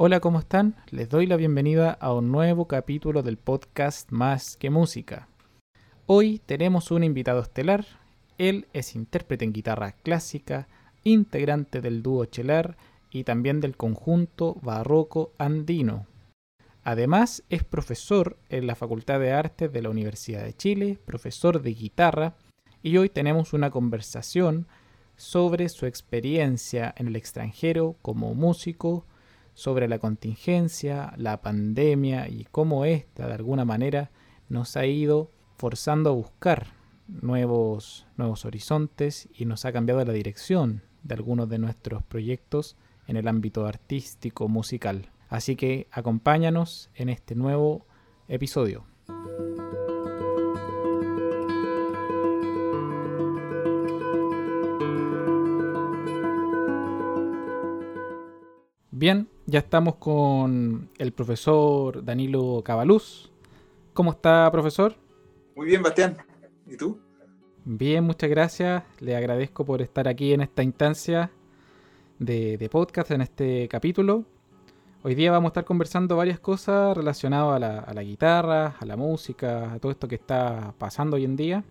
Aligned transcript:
Hola, 0.00 0.20
¿cómo 0.20 0.38
están? 0.38 0.76
Les 0.92 1.08
doy 1.08 1.26
la 1.26 1.34
bienvenida 1.34 1.90
a 1.90 2.14
un 2.14 2.30
nuevo 2.30 2.68
capítulo 2.68 3.24
del 3.24 3.36
podcast 3.36 4.12
Más 4.12 4.56
que 4.56 4.70
Música. 4.70 5.26
Hoy 6.06 6.40
tenemos 6.46 6.92
un 6.92 7.02
invitado 7.02 7.40
estelar. 7.40 7.84
Él 8.38 8.68
es 8.72 8.94
intérprete 8.94 9.44
en 9.44 9.52
guitarra 9.52 9.90
clásica, 9.90 10.68
integrante 11.02 11.80
del 11.80 12.04
dúo 12.04 12.26
Chelar 12.26 12.76
y 13.10 13.24
también 13.24 13.60
del 13.60 13.76
conjunto 13.76 14.54
barroco 14.62 15.32
andino. 15.36 16.06
Además, 16.84 17.42
es 17.50 17.64
profesor 17.64 18.36
en 18.50 18.68
la 18.68 18.76
Facultad 18.76 19.18
de 19.18 19.32
Artes 19.32 19.72
de 19.72 19.82
la 19.82 19.90
Universidad 19.90 20.44
de 20.44 20.54
Chile, 20.54 21.00
profesor 21.06 21.60
de 21.60 21.74
guitarra, 21.74 22.36
y 22.84 22.98
hoy 22.98 23.08
tenemos 23.08 23.52
una 23.52 23.72
conversación 23.72 24.68
sobre 25.16 25.68
su 25.68 25.86
experiencia 25.86 26.94
en 26.96 27.08
el 27.08 27.16
extranjero 27.16 27.96
como 28.00 28.32
músico, 28.36 29.04
sobre 29.58 29.88
la 29.88 29.98
contingencia, 29.98 31.12
la 31.16 31.42
pandemia 31.42 32.28
y 32.28 32.44
cómo 32.44 32.84
ésta 32.84 33.26
de 33.26 33.34
alguna 33.34 33.64
manera 33.64 34.12
nos 34.48 34.76
ha 34.76 34.86
ido 34.86 35.32
forzando 35.56 36.10
a 36.10 36.12
buscar 36.12 36.68
nuevos, 37.08 38.06
nuevos 38.16 38.44
horizontes 38.44 39.28
y 39.34 39.46
nos 39.46 39.64
ha 39.64 39.72
cambiado 39.72 40.04
la 40.04 40.12
dirección 40.12 40.84
de 41.02 41.16
algunos 41.16 41.48
de 41.48 41.58
nuestros 41.58 42.04
proyectos 42.04 42.76
en 43.08 43.16
el 43.16 43.26
ámbito 43.26 43.66
artístico 43.66 44.46
musical. 44.46 45.10
Así 45.28 45.56
que 45.56 45.88
acompáñanos 45.90 46.88
en 46.94 47.08
este 47.08 47.34
nuevo 47.34 47.84
episodio. 48.28 48.84
Bien, 58.92 59.28
ya 59.48 59.60
estamos 59.60 59.94
con 59.94 60.90
el 60.98 61.12
profesor 61.12 62.04
Danilo 62.04 62.60
Cabaluz. 62.62 63.30
¿Cómo 63.94 64.10
está, 64.10 64.50
profesor? 64.52 64.94
Muy 65.56 65.66
bien, 65.66 65.82
Bastián. 65.82 66.18
¿Y 66.66 66.76
tú? 66.76 67.00
Bien, 67.64 68.04
muchas 68.04 68.28
gracias. 68.28 68.82
Le 69.00 69.16
agradezco 69.16 69.64
por 69.64 69.80
estar 69.80 70.06
aquí 70.06 70.34
en 70.34 70.42
esta 70.42 70.62
instancia 70.62 71.30
de, 72.18 72.68
podcast, 72.70 73.10
en 73.10 73.22
este 73.22 73.68
capítulo. 73.68 74.26
Hoy 75.02 75.14
día 75.14 75.32
vamos 75.32 75.46
a 75.46 75.52
estar 75.52 75.64
conversando 75.64 76.14
varias 76.14 76.40
cosas 76.40 76.94
relacionadas 76.94 77.56
a 77.56 77.58
la, 77.58 77.78
a 77.78 77.94
la 77.94 78.02
guitarra, 78.02 78.76
a 78.78 78.84
la 78.84 78.98
música, 78.98 79.72
a 79.72 79.78
todo 79.78 79.90
esto 79.90 80.08
que 80.08 80.16
está 80.16 80.74
pasando 80.76 81.16
hoy 81.16 81.24
en 81.24 81.36
día. 81.36 81.64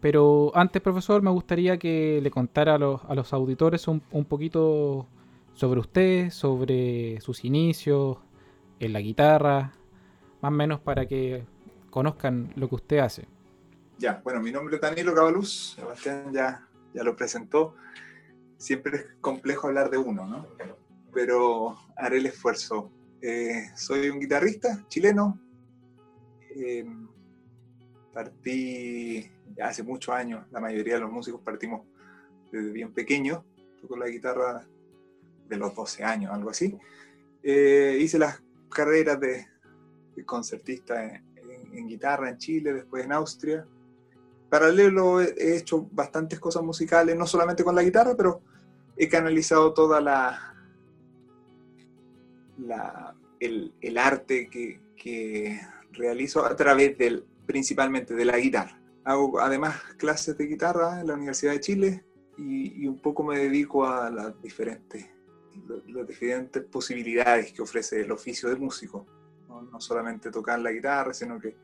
Pero 0.00 0.52
antes, 0.54 0.82
profesor, 0.82 1.22
me 1.22 1.30
gustaría 1.30 1.78
que 1.78 2.20
le 2.22 2.30
contara 2.30 2.74
a 2.74 2.78
los, 2.78 3.00
a 3.08 3.14
los 3.14 3.32
auditores 3.32 3.88
un, 3.88 4.02
un 4.10 4.26
poquito 4.26 5.06
sobre 5.58 5.80
usted, 5.80 6.30
sobre 6.30 7.20
sus 7.20 7.44
inicios 7.44 8.18
en 8.78 8.92
la 8.92 9.00
guitarra, 9.00 9.72
más 10.40 10.52
o 10.52 10.54
menos 10.54 10.78
para 10.78 11.06
que 11.06 11.44
conozcan 11.90 12.52
lo 12.54 12.68
que 12.68 12.76
usted 12.76 12.98
hace. 12.98 13.26
Ya, 13.98 14.20
bueno, 14.22 14.40
mi 14.40 14.52
nombre 14.52 14.76
es 14.76 14.80
Danilo 14.80 15.12
Cabaluz, 15.12 15.74
Sebastián 15.74 16.32
ya, 16.32 16.64
ya 16.94 17.02
lo 17.02 17.16
presentó. 17.16 17.74
Siempre 18.56 18.98
es 18.98 19.06
complejo 19.20 19.66
hablar 19.66 19.90
de 19.90 19.98
uno, 19.98 20.28
¿no? 20.28 20.46
Pero 21.12 21.76
haré 21.96 22.18
el 22.18 22.26
esfuerzo. 22.26 22.92
Eh, 23.20 23.64
soy 23.74 24.10
un 24.10 24.20
guitarrista 24.20 24.84
chileno. 24.86 25.40
Eh, 26.54 26.86
partí 28.14 29.28
hace 29.60 29.82
muchos 29.82 30.14
años, 30.14 30.46
la 30.52 30.60
mayoría 30.60 30.94
de 30.94 31.00
los 31.00 31.10
músicos 31.10 31.40
partimos 31.40 31.84
desde 32.52 32.70
bien 32.70 32.92
pequeños. 32.92 33.42
Toco 33.80 33.96
la 33.96 34.06
guitarra 34.06 34.64
de 35.48 35.56
los 35.56 35.74
12 35.74 36.04
años, 36.04 36.32
algo 36.32 36.50
así. 36.50 36.78
Eh, 37.42 37.98
hice 38.00 38.18
las 38.18 38.42
carreras 38.70 39.18
de, 39.20 39.46
concertista 40.26 41.04
en, 41.04 41.86
guitarra 41.86 42.28
en 42.28 42.38
Chile, 42.38 42.72
después 42.72 43.04
en 43.04 43.12
Austria. 43.12 43.66
Paralelo 44.50 45.20
he 45.20 45.56
hecho 45.56 45.88
bastantes 45.92 46.40
cosas 46.40 46.62
musicales, 46.62 47.16
no 47.16 47.26
solamente 47.26 47.62
con 47.62 47.74
la 47.74 47.82
guitarra, 47.82 48.16
pero 48.16 48.40
he 48.96 49.08
canalizado 49.08 49.72
toda 49.72 50.00
la, 50.00 50.54
la 52.58 53.14
el, 53.38 53.72
el, 53.80 53.98
arte 53.98 54.48
que, 54.48 54.80
que, 54.96 55.60
realizo 55.92 56.44
a 56.44 56.54
través 56.56 56.98
del, 56.98 57.24
principalmente 57.46 58.14
de 58.14 58.24
la 58.24 58.38
guitarra. 58.38 58.80
Hago 59.04 59.40
además 59.40 59.76
clases 59.96 60.36
de 60.36 60.46
guitarra 60.46 61.00
en 61.00 61.06
la 61.06 61.14
Universidad 61.14 61.52
de 61.52 61.60
Chile 61.60 62.04
y, 62.36 62.82
y 62.82 62.88
un 62.88 63.00
poco 63.00 63.22
me 63.22 63.38
dedico 63.38 63.86
a 63.86 64.10
las 64.10 64.40
diferentes 64.42 65.06
las 65.88 66.06
diferentes 66.06 66.62
posibilidades 66.64 67.52
que 67.52 67.62
ofrece 67.62 68.00
el 68.00 68.12
oficio 68.12 68.48
de 68.48 68.56
músico. 68.56 69.06
¿no? 69.48 69.80
solamente 69.80 70.30
tocar 70.30 70.58
la 70.60 70.70
guitarra, 70.70 71.12
sino 71.14 71.40
que 71.40 71.56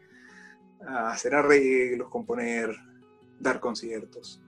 ah, 0.87 1.11
hacer 1.11 1.35
arreglos, 1.35 2.09
componer, 2.09 2.75
dar 3.39 3.61
conciertos. 3.61 4.41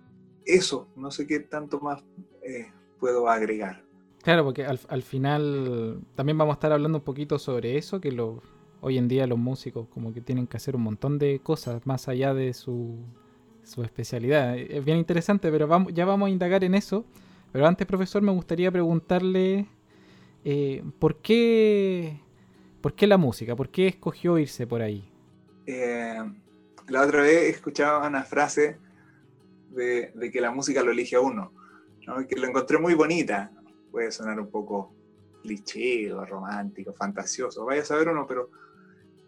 Eso, 0.45 0.89
no 0.97 1.11
sé 1.11 1.27
qué 1.27 1.41
tanto 1.41 1.81
más 1.81 2.03
eh, 2.43 2.73
puedo 2.99 3.29
agregar. 3.29 3.85
Claro, 4.23 4.45
porque 4.45 4.65
al, 4.65 4.81
al, 4.89 5.03
final 5.03 6.01
también 6.15 6.37
vamos 6.37 6.55
a 6.55 6.57
estar 6.57 6.73
hablando 6.73 6.99
un 6.99 7.05
poquito 7.05 7.39
sobre 7.39 7.77
eso, 7.77 8.01
que 8.01 8.11
lo, 8.11 8.43
hoy 8.81 8.99
en 8.99 9.07
día 9.09 9.27
los 9.27 9.39
músicos 9.39 9.87
como 9.89 10.13
que 10.13 10.21
tienen 10.21 10.47
que 10.47 10.57
hacer 10.57 10.75
un 10.75 10.83
montón 10.83 11.19
de 11.19 11.41
cosas 11.41 11.87
más 11.87 12.09
allá 12.09 12.35
de 12.35 12.53
su, 12.53 12.97
su 13.63 13.83
especialidad. 13.83 14.57
Es 14.57 14.85
bien 14.85 14.99
interesante, 14.99 15.51
pero 15.51 15.69
vamos, 15.69 15.93
ya 15.95 16.05
vamos 16.05 16.27
a 16.27 16.31
indagar 16.31 16.65
en 16.65 16.75
eso. 16.75 17.05
Pero 17.53 17.67
antes, 17.67 17.87
profesor, 17.87 18.23
me 18.23 18.33
gustaría 18.33 18.71
preguntarle 18.71 19.67
eh, 20.49 20.85
¿por, 21.01 21.17
qué, 21.23 22.21
¿por 22.81 22.95
qué 22.95 23.09
la 23.09 23.17
música? 23.17 23.57
¿Por 23.57 23.69
qué 23.69 23.89
escogió 23.89 24.39
irse 24.39 24.65
por 24.65 24.81
ahí? 24.81 25.11
Eh, 25.67 26.23
la 26.87 27.03
otra 27.03 27.23
vez 27.23 27.57
escuchaba 27.57 28.07
una 28.07 28.23
frase 28.23 28.79
de, 29.71 30.13
que 30.33 30.41
la 30.41 30.53
música 30.53 30.85
lo 30.85 30.93
elige 30.93 31.17
a 31.17 31.21
uno, 31.21 31.53
que 32.29 32.37
lo 32.37 32.47
encontré 32.47 32.79
muy 32.79 32.95
bonita. 32.95 33.51
Puede 33.91 34.13
sonar 34.13 34.39
un 34.39 34.49
poco 34.49 34.95
cliché 35.43 36.11
romántico, 36.29 36.93
fantasioso, 36.93 37.65
vaya 37.65 37.83
a 37.83 37.85
saber 37.85 38.09
uno, 38.09 38.25
pero 38.25 38.51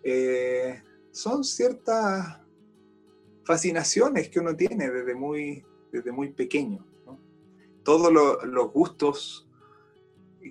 eh, 0.04 0.80
son 1.10 1.42
ciertas 1.42 2.40
fascinaciones 3.42 4.28
que 4.28 4.38
uno 4.38 4.54
tiene 4.54 4.88
desde 4.88 5.16
muy, 5.16 5.64
desde 5.90 6.12
muy 6.12 6.30
pequeño 6.30 6.84
todos 7.88 8.12
los 8.12 8.70
gustos 8.70 9.48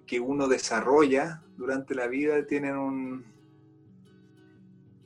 que 0.07 0.19
uno 0.19 0.47
desarrolla 0.47 1.43
durante 1.55 1.93
la 1.93 2.07
vida 2.07 2.43
tienen 2.47 2.75
un, 2.75 3.25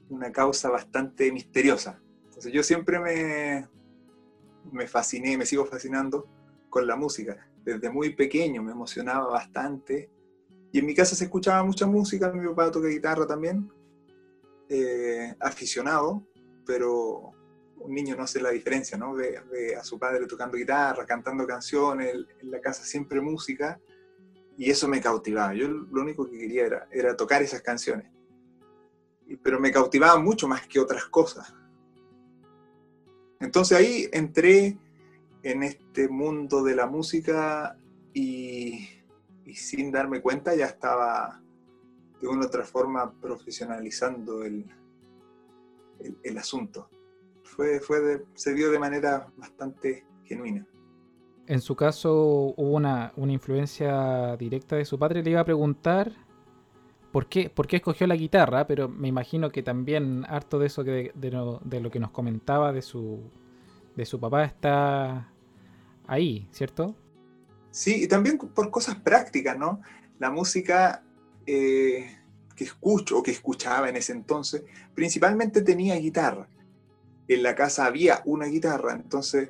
una 0.07 0.31
causa 0.31 0.69
bastante 0.69 1.29
misteriosa. 1.33 2.01
Entonces 2.27 2.53
yo 2.53 2.63
siempre 2.63 3.01
me, 3.01 3.67
me 4.71 4.87
fasciné, 4.87 5.37
me 5.37 5.45
sigo 5.45 5.65
fascinando 5.65 6.25
con 6.69 6.87
la 6.87 6.95
música. 6.95 7.49
Desde 7.65 7.89
muy 7.89 8.15
pequeño 8.15 8.63
me 8.63 8.71
emocionaba 8.71 9.27
bastante. 9.27 10.09
Y 10.71 10.79
en 10.79 10.85
mi 10.85 10.95
casa 10.95 11.17
se 11.17 11.25
escuchaba 11.25 11.61
mucha 11.65 11.85
música, 11.85 12.31
mi 12.31 12.47
papá 12.47 12.71
toca 12.71 12.87
guitarra 12.87 13.27
también, 13.27 13.69
eh, 14.69 15.35
aficionado, 15.41 16.25
pero 16.65 17.33
un 17.83 17.93
niño 17.93 18.15
no 18.15 18.23
hace 18.23 18.41
la 18.41 18.51
diferencia, 18.51 18.97
¿no? 18.97 19.13
Ve, 19.13 19.75
a 19.79 19.83
su 19.83 19.97
padre 19.97 20.27
tocando 20.27 20.57
guitarra, 20.57 21.05
cantando 21.05 21.45
canciones, 21.47 22.15
en 22.39 22.51
la 22.51 22.61
casa 22.61 22.83
siempre 22.83 23.21
música, 23.21 23.79
y 24.57 24.69
eso 24.69 24.87
me 24.87 25.01
cautivaba. 25.01 25.53
Yo 25.53 25.67
lo 25.67 26.01
único 26.01 26.29
que 26.29 26.37
quería 26.37 26.65
era, 26.65 26.87
era 26.91 27.15
tocar 27.15 27.41
esas 27.41 27.61
canciones. 27.61 28.11
Pero 29.41 29.59
me 29.59 29.71
cautivaba 29.71 30.19
mucho 30.19 30.47
más 30.47 30.67
que 30.67 30.79
otras 30.79 31.05
cosas. 31.05 31.53
Entonces 33.39 33.77
ahí 33.77 34.07
entré 34.11 34.77
en 35.41 35.63
este 35.63 36.07
mundo 36.07 36.63
de 36.63 36.75
la 36.75 36.85
música 36.85 37.77
y, 38.13 38.87
sin 39.55 39.91
darme 39.91 40.21
cuenta 40.21 40.55
ya 40.55 40.65
estaba 40.65 41.41
de 42.21 42.27
una 42.27 42.41
u 42.41 42.45
otra 42.45 42.63
forma 42.63 43.11
profesionalizando 43.19 44.43
el, 44.43 44.65
el 46.23 46.37
asunto 46.37 46.89
fue, 47.55 47.79
fue 47.79 48.23
se 48.33 48.53
dio 48.53 48.71
de 48.71 48.79
manera 48.79 49.27
bastante 49.37 50.05
genuina. 50.23 50.65
En 51.47 51.59
su 51.59 51.75
caso 51.75 52.53
hubo 52.55 52.75
una, 52.75 53.13
influencia 53.17 54.37
directa 54.37 54.77
de 54.77 54.85
su 54.85 54.97
padre. 54.97 55.21
Le 55.21 55.31
iba 55.31 55.41
a 55.41 55.45
preguntar 55.45 56.11
por 57.11 57.27
qué, 57.27 57.49
por 57.49 57.67
qué 57.67 57.77
escogió 57.77 58.07
la 58.07 58.15
guitarra, 58.15 58.67
pero 58.67 58.87
me 58.87 59.09
imagino 59.09 59.51
que 59.51 59.63
también 59.63 60.25
harto 60.29 60.59
de 60.59 60.67
eso 60.67 60.83
que 60.83 61.11
de, 61.13 61.31
lo, 61.31 61.91
que 61.91 61.99
nos 61.99 62.11
comentaba 62.11 62.71
de 62.71 62.81
su, 62.81 63.19
de 63.95 64.05
su 64.05 64.19
papá 64.19 64.45
está 64.45 65.29
ahí, 66.07 66.47
¿cierto? 66.51 66.95
Sí, 67.71 68.03
y 68.03 68.07
también 68.07 68.37
por 68.37 68.69
cosas 68.69 68.95
prácticas, 68.95 69.57
¿no? 69.57 69.81
La 70.19 70.29
música 70.29 71.03
eh, 71.45 72.17
que 72.55 72.63
escucho 72.63 73.19
o 73.19 73.23
que 73.23 73.31
escuchaba 73.31 73.89
en 73.89 73.97
ese 73.97 74.13
entonces, 74.13 74.63
principalmente 74.93 75.61
tenía 75.61 75.95
guitarra 75.95 76.47
en 77.27 77.43
la 77.43 77.55
casa 77.55 77.85
había 77.85 78.21
una 78.25 78.45
guitarra, 78.45 78.93
entonces 78.93 79.49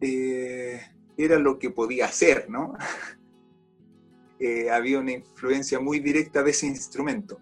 eh, 0.00 0.80
era 1.16 1.38
lo 1.38 1.58
que 1.58 1.70
podía 1.70 2.06
hacer, 2.06 2.48
¿no? 2.48 2.74
eh, 4.38 4.70
había 4.70 5.00
una 5.00 5.12
influencia 5.12 5.80
muy 5.80 6.00
directa 6.00 6.42
de 6.42 6.50
ese 6.50 6.66
instrumento. 6.66 7.40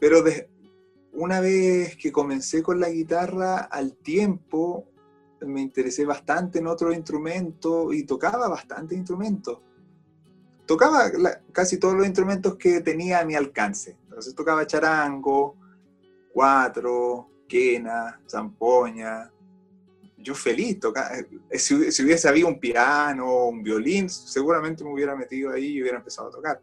Pero 0.00 0.24
una 1.12 1.40
vez 1.40 1.96
que 1.96 2.10
comencé 2.10 2.62
con 2.62 2.80
la 2.80 2.88
guitarra, 2.88 3.58
al 3.58 3.94
tiempo 3.96 4.88
me 5.46 5.60
interesé 5.60 6.04
bastante 6.04 6.58
en 6.58 6.66
otro 6.66 6.92
instrumento 6.92 7.92
y 7.92 8.04
tocaba 8.04 8.48
bastante 8.48 8.94
instrumentos. 8.94 9.58
Tocaba 10.66 11.10
casi 11.52 11.78
todos 11.78 11.94
los 11.94 12.06
instrumentos 12.06 12.56
que 12.56 12.80
tenía 12.80 13.20
a 13.20 13.24
mi 13.24 13.34
alcance. 13.34 13.96
Entonces 14.04 14.34
tocaba 14.34 14.66
charango, 14.66 15.56
cuatro, 16.32 17.28
quena, 17.52 18.18
zampoña. 18.26 19.30
Yo 20.16 20.34
feliz, 20.34 20.80
tocaba. 20.80 21.10
Eh, 21.50 21.58
si, 21.58 21.74
hubiese 21.74 22.26
habido 22.26 22.48
un 22.48 22.58
piano, 22.58 23.48
un 23.48 23.62
violín, 23.62 24.08
seguramente 24.08 24.82
me 24.82 24.90
hubiera 24.90 25.14
metido 25.14 25.52
ahí 25.52 25.66
y 25.66 25.82
hubiera 25.82 25.98
empezado 25.98 26.28
a 26.28 26.30
tocar. 26.30 26.60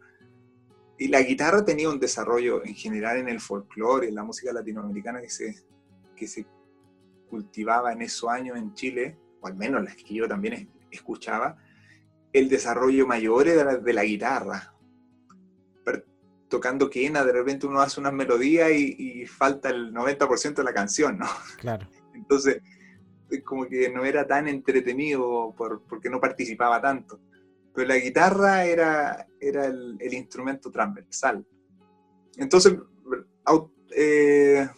Y 0.98 1.06
la 1.06 1.22
guitarra 1.22 1.64
tenía 1.64 1.88
un 1.88 2.00
desarrollo 2.00 2.64
en 2.64 2.74
general 2.74 3.18
en 3.18 3.28
el 3.28 3.40
folclore, 3.40 4.08
en 4.08 4.16
la 4.16 4.24
música 4.24 4.52
latinoamericana 4.52 5.20
que 5.20 5.30
se, 5.30 5.54
que 6.16 6.26
se 6.26 6.44
cultivaba 7.28 7.92
en 7.92 8.02
esos 8.02 8.28
años 8.28 8.58
en 8.58 8.74
Chile, 8.74 9.16
o 9.40 9.46
al 9.46 9.54
menos 9.56 9.84
las 9.84 9.94
que 9.94 10.14
yo 10.14 10.26
también 10.26 10.68
escuchaba, 10.90 11.56
el 12.32 12.48
desarrollo 12.48 13.06
mayor 13.06 13.46
era 13.46 13.76
de 13.76 13.92
la 13.92 14.02
guitarra. 14.02 14.74
Tocando 16.50 16.90
quena, 16.90 17.24
de 17.24 17.32
repente 17.32 17.66
uno 17.66 17.80
hace 17.80 18.00
unas 18.00 18.12
melodías 18.12 18.70
y, 18.72 19.24
falta 19.24 19.70
el 19.70 19.94
90% 19.94 20.56
de 20.56 20.64
la 20.64 20.74
canción, 20.74 21.18
¿no? 21.18 21.26
Claro. 21.58 21.88
Entonces, 22.14 22.60
como 23.44 23.66
que 23.66 23.88
no 23.90 24.04
era 24.04 24.26
tan 24.26 24.48
entretenido 24.48 25.54
porque 25.56 26.10
no 26.10 26.20
participaba 26.20 26.82
tanto. 26.82 27.20
Pero 27.72 27.88
la 27.88 27.96
guitarra 27.96 28.64
era, 28.66 29.26
era 29.40 29.66
el, 29.66 30.12
instrumento 30.12 30.70
transversal. 30.70 31.46
Entonces, 32.36 32.76
eh, 33.96 34.68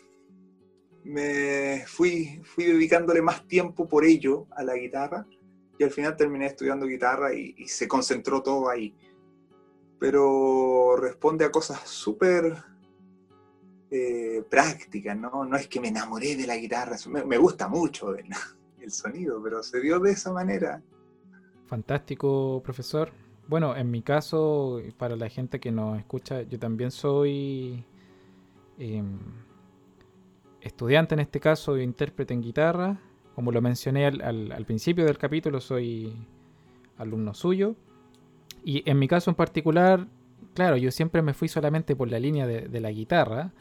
me 1.04 1.84
fui, 1.86 2.40
fui 2.44 2.64
dedicándole 2.64 3.22
más 3.22 3.48
tiempo 3.48 3.88
por 3.88 4.04
ello 4.04 4.46
a 4.50 4.62
la 4.62 4.76
guitarra 4.76 5.26
y 5.78 5.84
al 5.84 5.90
final 5.90 6.16
terminé 6.16 6.46
estudiando 6.46 6.86
guitarra 6.86 7.34
y, 7.34 7.66
se 7.66 7.88
concentró 7.88 8.42
todo 8.42 8.68
ahí. 8.68 8.94
Pero 10.02 10.96
responde 10.96 11.44
a 11.44 11.52
cosas 11.52 11.78
súper 11.88 12.56
eh, 13.88 14.42
prácticas, 14.50 15.16
¿no? 15.16 15.44
No 15.44 15.56
es 15.56 15.68
que 15.68 15.78
me 15.78 15.88
enamoré 15.88 16.34
de 16.34 16.44
la 16.44 16.56
guitarra, 16.56 16.96
me, 17.24 17.36
gusta 17.38 17.68
mucho 17.68 18.12
el, 18.16 18.26
el 18.80 18.90
sonido, 18.90 19.40
pero 19.40 19.62
se 19.62 19.80
dio 19.80 20.00
de 20.00 20.10
esa 20.10 20.32
manera. 20.32 20.82
Fantástico, 21.66 22.60
profesor. 22.64 23.12
Bueno, 23.46 23.76
en 23.76 23.92
mi 23.92 24.02
caso, 24.02 24.80
para 24.98 25.14
la 25.14 25.28
gente 25.28 25.60
que 25.60 25.70
nos 25.70 25.96
escucha, 26.00 26.42
yo 26.42 26.58
también 26.58 26.90
soy... 26.90 27.86
Em, 28.78 29.20
estudiante 30.60 31.14
en 31.14 31.20
este 31.20 31.38
caso, 31.38 31.78
intérprete 31.78 32.34
en 32.34 32.40
guitarra. 32.40 33.00
Como 33.36 33.52
lo 33.52 33.62
mencioné 33.62 34.06
al, 34.06 34.64
principio 34.66 35.04
del 35.04 35.16
capítulo, 35.16 35.60
soy 35.60 36.26
alumno 36.96 37.34
suyo. 37.34 37.76
Y 38.64 38.88
en 38.88 38.98
mi 38.98 39.08
caso 39.08 39.30
en 39.30 39.36
particular, 39.36 40.06
claro, 40.54 40.76
yo 40.76 40.90
siempre 40.90 41.22
me 41.22 41.34
fui 41.34 41.48
solamente 41.48 41.96
por 41.96 42.10
la 42.10 42.18
línea 42.18 42.46
de, 42.46 42.80
la 42.80 42.90
guitarra, 42.90 43.52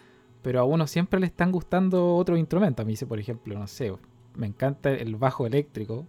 pero 0.42 0.59
a 0.59 0.63
uno 0.63 0.88
siempre 0.88 1.19
le 1.19 1.25
están 1.25 1.51
gustando 1.51 2.15
otros 2.15 2.38
instrumentos. 2.38 2.83
A 2.83 2.88
mí, 2.88 2.95
por 3.07 3.19
ejemplo, 3.19 3.57
no 3.57 3.68
sé, 3.68 3.94
me 4.36 4.48
encanta 4.48 4.92
el 4.92 5.15
bajo 5.15 5.45
eléctrico. 5.45 6.06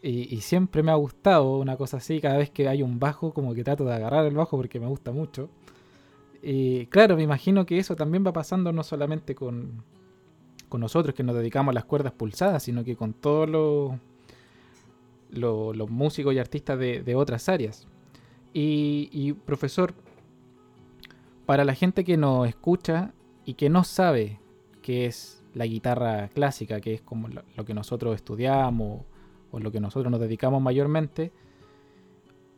Y, 0.00 0.32
y, 0.34 0.42
siempre 0.42 0.84
me 0.84 0.92
ha 0.92 0.94
gustado 0.94 1.58
una 1.58 1.76
cosa 1.76 1.96
así. 1.96 2.20
Cada 2.20 2.38
vez 2.38 2.50
que 2.50 2.68
hay 2.68 2.82
un 2.82 3.00
bajo, 3.00 3.34
como 3.34 3.52
que 3.52 3.64
trato 3.64 3.84
de 3.84 3.94
agarrar 3.94 4.26
el 4.26 4.34
bajo 4.34 4.56
porque 4.56 4.78
me 4.78 4.86
gusta 4.86 5.10
mucho. 5.10 5.50
Y 6.40 6.86
claro, 6.86 7.16
me 7.16 7.24
imagino 7.24 7.66
que 7.66 7.78
eso 7.78 7.96
también 7.96 8.24
va 8.24 8.32
pasando 8.32 8.72
no 8.72 8.84
solamente 8.84 9.34
con, 9.34 9.82
con 10.68 10.80
nosotros 10.80 11.14
que 11.14 11.24
nos 11.24 11.34
dedicamos 11.34 11.72
a 11.72 11.74
las 11.74 11.84
cuerdas 11.84 12.12
pulsadas, 12.12 12.62
sino 12.62 12.84
que 12.84 12.96
con 12.96 13.12
todos 13.12 13.48
los, 13.48 13.92
los, 15.30 15.90
músicos 15.90 16.34
y 16.34 16.38
artistas 16.38 16.78
de, 16.78 17.14
otras 17.14 17.48
áreas. 17.48 17.86
Y, 18.52 19.32
profesor, 19.44 19.94
para 21.46 21.64
la 21.64 21.74
gente 21.74 22.04
que 22.04 22.16
nos 22.16 22.48
escucha 22.48 23.12
y 23.44 23.54
que 23.54 23.68
no 23.68 23.84
sabe 23.84 24.40
qué 24.82 25.06
es 25.06 25.42
la 25.54 25.66
guitarra 25.66 26.28
clásica, 26.28 26.80
que 26.80 26.94
es 26.94 27.00
como 27.00 27.28
lo 27.28 27.64
que 27.64 27.74
nosotros 27.74 28.14
estudiamos 28.14 29.04
o 29.50 29.60
lo 29.60 29.72
que 29.72 29.80
nosotros 29.80 30.10
nos 30.10 30.20
dedicamos 30.20 30.60
mayormente, 30.60 31.32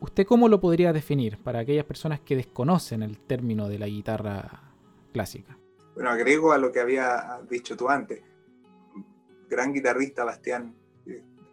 ¿Usted 0.01 0.25
cómo 0.25 0.49
lo 0.49 0.59
podría 0.59 0.93
definir 0.93 1.37
para 1.37 1.59
aquellas 1.59 1.85
personas 1.85 2.19
que 2.21 2.35
desconocen 2.35 3.03
el 3.03 3.19
término 3.19 3.69
de 3.69 3.77
la 3.77 3.85
guitarra 3.85 4.73
clásica? 5.13 5.55
Bueno, 5.93 6.09
agrego 6.09 6.53
a 6.53 6.57
lo 6.57 6.71
que 6.71 6.79
había 6.79 7.39
dicho 7.47 7.77
tú 7.77 7.87
antes. 7.87 8.19
Gran 9.47 9.71
guitarrista, 9.71 10.23
Bastián, 10.23 10.73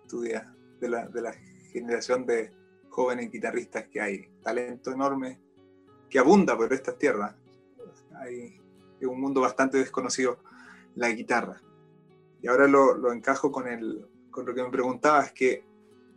estudia 0.02 0.50
de 0.80 0.88
la, 0.88 1.32
generación 1.72 2.24
de 2.24 2.50
jóvenes 2.88 3.30
guitarristas 3.30 3.86
que 3.88 4.00
hay. 4.00 4.28
Talento 4.42 4.90
enorme 4.90 5.38
que 6.08 6.18
abunda 6.18 6.56
por 6.56 6.72
estas 6.72 6.98
tierras. 6.98 7.34
Hay, 8.16 8.60
un 9.02 9.20
mundo 9.20 9.40
bastante 9.40 9.78
desconocido 9.78 10.38
la 10.96 11.08
guitarra. 11.10 11.62
Y 12.42 12.48
ahora 12.48 12.66
lo, 12.66 13.12
encajo 13.12 13.52
con, 13.52 13.68
el, 13.68 14.06
con 14.30 14.44
lo 14.44 14.54
que 14.54 14.62
me 14.62 14.70
preguntabas, 14.70 15.32
que 15.32 15.64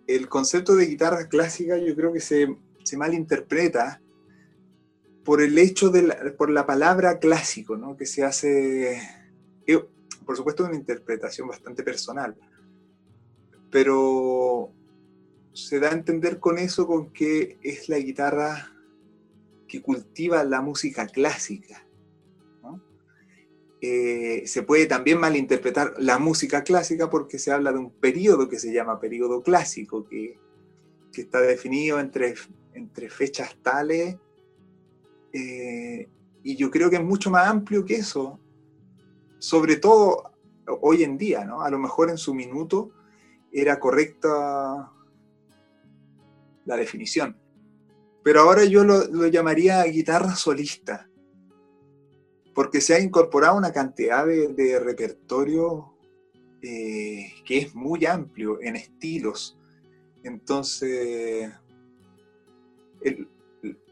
el 0.07 0.27
concepto 0.27 0.75
de 0.75 0.87
guitarra 0.87 1.27
clásica 1.27 1.77
yo 1.77 1.95
creo 1.95 2.11
que 2.11 2.19
se, 2.19 2.47
malinterpreta 2.97 4.01
por 5.23 5.41
el 5.41 5.57
hecho 5.57 5.89
de 5.89 6.01
la, 6.01 6.33
por 6.37 6.49
la 6.49 6.65
palabra 6.65 7.19
clásico, 7.19 7.77
¿no? 7.77 7.95
que 7.95 8.05
se 8.05 8.23
hace, 8.23 8.99
por 10.25 10.35
supuesto, 10.35 10.65
una 10.65 10.75
interpretación 10.75 11.47
bastante 11.47 11.83
personal, 11.83 12.35
pero 13.71 14.71
se 15.53 15.79
da 15.79 15.89
a 15.89 15.93
entender 15.93 16.39
con 16.39 16.57
eso 16.57 16.85
con 16.85 17.11
que 17.11 17.57
es 17.63 17.89
la 17.89 17.97
guitarra 17.97 18.73
que 19.67 19.81
cultiva 19.81 20.43
la 20.43 20.61
música 20.61 21.07
clásica. 21.07 21.87
Eh, 23.83 24.43
se 24.45 24.61
puede 24.61 24.85
también 24.85 25.19
malinterpretar 25.19 25.95
la 25.97 26.19
música 26.19 26.63
clásica 26.63 27.09
porque 27.09 27.39
se 27.39 27.51
habla 27.51 27.71
de 27.71 27.79
un 27.79 27.89
periodo 27.89 28.47
que 28.47 28.59
se 28.59 28.71
llama 28.71 28.99
periodo 28.99 29.41
clásico, 29.41 30.05
que, 30.05 30.37
está 31.15 31.41
definido 31.41 31.99
entre, 31.99 32.35
entre 32.73 33.09
fechas 33.09 33.57
tales, 33.63 34.17
eh, 35.33 36.07
y 36.43 36.55
yo 36.55 36.69
creo 36.69 36.91
que 36.91 36.97
es 36.97 37.03
mucho 37.03 37.31
más 37.31 37.47
amplio 37.47 37.83
que 37.83 37.95
eso, 37.95 38.39
sobre 39.39 39.77
todo 39.77 40.31
hoy 40.81 41.03
en 41.03 41.17
día, 41.17 41.43
¿no? 41.43 41.63
A 41.63 41.71
lo 41.71 41.79
mejor 41.79 42.11
en 42.11 42.17
su 42.17 42.35
minuto 42.35 42.91
era 43.51 43.79
correcta 43.79 44.91
la 46.65 46.75
definición, 46.77 47.37
pero 48.23 48.41
ahora 48.41 48.65
yo 48.65 48.83
lo, 48.83 49.27
llamaría 49.27 49.83
guitarra 49.83 50.35
solista 50.35 51.07
porque 52.53 52.81
se 52.81 52.93
ha 52.93 52.99
incorporado 52.99 53.57
una 53.57 53.71
cantidad 53.71 54.25
de, 54.25 54.79
repertorio 54.79 55.93
eh, 56.61 57.33
que 57.45 57.59
es 57.59 57.73
muy 57.73 58.05
amplio 58.05 58.61
en 58.61 58.75
estilos. 58.75 59.57
Entonces, 60.23 61.51
el, 63.01 63.27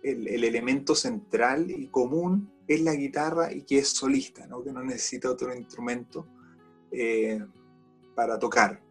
elemento 0.04 0.96
central 0.96 1.72
y 1.72 1.88
común 1.88 2.52
es 2.68 2.82
la 2.82 2.94
guitarra 2.94 3.52
y 3.52 3.64
que 3.64 3.80
es 3.80 3.90
solista, 3.90 4.46
¿no? 4.48 4.64
que 4.64 4.72
no 4.72 4.84
necesita 4.84 5.32
otro 5.32 5.56
instrumento 5.56 6.28
eh, 6.92 7.44
para 8.16 8.38
tocar. 8.38 8.82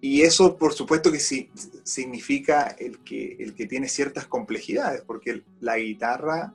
Y 0.00 0.22
eso, 0.22 0.56
por 0.56 0.72
supuesto, 0.72 1.12
que 1.12 1.20
sí, 1.20 1.50
significa 1.84 2.68
el 2.78 3.00
que, 3.00 3.36
el 3.38 3.54
que 3.54 3.66
tiene 3.66 3.88
ciertas 3.88 4.26
complejidades, 4.26 5.02
porque 5.02 5.42
la 5.60 5.76
guitarra 5.76 6.54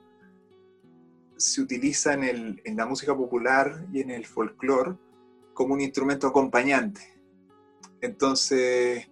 se 1.36 1.60
utiliza 1.60 2.14
en, 2.14 2.60
la 2.64 2.86
música 2.86 3.16
popular 3.16 3.86
y 3.92 4.00
en 4.00 4.10
el 4.10 4.26
folclore 4.26 4.96
como 5.54 5.74
un 5.74 5.80
instrumento 5.80 6.26
acompañante. 6.26 7.00
Entonces, 8.00 9.08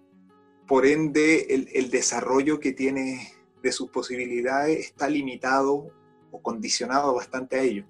por 0.67 0.85
ende, 0.85 1.47
el, 1.73 1.89
desarrollo 1.89 2.59
que 2.59 2.71
tiene 2.71 3.31
de 3.61 3.71
sus 3.71 3.89
posibilidades 3.89 4.79
está 4.79 5.07
limitado 5.07 5.91
o 6.31 6.41
condicionado 6.41 7.15
bastante 7.15 7.57
a 7.57 7.61
ello. 7.61 7.85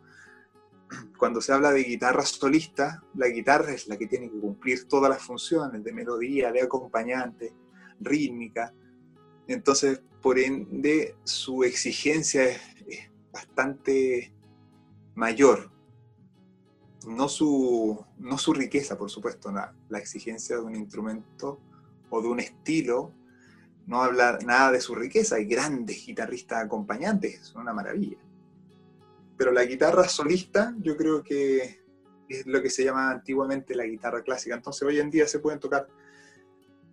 Cuando 1.17 1.41
se 1.41 1.53
habla 1.53 1.71
de 1.71 1.83
guitarra 1.83 2.25
solista, 2.25 3.03
la 3.15 3.27
guitarra 3.27 3.71
es 3.71 3.87
la 3.87 3.97
que 3.97 4.07
tiene 4.07 4.29
que 4.29 4.39
cumplir 4.39 4.87
todas 4.87 5.09
las 5.09 5.21
funciones 5.21 5.83
de 5.83 5.93
melodía, 5.93 6.51
de 6.51 6.61
acompañante, 6.61 7.53
rítmica. 7.99 8.73
Entonces, 9.47 10.01
por 10.21 10.39
ende, 10.39 11.15
su 11.23 11.63
exigencia 11.63 12.45
es 12.45 12.59
bastante 13.31 14.33
mayor. 15.15 15.71
No 17.07 17.29
su, 17.29 18.03
no 18.17 18.37
su 18.37 18.53
riqueza, 18.53 18.97
por 18.97 19.09
supuesto, 19.09 19.51
la, 19.51 19.73
la 19.89 19.99
exigencia 19.99 20.55
de 20.57 20.63
un 20.63 20.75
instrumento 20.75 21.59
o 22.09 22.21
de 22.21 22.27
un 22.27 22.39
estilo 22.39 23.13
no 23.87 24.01
habla 24.01 24.39
nada 24.43 24.71
de 24.71 24.81
su 24.81 24.95
riqueza, 24.95 25.35
hay 25.35 25.45
grandes 25.45 26.05
guitarristas 26.05 26.63
acompañantes, 26.63 27.41
es 27.41 27.55
una 27.55 27.73
maravilla. 27.73 28.17
Pero 29.37 29.51
la 29.51 29.65
guitarra 29.65 30.07
solista 30.07 30.73
yo 30.79 30.95
creo 30.95 31.23
que 31.23 31.85
es 32.29 32.45
lo 32.45 32.61
que 32.61 32.69
se 32.69 32.83
llama 32.83 33.11
antiguamente 33.11 33.75
la 33.75 33.85
guitarra 33.85 34.23
clásica. 34.23 34.55
Entonces 34.55 34.83
hoy 34.83 34.99
en 34.99 35.09
día 35.09 35.27
se 35.27 35.39
pueden 35.39 35.59
tocar 35.59 35.87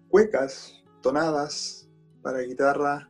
cuecas, 0.09 0.83
tonadas 1.01 1.89
para 2.23 2.41
guitarra 2.41 3.09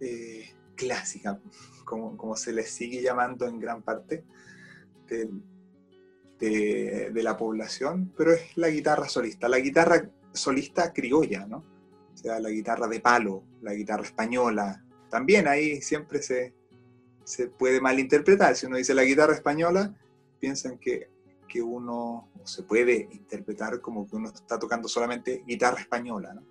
eh, 0.00 0.50
clásica, 0.74 1.40
como, 1.84 2.16
como, 2.16 2.36
se 2.36 2.52
les 2.52 2.70
sigue 2.70 3.02
llamando 3.02 3.46
en 3.46 3.60
gran 3.60 3.82
parte 3.82 4.24
de, 5.08 5.30
de, 7.12 7.22
la 7.22 7.36
población, 7.36 8.12
pero 8.16 8.32
es 8.32 8.56
la 8.56 8.68
guitarra 8.68 9.08
solista, 9.08 9.48
la 9.48 9.60
guitarra 9.60 10.10
solista 10.32 10.92
criolla, 10.92 11.46
¿no? 11.46 11.64
O 12.12 12.16
sea, 12.16 12.40
la 12.40 12.50
guitarra 12.50 12.88
de 12.88 13.00
palo, 13.00 13.44
la 13.60 13.74
guitarra 13.74 14.02
española, 14.02 14.84
también 15.08 15.46
ahí 15.46 15.80
siempre 15.82 16.20
se, 16.20 16.54
se 17.24 17.48
puede 17.48 17.80
malinterpretar. 17.80 18.56
Si 18.56 18.66
uno 18.66 18.76
dice 18.76 18.94
la 18.94 19.04
guitarra 19.04 19.34
española, 19.34 19.94
piensan 20.40 20.78
que, 20.78 21.10
que 21.48 21.62
uno 21.62 22.30
se 22.44 22.62
puede 22.62 23.08
interpretar 23.12 23.80
como 23.80 24.08
que 24.08 24.16
uno 24.16 24.30
está 24.30 24.58
tocando 24.58 24.88
solamente 24.88 25.44
guitarra 25.46 25.80
española, 25.80 26.34
¿no? 26.34 26.42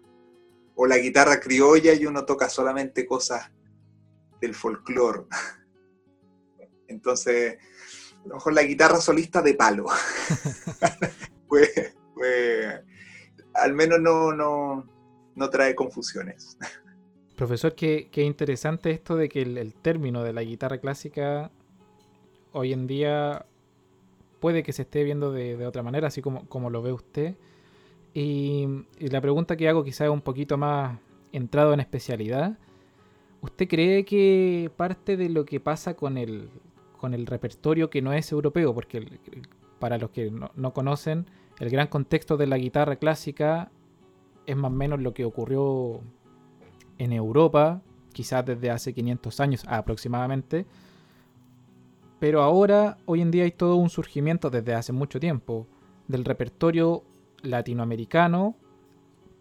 O 0.75 0.85
la 0.87 0.97
guitarra 0.97 1.39
criolla 1.39 1.93
y 1.93 2.05
uno 2.05 2.25
toca 2.25 2.49
solamente 2.49 3.05
cosas 3.05 3.51
del 4.39 4.55
folclore. 4.55 5.25
Entonces, 6.87 7.57
a 8.23 8.27
lo 8.27 8.35
mejor 8.35 8.53
la 8.53 8.63
guitarra 8.63 9.01
solista 9.01 9.41
de 9.41 9.53
palo. 9.53 9.85
pues, 11.47 11.93
pues, 12.13 12.81
al 13.53 13.73
menos 13.73 13.99
no, 13.99 14.33
no, 14.33 14.87
no 15.35 15.49
trae 15.49 15.75
confusiones. 15.75 16.57
Profesor, 17.41 17.73
qué, 17.73 18.07
interesante 18.17 18.91
esto 18.91 19.15
de 19.15 19.27
que 19.27 19.41
el, 19.41 19.73
término 19.73 20.21
de 20.21 20.31
la 20.31 20.43
guitarra 20.43 20.77
clásica 20.77 21.49
hoy 22.51 22.71
en 22.71 22.85
día 22.85 23.47
puede 24.39 24.61
que 24.61 24.73
se 24.73 24.83
esté 24.83 25.03
viendo 25.03 25.31
de, 25.31 25.65
otra 25.65 25.81
manera, 25.81 26.09
así 26.09 26.21
como, 26.21 26.69
lo 26.69 26.83
ve 26.83 26.93
usted. 26.93 27.33
Y, 28.13 28.67
la 28.99 29.21
pregunta 29.21 29.57
que 29.57 29.67
hago 29.67 29.83
quizá 29.83 30.05
es 30.05 30.11
un 30.11 30.21
poquito 30.21 30.55
más 30.55 30.99
entrado 31.31 31.73
en 31.73 31.79
especialidad. 31.79 32.59
¿Usted 33.41 33.67
cree 33.67 34.05
que 34.05 34.69
parte 34.77 35.17
de 35.17 35.29
lo 35.29 35.43
que 35.43 35.59
pasa 35.59 35.95
con 35.95 36.19
el, 36.19 36.47
con 36.99 37.15
el 37.15 37.25
repertorio 37.25 37.89
que 37.89 38.03
no 38.03 38.13
es 38.13 38.31
europeo? 38.31 38.75
Porque 38.75 39.03
para 39.79 39.97
los 39.97 40.11
que 40.11 40.29
no 40.29 40.73
conocen, 40.75 41.25
el 41.59 41.71
gran 41.71 41.87
contexto 41.87 42.37
de 42.37 42.45
la 42.45 42.59
guitarra 42.59 42.97
clásica 42.97 43.71
es 44.45 44.55
más 44.55 44.71
o 44.71 44.75
menos 44.75 44.99
lo 45.01 45.15
que 45.15 45.25
ocurrió 45.25 46.01
en 47.01 47.13
Europa, 47.13 47.81
quizás 48.13 48.45
desde 48.45 48.69
hace 48.69 48.93
500 48.93 49.39
años 49.39 49.63
aproximadamente. 49.67 50.65
Pero 52.19 52.43
ahora, 52.43 52.97
hoy 53.05 53.21
en 53.21 53.31
día 53.31 53.43
hay 53.45 53.51
todo 53.51 53.75
un 53.75 53.89
surgimiento 53.89 54.51
desde 54.51 54.75
hace 54.75 54.93
mucho 54.93 55.19
tiempo 55.19 55.67
del 56.07 56.23
repertorio 56.23 57.03
latinoamericano, 57.41 58.55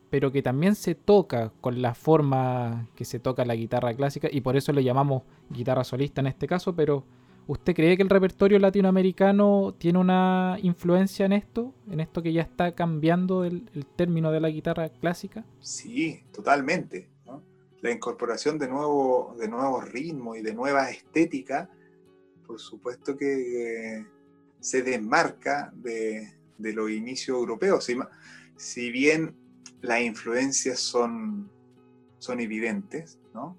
pero 0.08 0.32
que 0.32 0.42
también 0.42 0.74
se 0.74 0.94
toca 0.94 1.52
con 1.60 1.82
la 1.82 1.94
forma 1.94 2.88
que 2.96 3.04
se 3.04 3.20
toca 3.20 3.44
la 3.44 3.54
guitarra 3.54 3.94
clásica 3.94 4.28
y 4.32 4.40
por 4.40 4.56
eso 4.56 4.72
le 4.72 4.82
llamamos 4.82 5.22
guitarra 5.50 5.84
solista 5.84 6.22
en 6.22 6.28
este 6.28 6.46
caso, 6.46 6.74
pero 6.74 7.04
¿usted 7.46 7.74
cree 7.74 7.96
que 7.98 8.02
el 8.02 8.08
repertorio 8.08 8.58
latinoamericano 8.58 9.74
tiene 9.76 9.98
una 9.98 10.56
influencia 10.62 11.26
en 11.26 11.32
esto? 11.32 11.74
¿En 11.90 12.00
esto 12.00 12.22
que 12.22 12.32
ya 12.32 12.42
está 12.42 12.72
cambiando 12.72 13.44
el, 13.44 13.68
el 13.74 13.84
término 13.84 14.32
de 14.32 14.40
la 14.40 14.48
guitarra 14.48 14.88
clásica? 14.88 15.44
Sí, 15.60 16.22
totalmente 16.32 17.19
la 17.82 17.90
incorporación 17.90 18.58
de, 18.58 18.68
nuevo, 18.68 19.34
de 19.38 19.48
nuevos 19.48 19.90
ritmos 19.90 20.36
y 20.38 20.42
de 20.42 20.54
nuevas 20.54 20.90
estéticas, 20.90 21.68
por 22.46 22.58
supuesto 22.58 23.16
que 23.16 24.04
se 24.60 24.82
desmarca 24.82 25.72
de, 25.74 26.34
de 26.58 26.72
los 26.72 26.90
inicios 26.90 27.38
europeos. 27.38 27.88
Si, 28.56 28.90
bien 28.90 29.34
las 29.80 30.00
influencias 30.02 30.78
son, 30.78 31.50
son 32.18 32.40
evidentes, 32.40 33.18
¿no? 33.32 33.56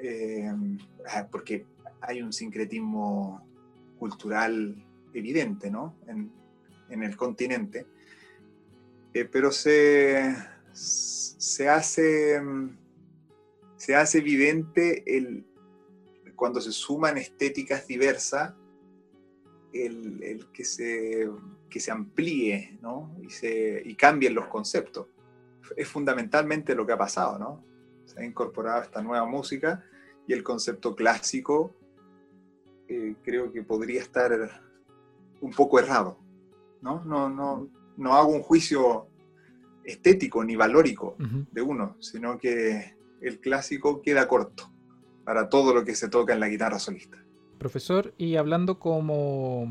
Eh, 0.00 0.52
ah, 1.08 1.26
porque 1.30 1.66
hay 2.00 2.22
un 2.22 2.32
sincretismo 2.32 3.46
cultural 3.98 4.76
evidente 5.14 5.70
¿no? 5.70 5.96
en, 6.06 6.30
en 6.90 7.02
el 7.02 7.16
continente, 7.16 7.86
eh, 9.14 9.24
pero 9.24 9.50
se, 9.50 10.34
se 10.72 11.68
hace 11.68 12.40
se 13.84 13.94
hace 13.94 14.18
evidente 14.18 15.02
el, 15.14 15.44
cuando 16.34 16.58
se 16.58 16.72
suman 16.72 17.18
estéticas 17.18 17.86
diversas, 17.86 18.54
el, 19.74 20.48
que, 20.54 20.64
se, 20.64 21.28
que 21.68 21.80
se 21.80 21.90
amplíe 21.90 22.78
¿no? 22.80 23.14
y, 23.22 23.28
se, 23.28 23.82
y 23.84 23.94
cambien 23.94 24.34
los 24.34 24.46
conceptos. 24.46 25.08
Es 25.76 25.86
fundamentalmente 25.86 26.74
lo 26.74 26.86
que 26.86 26.92
ha 26.92 26.96
pasado, 26.96 27.38
¿no? 27.38 27.62
Se 28.06 28.22
ha 28.22 28.24
incorporado 28.24 28.84
esta 28.84 29.02
nueva 29.02 29.26
música 29.26 29.84
y 30.26 30.32
el 30.32 30.42
concepto 30.42 30.96
clásico 30.96 31.76
eh, 32.88 33.16
creo 33.22 33.52
que 33.52 33.64
podría 33.64 34.00
estar 34.00 34.62
un 35.42 35.50
poco 35.50 35.78
errado. 35.78 36.18
¿no? 36.80 37.04
No, 37.04 37.28
no, 37.28 37.68
no 37.98 38.14
hago 38.14 38.30
un 38.30 38.42
juicio 38.42 39.08
estético 39.84 40.42
ni 40.42 40.56
valórico 40.56 41.16
de 41.18 41.60
uno, 41.60 41.98
sino 42.00 42.38
que 42.38 42.94
el 43.24 43.40
clásico 43.40 44.02
queda 44.02 44.28
corto 44.28 44.70
para 45.24 45.48
todo 45.48 45.74
lo 45.74 45.84
que 45.84 45.94
se 45.94 46.08
toca 46.08 46.34
en 46.34 46.40
la 46.40 46.48
guitarra 46.48 46.78
solista. 46.78 47.18
Profesor, 47.58 48.12
y 48.18 48.36
hablando 48.36 48.78
como 48.78 49.66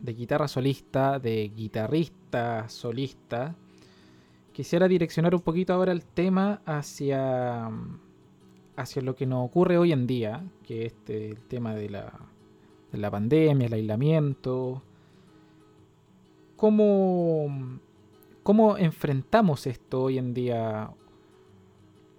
de 0.00 0.12
guitarra 0.12 0.48
solista, 0.48 1.18
de 1.18 1.50
guitarrista 1.54 2.68
solista, 2.68 3.56
quisiera 4.52 4.86
direccionar 4.86 5.34
un 5.34 5.40
poquito 5.40 5.72
ahora 5.72 5.92
el 5.92 6.04
tema 6.04 6.62
hacia, 6.64 7.68
hacia 8.76 9.02
lo 9.02 9.16
que 9.16 9.26
nos 9.26 9.44
ocurre 9.44 9.76
hoy 9.76 9.92
en 9.92 10.06
día, 10.06 10.44
que 10.62 10.86
es 10.86 10.92
este, 10.92 11.30
el 11.30 11.42
tema 11.46 11.74
de 11.74 11.90
la, 11.90 12.12
de 12.92 12.98
la 12.98 13.10
pandemia, 13.10 13.66
el 13.66 13.72
aislamiento. 13.72 14.82
¿Cómo, 16.56 17.80
¿Cómo 18.42 18.78
enfrentamos 18.78 19.66
esto 19.66 20.04
hoy 20.04 20.18
en 20.18 20.32
día 20.32 20.90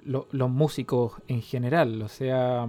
los 0.08 0.50
músicos 0.50 1.14
en 1.28 1.42
general? 1.42 2.02
O 2.02 2.08
sea, 2.08 2.68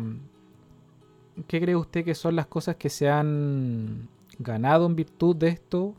¿qué 1.46 1.60
cree 1.60 1.76
usted 1.76 2.04
que 2.04 2.14
son 2.14 2.36
las 2.36 2.46
cosas 2.46 2.76
que 2.76 2.90
se 2.90 3.08
han 3.08 4.08
ganado 4.38 4.86
en 4.86 4.96
virtud 4.96 5.36
de 5.36 5.48
esto 5.48 5.94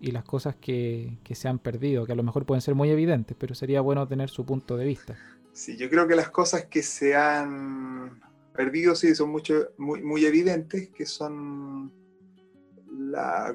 y 0.00 0.10
las 0.10 0.24
cosas 0.24 0.56
que, 0.56 1.18
se 1.30 1.48
han 1.48 1.58
perdido? 1.58 2.04
Que 2.06 2.12
a 2.12 2.16
lo 2.16 2.22
mejor 2.22 2.44
pueden 2.44 2.60
ser 2.60 2.74
muy 2.74 2.90
evidentes, 2.90 3.36
pero 3.38 3.54
sería 3.54 3.80
bueno 3.80 4.06
tener 4.06 4.28
su 4.28 4.44
punto 4.44 4.76
de 4.76 4.84
vista. 4.84 5.16
Sí, 5.52 5.76
yo 5.76 5.88
creo 5.88 6.06
que 6.06 6.14
las 6.14 6.28
cosas 6.28 6.66
que 6.66 6.82
se 6.82 7.16
han 7.16 8.20
perdido 8.54 8.94
sí 8.94 9.14
son 9.14 9.30
mucho, 9.30 9.68
muy, 9.78 10.02
muy 10.02 10.26
evidentes, 10.26 10.90
que 10.90 11.06
son 11.06 11.92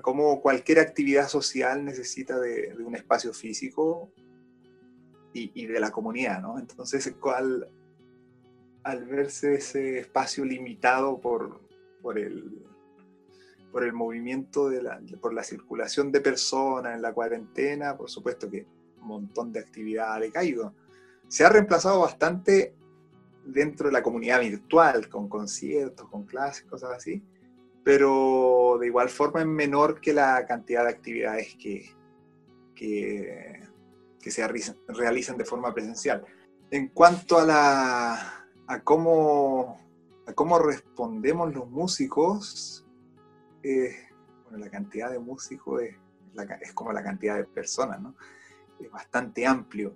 como 0.02 0.42
cualquier 0.42 0.80
actividad 0.80 1.28
social 1.28 1.84
necesita 1.84 2.40
de, 2.40 2.74
de 2.74 2.84
un 2.84 2.96
espacio 2.96 3.34
físico 3.34 4.12
y, 5.34 5.66
de 5.66 5.80
la 5.80 5.92
comunidad, 5.92 6.42
¿no? 6.42 6.60
Entonces, 6.60 7.14
al, 7.36 7.70
al 8.84 9.06
verse 9.06 9.56
ese 9.56 10.00
espacio 10.00 10.44
limitado 10.44 11.20
por, 11.20 11.62
por, 12.02 12.18
el, 12.18 12.66
por 13.72 13.84
el 13.84 13.94
movimiento, 13.94 14.70
de 14.70 14.82
la, 14.82 15.02
por 15.22 15.34
la 15.34 15.44
circulación 15.44 16.12
de 16.12 16.22
personas 16.22 16.96
en 16.96 17.02
la 17.02 17.14
cuarentena, 17.14 17.96
por 17.96 18.10
supuesto 18.10 18.50
que 18.50 18.66
un 19.02 19.08
montón 19.08 19.52
de 19.52 19.60
actividad 19.60 20.16
ha 20.16 20.20
decaído. 20.20 20.74
Se 21.28 21.46
ha 21.46 21.50
reemplazado 21.50 22.02
bastante 22.02 22.74
dentro 23.46 23.88
de 23.88 23.94
la 23.94 24.04
comunidad 24.04 24.42
virtual, 24.42 25.08
con 25.10 25.28
conciertos, 25.28 26.10
con 26.10 26.26
clases, 26.26 26.64
cosas 26.64 26.92
así, 26.92 27.24
pero 27.84 28.78
de 28.80 28.88
igual 28.88 29.10
forma 29.10 29.42
es 29.42 29.48
menor 29.48 30.00
que 30.00 30.14
la 30.14 30.46
cantidad 30.46 30.84
de 30.84 30.90
actividades 30.90 31.56
que, 31.56 31.90
que 32.76 33.61
que 34.22 34.32
se 34.32 34.48
realizan 34.88 35.38
de 35.38 35.46
forma 35.46 35.74
presencial. 35.74 36.24
En 36.70 36.90
cuanto 36.90 37.38
a, 37.38 37.46
la, 37.46 38.48
a, 38.68 38.84
cómo, 38.84 39.78
a 40.28 40.34
cómo 40.34 40.60
respondemos 40.60 41.54
los 41.54 41.70
músicos, 41.70 42.86
eh, 43.64 43.96
bueno, 44.44 44.60
la 44.64 44.72
cantidad 44.72 45.12
de 45.12 45.20
músicos 45.20 45.82
es, 45.82 45.96
es, 46.62 46.74
como 46.74 46.94
la 46.94 47.04
cantidad 47.04 47.36
de 47.36 47.44
personas, 47.44 48.02
¿no? 48.02 48.16
Es 48.80 48.90
bastante 48.90 49.46
amplio. 49.46 49.96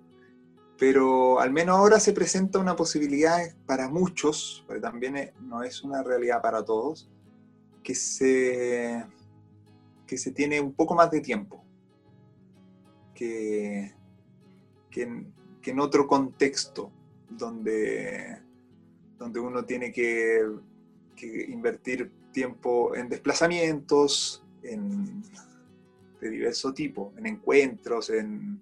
Pero 0.78 1.40
al 1.40 1.50
menos 1.50 1.78
ahora 1.78 1.98
se 1.98 2.12
presenta 2.12 2.58
una 2.58 2.76
posibilidad 2.76 3.38
para 3.64 3.88
muchos, 3.88 4.62
pero 4.68 4.80
también 4.80 5.32
no 5.40 5.62
es 5.62 5.82
una 5.82 6.02
realidad 6.02 6.42
para 6.42 6.62
todos, 6.62 7.10
que 7.82 7.94
se, 7.94 9.06
que 10.06 10.18
se 10.18 10.32
tiene 10.32 10.60
un 10.60 10.74
poco 10.74 10.94
más 10.94 11.10
de 11.10 11.22
tiempo. 11.22 11.64
Que, 13.14 13.95
que, 15.62 15.70
en 15.70 15.80
otro 15.80 16.06
contexto, 16.06 16.90
donde, 17.28 18.40
donde 19.18 19.40
uno 19.40 19.64
tiene 19.64 19.92
que, 19.92 20.40
invertir 21.48 22.10
tiempo 22.32 22.94
en 22.94 23.08
desplazamientos, 23.08 24.44
en, 24.62 25.22
de 26.20 26.30
diverso 26.30 26.72
tipo, 26.72 27.12
en 27.16 27.26
encuentros, 27.26 28.10
en 28.10 28.60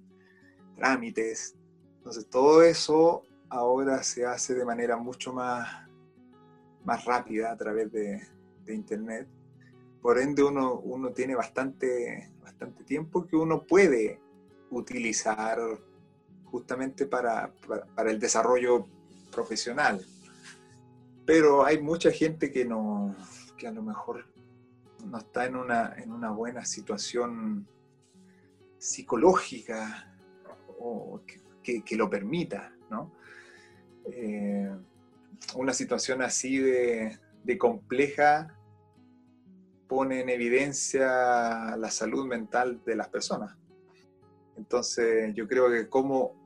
trámites. 0.77 1.55
Entonces 1.99 2.27
todo 2.27 2.63
eso 2.63 3.23
ahora 3.49 4.03
se 4.03 4.27
hace 4.27 4.55
de 4.55 4.65
manera 4.65 4.97
mucho 4.97 5.33
más, 5.33 5.89
más 6.85 7.05
rápida 7.05 7.53
a 7.53 7.57
través 7.57 7.93
de, 7.93 8.23
de 8.65 8.75
Internet. 8.75 9.29
Por 10.01 10.19
ende 10.19 10.43
uno, 10.43 10.81
uno 10.81 11.11
tiene 11.11 11.35
bastante, 11.35 12.33
bastante 12.43 12.85
tiempo 12.85 13.27
que 13.27 13.37
uno 13.37 13.65
puede 13.65 14.21
utilizar 14.71 15.59
justamente 16.55 17.07
para, 17.07 17.53
el 18.07 18.21
desarrollo 18.21 18.87
profesional. 19.33 20.01
Pero 21.27 21.65
hay 21.65 21.83
mucha 21.83 22.13
gente 22.13 22.53
que, 22.53 22.65
no, 22.65 23.17
que 23.57 23.67
a 23.67 23.73
lo 23.73 23.83
mejor 23.83 24.25
no 25.05 25.19
está 25.19 25.47
en 25.47 25.57
una, 25.57 25.95
en 25.97 26.13
una 26.13 26.31
buena 26.31 26.65
situación 26.65 27.67
psicológica 28.79 30.15
o 30.79 31.23
que, 31.61 31.97
lo 31.97 32.09
permita, 32.09 32.73
eh, 34.13 34.71
una 35.57 35.73
situación 35.73 36.23
así 36.23 36.59
de, 36.59 37.19
de 37.43 37.59
compleja 37.59 38.57
pone 39.89 40.21
en 40.21 40.29
evidencia 40.29 41.77
la 41.77 41.91
salud 41.91 42.27
mental 42.27 42.81
de 42.87 42.95
las 42.95 43.09
personas. 43.09 43.57
Entonces 44.57 45.35
yo 45.35 45.49
creo 45.49 45.69
que 45.71 45.89
cómo, 45.89 46.44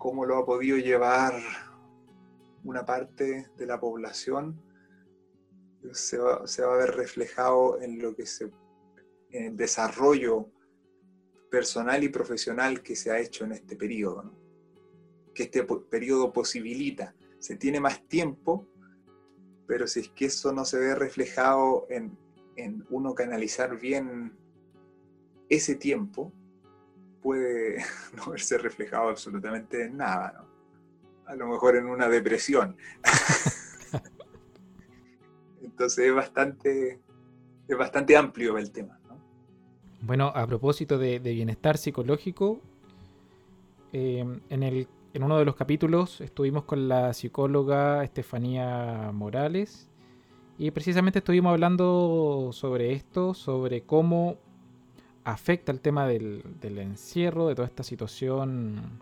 cómo 0.00 0.24
lo 0.24 0.38
ha 0.38 0.46
podido 0.46 0.78
llevar 0.78 1.34
una 2.64 2.86
parte 2.86 3.50
de 3.58 3.66
la 3.66 3.78
población 3.78 4.58
se 5.92 6.16
va, 6.16 6.42
a 6.42 6.76
ver 6.76 6.96
reflejado 6.96 7.80
en 7.82 8.00
lo 8.00 8.16
que 8.16 8.24
se 8.24 8.50
el 9.30 9.56
desarrollo 9.56 10.48
personal 11.50 12.02
y 12.02 12.08
profesional 12.08 12.82
que 12.82 12.96
se 12.96 13.10
ha 13.10 13.18
hecho 13.18 13.44
en 13.44 13.52
este 13.52 13.76
periodo, 13.76 14.32
que 15.34 15.44
este 15.44 15.64
periodo 15.64 16.32
posibilita. 16.32 17.14
Se 17.38 17.56
tiene 17.56 17.78
más 17.78 18.02
tiempo, 18.08 18.66
pero 19.66 19.86
si 19.86 20.00
es 20.00 20.08
que 20.08 20.26
eso 20.26 20.50
no 20.52 20.64
se 20.64 20.78
ve 20.78 20.94
reflejado 20.94 21.86
en 21.90 22.86
uno 22.88 23.14
canalizar 23.14 23.78
bien 23.78 24.32
ese 25.50 25.74
tiempo, 25.74 26.32
puede 27.22 27.82
no 28.16 28.30
verse 28.30 28.58
reflejado 28.58 29.08
absolutamente 29.08 29.84
en 29.84 29.96
nada, 29.96 30.34
¿no? 30.38 30.50
A 31.26 31.34
lo 31.36 31.46
mejor 31.46 31.76
en 31.76 31.86
una 31.86 32.08
depresión. 32.08 32.76
Entonces 35.62 36.06
es 36.06 36.14
bastante, 36.14 37.00
es 37.68 37.78
bastante 37.78 38.16
amplio 38.16 38.58
el 38.58 38.72
tema. 38.72 39.00
Bueno, 40.02 40.32
a 40.34 40.46
propósito 40.46 40.98
de, 40.98 41.18
bienestar 41.18 41.76
psicológico, 41.76 42.60
eh, 43.92 44.24
en, 44.48 44.62
el, 44.62 44.88
en 45.12 45.22
uno 45.22 45.38
de 45.38 45.44
los 45.44 45.56
capítulos 45.56 46.20
estuvimos 46.20 46.64
con 46.64 46.88
la 46.88 47.12
psicóloga 47.12 48.02
Estefanía 48.02 49.10
Morales 49.12 49.88
y 50.58 50.70
precisamente 50.70 51.18
estuvimos 51.20 51.52
hablando 51.52 52.50
sobre 52.52 52.92
esto, 52.92 53.34
sobre 53.34 53.82
cómo 53.82 54.38
afecta 55.24 55.72
el 55.72 55.80
tema 55.80 56.06
del, 56.06 56.42
encierro, 56.62 57.48
de 57.48 57.54
toda 57.54 57.66
esta 57.68 57.82
situación 57.82 59.00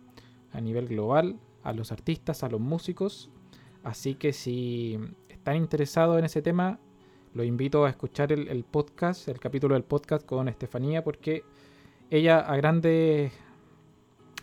a 0.53 0.61
nivel 0.61 0.89
global, 0.89 1.39
a 1.63 1.73
los 1.73 1.93
artistas, 1.93 2.43
a 2.43 2.49
los 2.49 2.61
músicos. 2.61 3.31
Así 3.85 4.15
que 4.15 4.33
si 4.33 4.99
están 5.29 5.57
interesados 5.57 6.19
en 6.19 6.25
ese 6.25 6.43
tema, 6.43 6.79
lo 7.35 7.45
invito 7.45 7.85
a 7.85 7.91
escuchar 7.91 8.33
el, 8.33 8.65
podcast, 8.65 9.29
el 9.29 9.39
capítulo 9.39 9.75
del 9.75 9.85
podcast 9.85 10.25
con 10.27 10.49
Estefanía, 10.49 11.05
porque 11.05 11.45
ella 12.11 12.41
a 12.41 12.57
grande, 12.57 13.31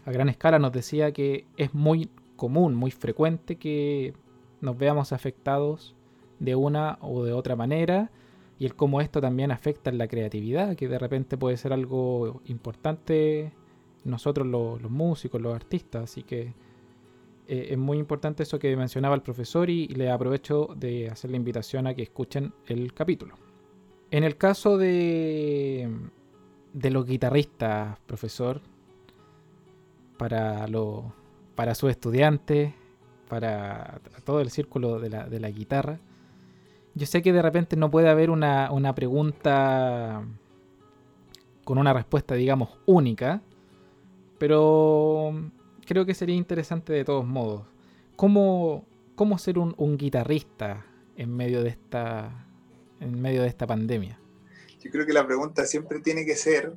a 0.05 0.11
gran 0.11 0.29
escala 0.29 0.59
nos 0.59 0.71
decía 0.71 1.11
que 1.11 1.45
es 1.57 1.73
muy 1.73 2.09
común, 2.35 2.75
muy 2.75 2.91
frecuente 2.91 3.57
que 3.57 4.13
nos 4.61 4.77
veamos 4.77 5.11
afectados 5.11 5.95
de 6.39 6.55
una 6.55 6.97
o 7.01 7.23
de 7.23 7.33
otra 7.33 7.55
manera 7.55 8.11
y 8.57 8.65
el 8.65 8.75
cómo 8.75 9.01
esto 9.01 9.21
también 9.21 9.51
afecta 9.51 9.89
en 9.89 9.97
la 9.97 10.07
creatividad, 10.07 10.75
que 10.75 10.87
de 10.87 10.97
repente 10.97 11.37
puede 11.37 11.57
ser 11.57 11.73
algo 11.73 12.41
importante 12.45 13.51
nosotros 14.05 14.47
los, 14.47 14.81
músicos, 14.89 15.41
los 15.41 15.53
artistas, 15.53 16.03
así 16.03 16.23
que 16.23 16.53
eh, 17.47 17.67
es 17.71 17.77
muy 17.77 17.97
importante 17.97 18.43
eso 18.43 18.59
que 18.59 18.75
mencionaba 18.77 19.15
el 19.15 19.21
profesor 19.21 19.69
y, 19.69 19.87
le 19.87 20.09
aprovecho 20.09 20.69
de 20.75 21.09
hacer 21.09 21.31
la 21.31 21.37
invitación 21.37 21.87
a 21.87 21.93
que 21.93 22.03
escuchen 22.03 22.53
el 22.67 22.93
capítulo. 22.93 23.35
En 24.11 24.23
el 24.23 24.37
caso 24.37 24.77
de, 24.77 25.89
de 26.73 26.89
los 26.91 27.05
guitarristas, 27.05 27.99
profesor, 28.05 28.61
para, 30.17 30.67
lo, 30.67 31.13
para 31.55 31.75
sus 31.75 31.89
estudiantes, 31.89 32.73
para 33.27 33.99
todo 34.23 34.39
el 34.39 34.51
círculo 34.51 34.99
de 34.99 35.09
la, 35.09 35.27
de 35.27 35.39
la 35.39 35.49
guitarra, 35.49 35.99
yo 36.95 37.05
sé 37.05 37.21
que 37.21 37.33
de 37.33 37.41
repente 37.41 37.75
no 37.75 37.91
puede 37.91 38.09
haber 38.09 38.29
una, 38.29 38.95
pregunta 38.95 40.23
con 41.65 41.77
una 41.77 41.93
respuesta, 41.93 42.35
digamos, 42.35 42.69
única, 42.85 43.41
pero 44.39 45.33
creo 45.85 46.05
que 46.05 46.13
sería 46.13 46.35
interesante 46.35 46.93
de 46.93 47.03
todos 47.03 47.25
modos. 47.25 47.63
¿Cómo, 48.15 48.85
cómo 49.15 49.37
ser 49.37 49.59
un, 49.59 49.97
guitarrista 49.97 50.85
en 51.17 51.35
medio 51.35 51.63
de 51.63 51.69
esta 51.69 52.47
en 53.01 53.21
medio 53.21 53.41
de 53.41 53.49
esta 53.49 53.67
pandemia? 53.67 54.17
Yo 54.79 54.89
creo 54.89 55.05
que 55.05 55.11
la 55.11 55.27
pregunta 55.27 55.65
siempre 55.65 55.99
tiene 55.99 56.25
que 56.25 56.35
ser, 56.35 56.73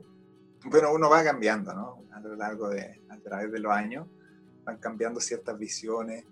bueno, 0.64 0.92
uno 0.92 1.08
va 1.08 1.22
cambiando, 1.22 1.72
¿no? 1.72 2.02
A 2.12 2.18
lo 2.18 2.34
largo 2.34 2.68
de, 2.70 3.00
a 3.08 3.18
través 3.18 3.52
de 3.52 3.60
los 3.60 3.70
años, 3.70 4.08
van 4.64 4.78
cambiando 4.78 5.20
ciertas 5.20 5.56
visiones, 5.56 6.24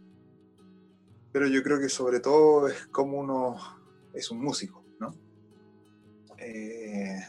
pero 1.31 1.47
yo 1.47 1.63
creo 1.63 1.79
que 1.79 1.89
sobre 1.89 2.19
todo 2.19 2.67
es 2.67 2.87
como 2.87 3.21
uno 3.21 3.76
es 4.17 4.31
un 4.31 4.41
músico, 4.41 4.83
¿no? 4.99 5.15
Eh, 6.39 7.21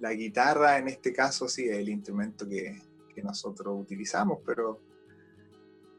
la 0.00 0.12
guitarra 0.12 0.78
en 0.78 0.88
este 0.88 1.12
caso 1.12 1.48
sí 1.48 1.68
es 1.68 1.78
el 1.78 1.88
instrumento 1.88 2.48
que, 2.48 2.90
nosotros 3.22 3.78
utilizamos, 3.78 4.38
pero 4.44 4.80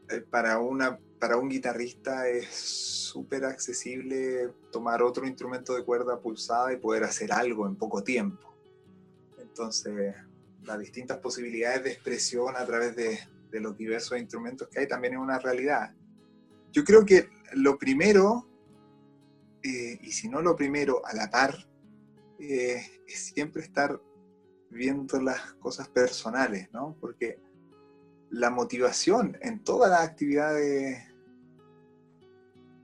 eh, 0.09 0.19
para, 0.29 0.59
una, 0.59 0.99
para 1.19 1.37
un 1.37 1.47
guitarrista 1.47 2.27
es 2.27 2.47
súper 2.47 3.45
accesible 3.45 4.49
tomar 4.71 5.01
otro 5.01 5.25
instrumento 5.25 5.73
de 5.75 5.85
cuerda 5.85 6.19
pulsada 6.19 6.73
y 6.73 6.77
poder 6.77 7.05
hacer 7.05 7.31
algo 7.31 7.65
en 7.65 7.75
poco 7.75 8.03
tiempo. 8.03 8.53
Entonces, 9.39 10.15
las 10.63 10.79
distintas 10.79 11.19
posibilidades 11.19 11.83
de 11.83 11.91
expresión 11.91 12.57
a 12.57 12.65
través 12.65 12.93
de, 12.95 13.19
de 13.51 13.59
los 13.61 13.77
diversos 13.77 14.17
instrumentos 14.19 14.67
que 14.67 14.79
hay 14.79 14.87
también 14.87 15.13
es 15.13 15.19
una 15.19 15.39
realidad. 15.39 15.93
Yo 16.73 16.83
creo 16.83 17.05
que 17.05 17.29
lo 17.53 17.77
primero 17.77 18.49
eh, 19.63 19.97
y 20.01 20.11
si 20.11 20.27
no 20.27 20.41
lo 20.41 20.55
primero, 20.55 21.05
a 21.05 21.13
la 21.13 21.29
par, 21.29 21.67
eh, 22.39 22.81
es 23.07 23.25
siempre 23.33 23.61
estar 23.61 23.99
viendo 24.69 25.21
las 25.21 25.53
cosas 25.53 25.87
personales, 25.87 26.69
¿no? 26.73 26.97
Porque 26.99 27.39
la 28.29 28.49
motivación 28.49 29.37
en 29.41 29.63
todas 29.63 29.91
las 29.91 30.01
actividades 30.01 31.03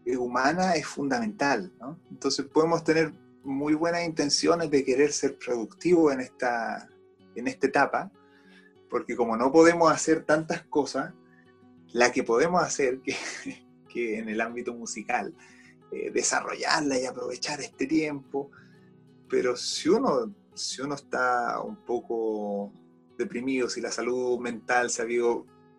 humanas 0.05 0.75
es 0.75 0.85
fundamental, 0.87 1.73
¿no? 1.79 1.99
Entonces 2.09 2.45
podemos 2.45 2.83
tener 2.83 3.13
muy 3.43 3.73
buenas 3.73 4.05
intenciones 4.05 4.69
de 4.71 4.83
querer 4.83 5.11
ser 5.11 5.37
productivos 5.37 6.13
en 6.13 6.21
esta, 6.21 6.89
en 7.35 7.47
esta 7.47 7.67
etapa, 7.67 8.11
porque 8.89 9.15
como 9.15 9.37
no 9.37 9.51
podemos 9.51 9.91
hacer 9.91 10.23
tantas 10.23 10.63
cosas, 10.63 11.13
la 11.91 12.11
que 12.11 12.23
podemos 12.23 12.63
hacer, 12.63 13.01
que, 13.01 13.15
que 13.89 14.19
en 14.19 14.29
el 14.29 14.41
ámbito 14.41 14.73
musical, 14.73 15.35
eh, 15.91 16.11
desarrollarla 16.11 16.99
y 16.99 17.05
aprovechar 17.05 17.59
este 17.61 17.87
tiempo. 17.87 18.51
Pero 19.29 19.55
si 19.55 19.89
uno, 19.89 20.33
si 20.53 20.81
uno 20.81 20.95
está 20.95 21.61
un 21.61 21.77
poco 21.77 22.71
deprimido, 23.17 23.69
si 23.69 23.81
la 23.81 23.91
salud 23.91 24.39
mental 24.39 24.89
se 24.89 25.03
ha, 25.03 25.05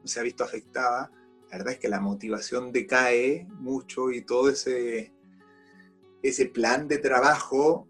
se 0.04 0.20
ha 0.20 0.22
visto 0.22 0.44
afectada, 0.44 1.10
la 1.50 1.58
verdad 1.58 1.74
es 1.74 1.78
que 1.80 1.88
la 1.88 2.00
motivación 2.00 2.70
decae 2.70 3.46
mucho 3.58 4.10
y 4.10 4.22
todo 4.22 4.50
ese, 4.50 5.12
ese 6.22 6.46
plan 6.46 6.86
de 6.86 6.98
trabajo 6.98 7.88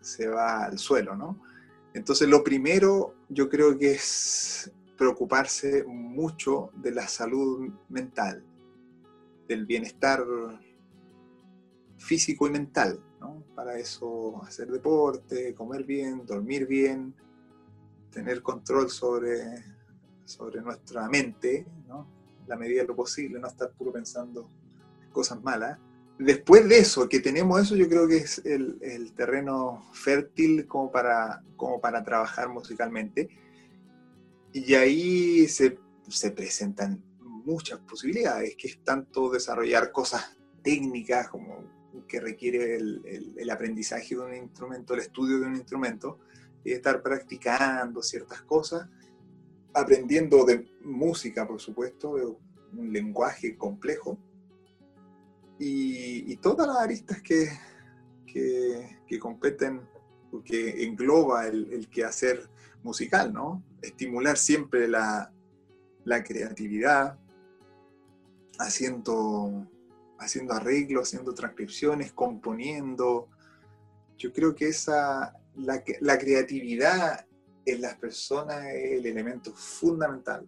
se 0.00 0.28
va 0.28 0.64
al 0.64 0.78
suelo, 0.78 1.16
¿no? 1.16 1.40
Entonces 1.94 2.28
lo 2.28 2.44
primero 2.44 3.14
yo 3.28 3.48
creo 3.48 3.76
que 3.78 3.92
es 3.92 4.72
preocuparse 4.96 5.84
mucho 5.84 6.70
de 6.74 6.92
la 6.92 7.08
salud 7.08 7.72
mental, 7.88 8.44
del 9.48 9.66
bienestar 9.66 10.24
físico 12.00 12.46
y 12.46 12.50
mental. 12.50 12.98
¿no? 13.20 13.44
Para 13.54 13.78
eso 13.78 14.42
hacer 14.42 14.68
deporte, 14.68 15.54
comer 15.54 15.84
bien, 15.84 16.24
dormir 16.26 16.66
bien, 16.66 17.14
tener 18.10 18.42
control 18.42 18.90
sobre, 18.90 19.62
sobre 20.24 20.60
nuestra 20.62 21.08
mente, 21.08 21.66
¿no? 21.86 22.06
la 22.46 22.56
medida 22.56 22.82
de 22.82 22.88
lo 22.88 22.96
posible, 22.96 23.38
no 23.38 23.46
estar 23.46 23.70
puro 23.72 23.92
pensando 23.92 24.48
cosas 25.12 25.42
malas. 25.42 25.78
Después 26.18 26.68
de 26.68 26.78
eso, 26.78 27.08
que 27.08 27.20
tenemos 27.20 27.60
eso, 27.60 27.76
yo 27.76 27.88
creo 27.88 28.06
que 28.08 28.18
es 28.18 28.42
el, 28.44 29.12
terreno 29.16 29.88
fértil 29.92 30.66
como 30.66 30.90
para, 30.90 31.42
como 31.56 31.80
para 31.80 32.02
trabajar 32.04 32.48
musicalmente. 32.48 33.28
Y 34.52 34.74
ahí 34.74 35.46
se, 35.48 35.78
se 36.08 36.30
presentan 36.32 37.02
muchas 37.20 37.78
posibilidades, 37.80 38.56
que 38.56 38.68
es 38.68 38.82
tanto 38.82 39.30
desarrollar 39.30 39.92
cosas 39.92 40.36
técnicas 40.62 41.28
como 41.28 41.79
que 42.06 42.20
requiere 42.20 42.76
el, 42.76 43.34
el, 43.36 43.50
aprendizaje 43.50 44.14
de 44.14 44.20
un 44.20 44.34
instrumento, 44.34 44.94
el 44.94 45.00
estudio 45.00 45.40
de 45.40 45.46
un 45.46 45.56
instrumento, 45.56 46.18
y 46.64 46.72
estar 46.72 47.02
practicando 47.02 48.02
ciertas 48.02 48.42
cosas, 48.42 48.88
aprendiendo 49.72 50.44
de 50.44 50.68
música, 50.82 51.46
por 51.46 51.60
supuesto, 51.60 52.38
un 52.72 52.92
lenguaje 52.92 53.56
complejo, 53.56 54.18
y, 55.58 56.36
todas 56.36 56.66
las 56.66 56.78
aristas 56.78 57.20
que, 57.20 57.48
que, 58.26 59.18
competen, 59.18 59.82
que 60.44 60.84
engloba 60.84 61.46
el, 61.46 61.70
el, 61.70 61.90
quehacer 61.90 62.48
musical, 62.82 63.32
¿no? 63.32 63.62
Estimular 63.82 64.38
siempre 64.38 64.88
la, 64.88 65.30
la 66.04 66.24
creatividad, 66.24 67.18
haciendo, 68.58 69.66
haciendo 70.20 70.54
arreglos, 70.54 71.08
haciendo 71.08 71.34
transcripciones, 71.34 72.12
componiendo. 72.12 73.28
Yo 74.16 74.32
creo 74.32 74.54
que 74.54 74.68
esa, 74.68 75.34
la, 75.56 75.82
la 76.00 76.18
creatividad 76.18 77.26
en 77.64 77.80
las 77.80 77.96
personas 77.96 78.66
es 78.66 78.98
el 78.98 79.06
elemento 79.06 79.52
fundamental. 79.52 80.46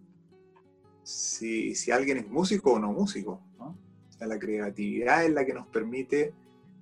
Si, 1.03 1.75
si, 1.75 1.91
alguien 1.91 2.17
es 2.17 2.27
músico 2.29 2.73
o 2.73 2.79
no 2.79 2.93
músico. 2.93 3.41
¿no? 3.57 3.77
la 4.19 4.39
creatividad 4.39 5.25
es 5.25 5.31
la 5.31 5.45
que 5.45 5.53
nos 5.53 5.67
permite, 5.67 6.33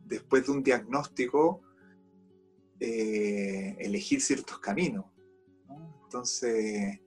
después 0.05 0.45
de 0.45 0.51
un 0.51 0.61
diagnóstico, 0.61 1.61
eh, 2.79 3.75
elegir 3.79 4.21
ciertos 4.21 4.59
caminos. 4.59 5.05
Entonces, 6.03 6.99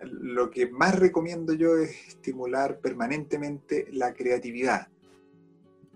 lo 0.00 0.50
que 0.50 0.68
más 0.70 0.98
recomiendo 0.98 1.52
yo 1.52 1.76
es 1.76 2.08
estimular 2.08 2.80
permanentemente 2.80 3.88
la 3.92 4.14
creatividad. 4.14 4.88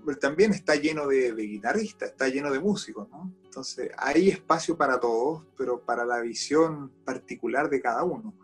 Pero 0.05 0.19
también 0.19 0.53
está 0.53 0.75
lleno 0.77 1.07
de, 1.07 1.33
guitarristas, 1.33 2.11
está 2.11 2.29
lleno 2.29 2.53
de 2.53 2.61
músicos, 2.61 3.09
¿no? 3.09 3.33
Entonces, 3.45 3.91
hay 3.97 4.29
espacio 4.29 4.77
para 4.77 5.01
todos, 5.01 5.45
pero 5.57 5.81
para 5.81 6.05
la 6.05 6.21
visión 6.21 6.91
particular 7.05 7.71
de 7.71 7.81
cada 7.81 8.03
uno, 8.05 8.35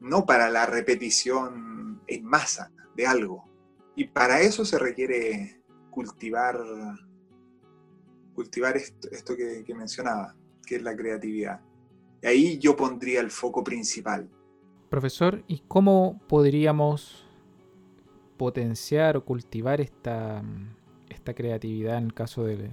no 0.00 0.26
para 0.26 0.50
la 0.50 0.66
repetición 0.66 2.02
en 2.06 2.24
masa 2.24 2.70
de 2.94 3.06
algo. 3.06 3.48
Y 3.96 4.04
para 4.04 4.40
eso 4.40 4.64
se 4.66 4.78
requiere 4.78 5.62
cultivar, 5.90 6.60
cultivar 8.34 8.76
esto, 8.76 9.36
que, 9.36 9.64
que 9.64 9.74
mencionaba, 9.74 10.36
que 10.66 10.76
es 10.76 10.82
la 10.82 10.94
creatividad. 10.94 11.62
Y 12.22 12.26
ahí 12.26 12.58
yo 12.58 12.76
pondría 12.76 13.20
el 13.20 13.30
foco 13.30 13.64
principal 13.64 14.28
Profesor, 14.90 15.44
¿y 15.46 15.60
cómo 15.68 16.20
podríamos 16.26 17.24
potenciar 18.36 19.16
o 19.16 19.24
cultivar 19.24 19.80
esta, 19.80 20.42
esta 21.08 21.32
creatividad 21.32 21.96
en 21.96 22.06
el 22.06 22.12
caso 22.12 22.42
de, 22.42 22.72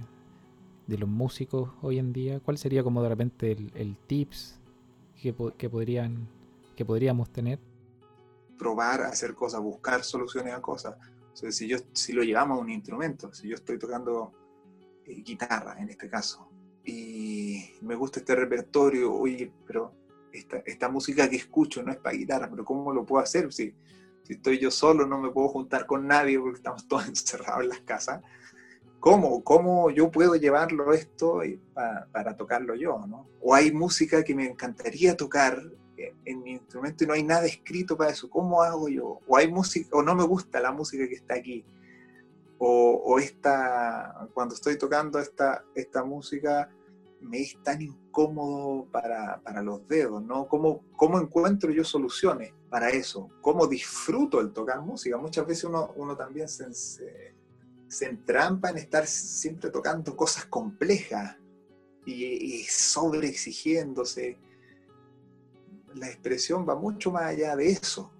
los 0.88 1.08
músicos 1.08 1.70
hoy 1.80 2.00
en 2.00 2.12
día? 2.12 2.40
¿Cuál 2.40 2.58
sería 2.58 2.82
como 2.82 3.04
de 3.04 3.08
repente 3.08 3.52
el, 3.52 3.96
tips 4.08 4.58
que, 5.14 5.32
podrían, 5.32 6.28
que 6.74 6.84
podríamos 6.84 7.30
tener? 7.30 7.60
Probar 8.58 9.02
hacer 9.02 9.36
cosas, 9.36 9.60
buscar 9.60 10.02
soluciones 10.02 10.54
a 10.54 10.60
cosas. 10.60 10.96
si, 11.34 11.68
yo, 11.68 11.76
si 11.92 12.12
lo 12.14 12.24
llevamos 12.24 12.58
a 12.58 12.60
un 12.60 12.70
instrumento, 12.70 13.32
si 13.32 13.48
yo 13.48 13.54
estoy 13.54 13.78
tocando 13.78 14.32
eh, 15.06 15.22
guitarra 15.22 15.76
en 15.78 15.90
este 15.90 16.10
caso, 16.10 16.48
y 16.84 17.74
me 17.82 17.94
gusta 17.94 18.18
este 18.18 18.34
repertorio, 18.34 19.14
oye, 19.14 19.52
pero 19.68 19.92
esta, 20.64 20.88
música 20.88 21.28
que 21.28 21.36
escucho 21.36 21.82
no 21.82 21.92
es 21.92 21.98
para 21.98 22.16
guitarra, 22.16 22.48
pero 22.50 22.64
¿cómo 22.64 22.92
lo 22.92 23.04
puedo 23.04 23.22
hacer? 23.22 23.52
Si, 23.52 23.74
si 24.22 24.34
estoy 24.34 24.58
yo 24.58 24.70
solo, 24.70 25.06
no 25.06 25.18
me 25.18 25.30
puedo 25.30 25.48
juntar 25.48 25.86
con 25.86 26.06
nadie 26.06 26.38
porque 26.38 26.58
estamos 26.58 26.86
todos 26.86 27.06
encerrados 27.08 27.62
en 27.62 27.68
las 27.70 27.80
casas. 27.80 28.22
¿Cómo? 29.00 29.44
¿Cómo 29.44 29.90
yo 29.90 30.10
puedo 30.10 30.34
llevarlo 30.34 30.92
esto 30.92 31.40
para, 32.12 32.36
tocarlo 32.36 32.74
yo? 32.74 33.06
¿no? 33.06 33.28
O 33.40 33.54
hay 33.54 33.70
música 33.72 34.24
que 34.24 34.34
me 34.34 34.46
encantaría 34.46 35.16
tocar 35.16 35.62
en 36.24 36.42
mi 36.42 36.52
instrumento 36.52 37.04
y 37.04 37.06
no 37.06 37.12
hay 37.12 37.22
nada 37.22 37.46
escrito 37.46 37.96
para 37.96 38.10
eso. 38.10 38.28
¿Cómo 38.28 38.62
hago 38.62 38.88
yo? 38.88 39.20
O 39.26 39.36
hay 39.36 39.48
música, 39.50 39.88
o 39.92 40.02
no 40.02 40.14
me 40.14 40.24
gusta 40.24 40.60
la 40.60 40.72
música 40.72 41.06
que 41.06 41.14
está 41.14 41.34
aquí. 41.34 41.64
O, 42.58 43.02
o 43.04 43.18
esta, 43.20 44.28
cuando 44.34 44.54
estoy 44.56 44.76
tocando 44.76 45.20
esta, 45.20 45.64
esta 45.76 46.02
música, 46.02 46.68
me 47.20 47.40
es 47.40 47.56
tan 47.62 47.82
incómodo 47.82 48.86
para, 48.90 49.40
los 49.62 49.86
dedos, 49.88 50.22
¿no? 50.22 50.48
¿Cómo, 50.48 50.84
¿Cómo, 50.96 51.20
encuentro 51.20 51.70
yo 51.70 51.84
soluciones 51.84 52.52
para 52.70 52.90
eso? 52.90 53.30
¿Cómo 53.40 53.66
disfruto 53.66 54.40
el 54.40 54.52
tocar 54.52 54.80
música? 54.80 55.16
Muchas 55.16 55.46
veces 55.46 55.64
uno, 55.64 55.92
uno 55.96 56.16
también 56.16 56.48
se, 56.48 56.72
se, 56.72 58.06
entrampa 58.06 58.70
en 58.70 58.78
estar 58.78 59.06
siempre 59.06 59.70
tocando 59.70 60.16
cosas 60.16 60.46
complejas 60.46 61.36
y, 62.04 62.24
y 62.24 62.62
sobreexigiéndose. 62.64 64.38
La 65.94 66.06
expresión 66.06 66.68
va 66.68 66.76
mucho 66.76 67.10
más 67.10 67.24
allá 67.24 67.56
de 67.56 67.70
eso. 67.70 68.12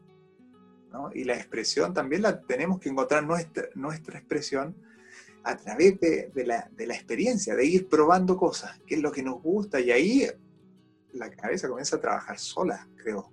¿no? 0.93 1.11
Y 1.15 1.25
la 1.25 1.35
expresión 1.35 1.93
también 1.93 2.23
la 2.23 2.41
tenemos 2.41 2.81
que 2.81 2.89
encontrar 2.89 3.23
nuestra, 3.25 3.69
nuestra 3.75 4.19
expresión 4.19 4.75
a 5.49 5.57
través 5.57 5.99
de, 5.99 6.45
la, 6.45 6.95
experiencia, 6.95 7.57
de 7.57 7.65
ir 7.65 7.89
probando 7.89 8.37
cosas, 8.37 8.79
qué 8.87 8.97
es 8.97 9.01
lo 9.01 9.11
que 9.11 9.23
nos 9.23 9.43
gusta, 9.43 9.81
y 9.81 9.91
ahí 9.91 10.27
la 11.15 11.31
cabeza 11.31 11.69
comienza 11.69 11.97
a 11.97 12.01
trabajar 12.01 12.39
sola, 12.39 12.87
creo. 12.97 13.33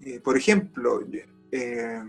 Eh, 0.00 0.18
por 0.18 0.36
ejemplo, 0.36 1.06
eh, 1.52 2.02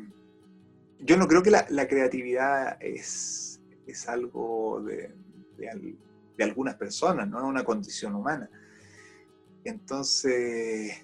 yo 1.01 1.17
no 1.17 1.27
creo 1.27 1.43
que 1.43 1.51
la, 1.51 1.87
creatividad 1.87 2.81
es, 2.81 3.61
es 3.85 4.09
algo 4.09 4.81
de, 4.81 5.13
de, 5.57 6.43
algunas 6.43 6.73
personas, 6.73 7.29
no 7.29 7.37
es 7.37 7.43
una 7.43 7.63
condición 7.63 8.15
humana. 8.15 8.49
Entonces, 9.63 10.97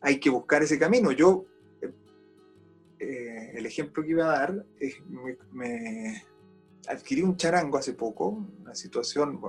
hay 0.00 0.18
que 0.18 0.30
buscar 0.30 0.62
ese 0.62 0.78
camino. 0.78 1.12
Yo 1.12 1.44
eh, 3.04 3.52
el 3.54 3.66
ejemplo 3.66 4.02
que 4.02 4.10
iba 4.10 4.24
a 4.24 4.38
dar 4.38 4.66
es, 4.78 4.94
me, 5.52 6.24
adquirí 6.88 7.22
un 7.22 7.36
charango 7.36 7.76
hace 7.76 7.92
poco, 7.92 8.28
una 8.28 8.74
situación 8.74 9.40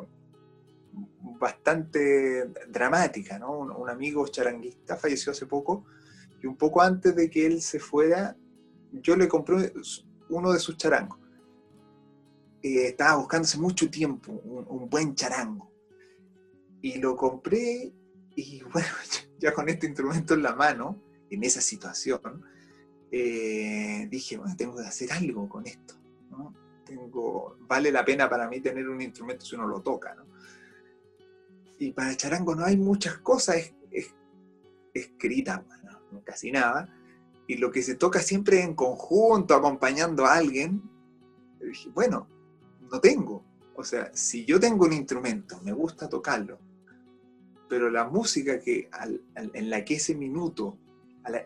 bastante 1.40 2.48
dramática, 2.68 3.40
¿no? 3.40 3.60
Un, 3.60 3.90
amigo 3.90 4.28
charanguista 4.28 4.98
falleció 4.98 5.32
hace 5.32 5.46
poco 5.46 5.86
y 6.42 6.48
un 6.48 6.58
poco 6.58 6.82
antes 6.82 7.16
de 7.16 7.30
que 7.30 7.46
él 7.46 7.62
se 7.62 7.80
fuera, 7.80 8.36
yo 8.92 9.16
le 9.16 9.28
compré 9.28 9.74
uno 10.30 10.52
de 10.52 10.60
sus 10.60 10.78
charangos. 10.78 11.20
Eh, 12.62 12.88
estaba 12.88 13.18
buscando 13.18 13.46
hace 13.46 13.58
mucho 13.58 13.90
tiempo 13.90 14.34
un, 14.34 14.90
buen 14.90 15.16
charango 15.16 15.72
y 16.82 16.98
lo 16.98 17.16
compré 17.16 17.94
y 18.36 18.62
bueno, 18.74 18.88
ya 19.40 19.54
con 19.54 19.70
este 19.70 19.88
instrumento 19.88 20.34
en 20.34 20.44
la 20.44 20.56
mano, 20.56 21.02
en 21.30 21.44
esa 21.44 21.62
situación, 21.62 22.44
eh, 23.12 24.08
dije, 24.10 24.38
bueno, 24.38 24.56
tengo 24.58 24.76
que 24.76 24.84
hacer 24.84 25.12
algo 25.12 25.48
con 25.48 25.66
esto. 25.66 25.96
Tengo, 26.86 27.58
vale 27.62 27.92
la 27.92 28.06
pena 28.06 28.30
para 28.30 28.48
mí 28.48 28.60
tener 28.60 28.88
un 28.88 29.02
instrumento 29.02 29.46
si 29.46 29.56
uno 29.56 29.68
lo 29.68 29.82
toca. 29.82 30.16
Y 31.80 31.92
para 31.92 32.12
el 32.12 32.18
charango 32.18 32.56
no 32.56 32.64
hay 32.66 32.78
muchas 32.78 33.18
cosas 33.18 33.74
escritas, 34.94 35.62
casi 36.24 36.52
nada. 36.52 36.90
Y 37.48 37.58
lo 37.58 37.72
que 37.72 37.84
se 37.84 37.96
toca 37.96 38.20
siempre 38.20 38.62
en 38.62 38.74
conjunto, 38.74 39.56
acompañando 39.56 40.26
a 40.26 40.36
alguien, 40.36 40.82
dije, 41.60 41.90
bueno, 41.90 42.28
no 42.92 43.00
tengo. 43.00 43.44
O 43.76 43.84
sea, 43.84 44.10
si 44.14 44.46
yo 44.46 44.60
tengo 44.60 44.86
un 44.86 44.94
instrumento, 44.94 45.60
me 45.64 45.74
gusta 45.74 46.08
tocarlo, 46.08 46.60
pero 47.68 47.90
la 47.90 48.06
música 48.06 48.60
que, 48.60 48.90
en 49.36 49.70
la 49.70 49.84
que 49.84 49.96
ese 49.96 50.16
minuto, 50.16 50.78
la 51.28 51.46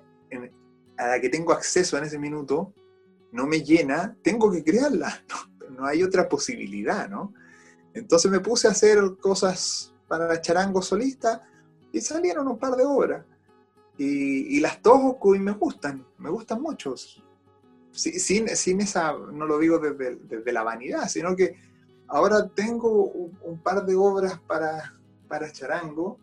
que 1.21 1.29
tengo 1.29 1.53
acceso 1.53 1.97
en 1.97 2.03
ese 2.03 2.19
minuto 2.19 2.73
no 3.31 3.45
me 3.45 3.61
llena, 3.61 4.15
tengo 4.21 4.51
que 4.51 4.63
crearla. 4.63 5.23
No, 5.69 5.85
hay 5.85 6.01
otra 6.01 6.27
posibilidad, 6.27 7.07
¿no? 7.07 7.31
Entonces 7.93 8.29
me 8.31 8.39
puse 8.39 8.67
a 8.67 8.71
hacer 8.71 8.99
cosas 9.21 9.93
para 10.07 10.41
charango 10.41 10.81
solista 10.81 11.47
y 11.91 12.01
salieron 12.01 12.47
un 12.47 12.57
par 12.57 12.75
de 12.75 12.83
obras. 12.83 13.23
Y, 13.97 14.59
las 14.59 14.81
toco 14.81 15.35
y 15.35 15.39
me 15.39 15.51
gustan, 15.51 16.05
me 16.17 16.31
gustan 16.31 16.61
mucho. 16.61 16.95
Sin, 17.91 18.47
sin 18.49 18.81
esa, 18.81 19.13
no 19.13 19.45
lo 19.45 19.59
digo 19.59 19.77
desde, 19.77 20.51
la 20.51 20.63
vanidad, 20.63 21.07
sino 21.07 21.35
que 21.35 21.55
ahora 22.07 22.47
tengo 22.47 23.05
un, 23.05 23.59
par 23.59 23.85
de 23.85 23.95
obras 23.95 24.39
para, 24.39 24.97
para 25.27 25.51
charango 25.51 26.17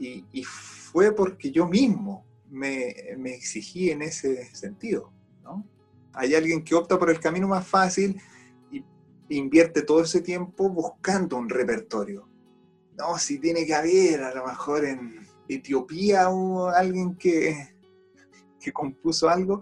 y, 0.00 0.42
fue 0.42 1.12
porque 1.12 1.50
yo 1.50 1.66
mismo 1.66 2.24
me, 2.54 2.88
exigí 3.34 3.90
en 3.90 4.02
ese 4.02 4.54
sentido. 4.54 5.12
¿no? 5.42 5.66
Hay 6.12 6.34
alguien 6.34 6.62
que 6.62 6.74
opta 6.74 6.98
por 6.98 7.10
el 7.10 7.20
camino 7.20 7.48
más 7.48 7.66
fácil 7.66 8.20
y 8.70 8.84
invierte 9.28 9.82
todo 9.82 10.02
ese 10.02 10.20
tiempo 10.20 10.68
buscando 10.68 11.36
un 11.36 11.48
repertorio. 11.48 12.28
No, 12.96 13.18
si 13.18 13.38
tiene 13.38 13.66
que 13.66 13.74
haber 13.74 14.22
a 14.22 14.34
lo 14.34 14.46
mejor 14.46 14.84
en 14.84 15.26
Etiopía 15.48 16.30
o 16.30 16.68
alguien 16.68 17.16
que, 17.16 17.74
que 18.60 18.72
compuso 18.72 19.28
algo, 19.28 19.60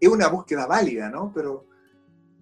es 0.00 0.08
una 0.08 0.28
búsqueda 0.28 0.66
válida, 0.66 1.10
¿no? 1.10 1.30
Pero, 1.32 1.66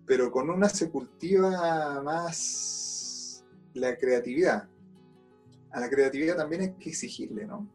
pero 0.07 0.31
con 0.31 0.49
una 0.49 0.69
se 0.69 0.89
cultiva 0.91 2.01
más 2.03 3.45
la 3.75 3.97
creatividad. 3.97 4.69
A 5.73 5.81
la 5.81 5.91
creatividad 5.91 6.37
también 6.37 6.63
hay 6.63 6.73
que 6.75 6.91
exigirle, 6.91 7.47
¿no? 7.47 7.69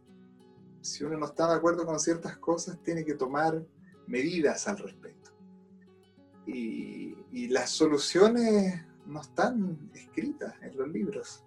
Si 0.85 1.03
uno 1.03 1.17
no 1.17 1.25
está 1.25 1.47
de 1.47 1.55
acuerdo 1.55 1.85
con 1.85 1.99
ciertas 1.99 2.37
cosas, 2.37 2.77
tiene 2.83 3.03
que 3.03 3.15
tomar 3.15 3.65
medidas 4.05 4.67
al 4.67 4.77
respecto. 4.77 5.31
Y, 6.45 7.17
y 7.31 7.47
las 7.47 7.71
soluciones 7.71 8.85
no 9.07 9.19
están 9.19 9.89
escritas 9.95 10.53
en 10.61 10.77
los 10.77 10.87
libros. 10.87 11.43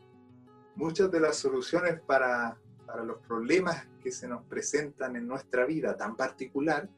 Muchas 0.74 1.10
de 1.12 1.20
las 1.20 1.36
soluciones 1.36 2.00
para, 2.00 2.58
para 2.84 3.04
los 3.04 3.18
problemas 3.18 3.86
que 4.02 4.10
se 4.10 4.26
nos 4.26 4.42
presentan 4.44 5.14
en 5.14 5.28
nuestra 5.28 5.64
vida 5.66 5.96
tan 5.96 6.16
particular, 6.16 6.88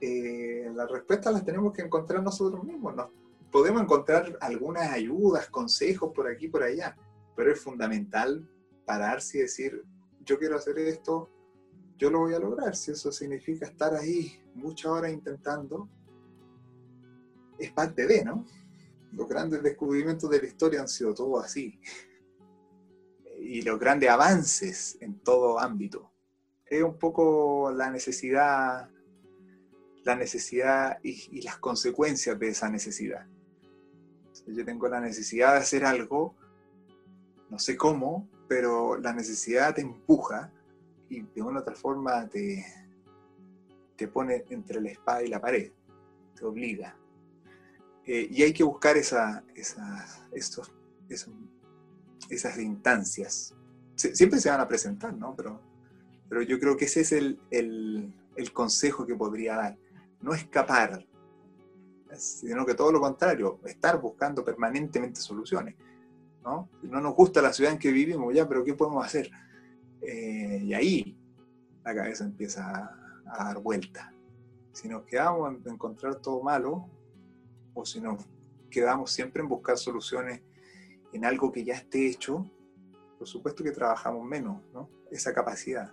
eh, 0.00 0.70
las 0.74 0.90
respuestas 0.90 1.34
las 1.34 1.44
tenemos 1.44 1.74
que 1.74 1.82
encontrar 1.82 2.22
nosotros 2.22 2.64
mismos. 2.64 2.94
podemos 3.50 3.82
encontrar 3.82 4.38
algunas 4.40 4.90
ayudas, 4.90 5.50
consejos 5.50 6.12
por 6.14 6.28
aquí, 6.28 6.48
por 6.48 6.62
allá, 6.62 6.96
pero 7.36 7.52
es 7.52 7.60
fundamental 7.60 8.48
pararse 8.86 9.38
y 9.38 9.40
decir, 9.42 9.84
yo 10.28 10.38
quiero 10.38 10.56
hacer 10.56 10.78
esto, 10.78 11.30
yo 11.96 12.10
lo 12.10 12.20
voy 12.20 12.34
a 12.34 12.38
lograr. 12.38 12.76
Si 12.76 12.90
eso 12.90 13.10
significa 13.10 13.66
estar 13.66 13.94
ahí 13.94 14.38
muchas 14.54 14.90
horas 14.92 15.10
intentando, 15.10 15.88
es 17.58 17.72
parte 17.72 18.06
de, 18.06 18.24
¿no? 18.24 18.46
Los 19.12 19.26
grandes 19.26 19.62
descubrimientos 19.62 20.28
de 20.28 20.42
la 20.42 20.46
historia 20.46 20.80
han 20.82 20.88
sido 20.88 21.14
todo 21.14 21.40
así. 21.40 21.80
Y 23.40 23.62
los 23.62 23.80
grandes 23.80 24.10
avances 24.10 24.98
en 25.00 25.18
todo 25.20 25.58
ámbito. 25.58 26.12
Es 26.66 26.82
un 26.82 26.98
poco 26.98 27.72
la 27.74 27.90
necesidad, 27.90 28.90
la 30.04 30.14
necesidad 30.14 30.98
y, 31.02 31.40
las 31.40 31.56
consecuencias 31.56 32.38
de 32.38 32.48
esa 32.48 32.68
necesidad. 32.68 33.26
yo 34.46 34.64
tengo 34.66 34.88
la 34.88 35.00
necesidad 35.00 35.52
de 35.54 35.60
hacer 35.60 35.86
algo, 35.86 36.36
no 37.48 37.58
sé 37.58 37.78
cómo, 37.78 38.28
pero 38.48 38.96
la 38.98 39.12
necesidad 39.12 39.74
te 39.74 39.82
empuja 39.82 40.50
y 41.08 41.20
de 41.20 41.42
una 41.42 41.58
u 41.58 41.62
otra 41.62 41.74
forma 41.74 42.26
te, 42.28 42.64
te 43.96 44.08
pone 44.08 44.44
entre 44.50 44.80
la 44.80 44.90
espada 44.90 45.22
y 45.22 45.28
la 45.28 45.40
pared, 45.40 45.70
te 46.34 46.44
obliga. 46.44 46.96
Eh, 48.06 48.28
y 48.30 48.42
hay 48.42 48.52
que 48.52 48.64
buscar 48.64 48.96
esa, 48.96 49.44
esas, 49.54 50.22
estos, 50.32 50.72
esas 52.30 52.58
instancias. 52.58 53.54
siempre 53.94 54.40
se 54.40 54.48
van 54.48 54.60
a 54.60 54.68
presentar, 54.68 55.14
¿no? 55.14 55.34
Pero, 55.36 55.60
pero 56.28 56.42
yo 56.42 56.58
creo 56.58 56.76
que 56.76 56.86
ese 56.86 57.02
es 57.02 57.12
el, 57.12 57.38
el, 57.50 58.12
el 58.36 58.52
consejo 58.52 59.06
que 59.06 59.14
podría 59.14 59.56
dar. 59.56 59.78
No 60.20 60.32
escapar, 60.32 61.06
sino 62.16 62.64
que 62.64 62.74
todo 62.74 62.92
lo 62.92 63.00
contrario, 63.00 63.60
estar 63.64 64.00
buscando 64.00 64.44
permanentemente 64.44 65.20
soluciones. 65.20 65.74
¿No? 66.42 66.68
no 66.82 67.00
nos 67.00 67.14
gusta 67.14 67.42
la 67.42 67.52
ciudad 67.52 67.72
en 67.72 67.78
que 67.78 67.90
vivimos, 67.90 68.34
ya, 68.34 68.48
pero 68.48 68.64
¿qué 68.64 68.74
podemos 68.74 69.04
hacer? 69.04 69.30
Eh, 70.00 70.60
y 70.64 70.74
ahí 70.74 71.16
la 71.84 71.94
cabeza 71.94 72.24
empieza 72.24 72.94
a, 73.26 73.44
dar 73.44 73.58
vuelta. 73.60 74.12
Si 74.72 74.88
nos 74.88 75.04
quedamos 75.04 75.54
en 75.54 75.72
encontrar 75.72 76.16
todo 76.16 76.42
malo, 76.42 76.88
o 77.74 77.84
si 77.84 78.00
nos 78.00 78.24
quedamos 78.70 79.10
siempre 79.10 79.42
en 79.42 79.48
buscar 79.48 79.76
soluciones 79.76 80.42
en 81.12 81.24
algo 81.24 81.52
que 81.52 81.64
ya 81.64 81.74
esté 81.74 82.06
hecho, 82.06 82.50
por 83.18 83.26
supuesto 83.26 83.64
que 83.64 83.70
trabajamos 83.70 84.24
menos, 84.24 84.62
¿no? 84.72 84.88
Esa 85.10 85.32
capacidad. 85.32 85.92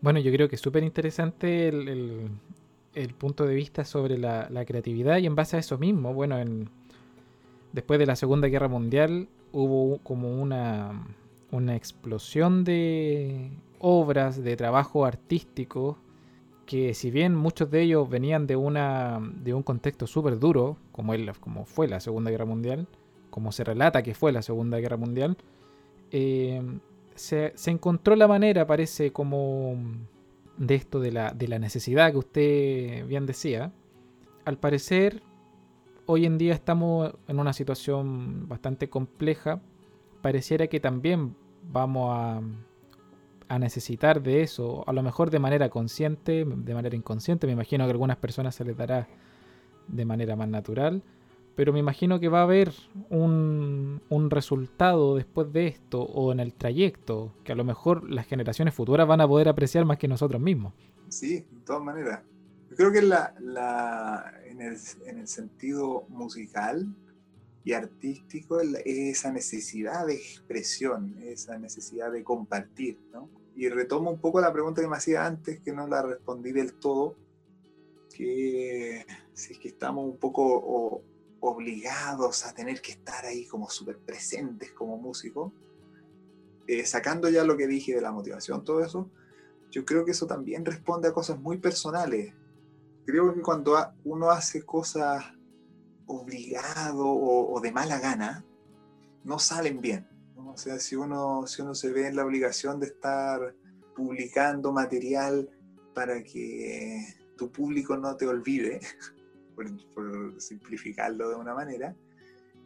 Bueno, 0.00 0.20
yo 0.20 0.30
creo 0.32 0.48
que 0.48 0.56
es 0.56 0.60
súper 0.60 0.84
interesante 0.84 1.68
el, 1.68 2.30
punto 3.18 3.46
de 3.46 3.54
vista 3.54 3.84
sobre 3.84 4.16
la, 4.18 4.48
la, 4.50 4.64
creatividad 4.64 5.18
y 5.18 5.26
en 5.26 5.34
base 5.34 5.56
a 5.56 5.60
eso 5.60 5.78
mismo, 5.78 6.14
bueno, 6.14 6.38
en, 6.38 6.70
después 7.72 7.98
de 7.98 8.06
la 8.06 8.16
Segunda 8.16 8.48
Guerra 8.48 8.68
Mundial 8.68 9.28
hubo 9.52 9.98
como 9.98 10.40
una, 10.40 11.06
una 11.50 11.76
explosión 11.76 12.64
de 12.64 13.50
obras, 13.78 14.42
de 14.42 14.56
trabajo 14.56 15.04
artístico, 15.04 15.98
que 16.66 16.94
si 16.94 17.10
bien 17.10 17.34
muchos 17.34 17.70
de 17.70 17.82
ellos 17.82 18.08
venían 18.08 18.46
de, 18.46 18.56
una, 18.56 19.20
de 19.42 19.54
un 19.54 19.62
contexto 19.62 20.06
súper 20.06 20.38
duro, 20.38 20.76
como, 20.92 21.14
como 21.40 21.64
fue 21.64 21.88
la 21.88 22.00
Segunda 22.00 22.30
Guerra 22.30 22.44
Mundial, 22.44 22.86
como 23.30 23.52
se 23.52 23.64
relata 23.64 24.02
que 24.02 24.14
fue 24.14 24.32
la 24.32 24.42
Segunda 24.42 24.78
Guerra 24.78 24.96
Mundial, 24.96 25.36
eh, 26.10 26.62
se, 27.14 27.52
se, 27.56 27.70
encontró 27.70 28.16
la 28.16 28.28
manera, 28.28 28.66
parece, 28.66 29.12
como 29.12 29.76
de 30.58 30.74
esto 30.74 31.00
de 31.00 31.12
la, 31.12 31.32
de 31.32 31.48
la 31.48 31.58
necesidad 31.58 32.10
que 32.12 32.18
usted 32.18 33.06
bien 33.06 33.26
decía. 33.26 33.72
Al 34.44 34.58
parecer, 34.58 35.22
hoy 36.10 36.24
en 36.24 36.38
día 36.38 36.54
estamos 36.54 37.12
en 37.28 37.38
una 37.38 37.52
situación 37.52 38.48
bastante 38.48 38.88
compleja. 38.88 39.60
Pareciera 40.22 40.66
que 40.66 40.80
también 40.80 41.36
vamos 41.70 42.10
a, 42.10 42.40
necesitar 43.58 44.22
de 44.22 44.42
eso, 44.42 44.84
a 44.86 44.92
lo 44.92 45.02
mejor 45.02 45.30
de 45.30 45.38
manera 45.38 45.68
consciente, 45.68 46.46
de 46.46 46.74
manera 46.74 46.96
inconsciente. 46.96 47.46
Me 47.46 47.52
imagino 47.52 47.84
que 47.84 47.90
a 47.90 47.92
algunas 47.92 48.16
personas 48.16 48.54
se 48.54 48.64
les 48.64 48.76
dará 48.76 49.06
de 49.86 50.04
manera 50.06 50.34
más 50.34 50.48
natural. 50.48 51.02
Pero 51.54 51.72
me 51.72 51.78
imagino 51.78 52.20
que 52.20 52.28
va 52.28 52.40
a 52.40 52.44
haber 52.44 52.72
un, 53.10 54.00
un 54.08 54.30
resultado 54.30 55.14
después 55.16 55.52
de 55.52 55.66
esto 55.66 56.02
o 56.02 56.32
en 56.32 56.40
el 56.40 56.54
trayecto 56.54 57.32
que 57.44 57.52
a 57.52 57.54
lo 57.54 57.64
mejor 57.64 58.08
las 58.08 58.26
generaciones 58.26 58.74
futuras 58.74 59.06
van 59.06 59.20
a 59.20 59.28
poder 59.28 59.48
apreciar 59.48 59.84
más 59.84 59.98
que 59.98 60.08
nosotros 60.08 60.40
mismos. 60.40 60.72
Sí, 61.08 61.40
de 61.40 61.60
todas 61.66 61.82
maneras. 61.82 62.22
Creo 62.78 62.92
que 62.92 63.02
la, 63.02 63.34
la, 63.40 64.40
en, 64.44 64.60
el, 64.60 64.76
en, 65.04 65.18
el, 65.18 65.26
sentido 65.26 66.04
musical 66.10 66.86
y 67.64 67.72
artístico 67.72 68.60
esa 68.60 69.32
necesidad 69.32 70.06
de 70.06 70.14
expresión, 70.14 71.16
esa 71.20 71.58
necesidad 71.58 72.12
de 72.12 72.22
compartir. 72.22 73.00
¿no? 73.12 73.28
Y 73.56 73.68
retomo 73.68 74.12
un 74.12 74.20
poco 74.20 74.40
la 74.40 74.52
pregunta 74.52 74.80
que 74.80 74.86
me 74.86 74.96
hacía 74.96 75.26
antes, 75.26 75.58
que 75.58 75.72
no 75.72 75.88
la 75.88 76.02
respondí 76.02 76.52
del 76.52 76.72
todo, 76.74 77.16
que 78.14 79.04
si 79.32 79.54
es 79.54 79.58
que 79.58 79.66
estamos 79.66 80.04
un 80.04 80.16
poco 80.16 81.02
obligados 81.40 82.46
a 82.46 82.54
tener 82.54 82.80
que 82.80 82.92
estar 82.92 83.24
ahí 83.24 83.44
como 83.46 83.68
súper 83.70 83.98
presentes 83.98 84.70
como 84.70 84.96
músicos, 84.98 85.52
eh, 86.68 86.86
sacando 86.86 87.28
ya 87.28 87.42
lo 87.42 87.56
que 87.56 87.66
dije 87.66 87.96
de 87.96 88.02
la 88.02 88.12
motivación, 88.12 88.62
todo 88.62 88.84
eso, 88.84 89.10
yo 89.72 89.84
creo 89.84 90.04
que 90.04 90.12
eso 90.12 90.28
también 90.28 90.64
responde 90.64 91.08
a 91.08 91.12
cosas 91.12 91.40
muy 91.40 91.58
personales 91.58 92.34
creo 93.08 93.32
que 93.32 93.40
cuando 93.40 93.74
uno 94.04 94.28
hace 94.30 94.66
cosas 94.66 95.24
obligado 96.04 97.06
o, 97.06 97.58
de 97.58 97.72
mala 97.72 97.98
gana, 97.98 98.44
no 99.24 99.38
salen 99.38 99.80
bien. 99.80 100.06
O 100.36 100.58
sea, 100.58 100.78
si 100.78 100.94
uno, 100.94 101.46
si 101.46 101.62
uno 101.62 101.74
se 101.74 101.90
ve 101.90 102.08
en 102.08 102.16
la 102.16 102.26
obligación 102.26 102.78
de 102.78 102.88
estar 102.88 103.54
publicando 103.96 104.72
material 104.72 105.48
para 105.94 106.22
que 106.22 107.02
tu 107.38 107.50
público 107.50 107.96
no 107.96 108.14
te 108.14 108.26
olvide, 108.26 108.78
por, 109.94 110.38
simplificarlo 110.38 111.30
de 111.30 111.36
una 111.36 111.54
manera, 111.54 111.96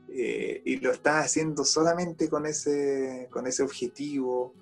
eh, 0.09 0.61
y 0.65 0.79
lo 0.79 0.91
estás 0.91 1.27
haciendo 1.27 1.65
solamente 1.65 2.29
con 2.29 2.47
ese, 2.47 3.29
con 3.31 3.47
ese 3.47 3.63
objetivo 3.63 4.55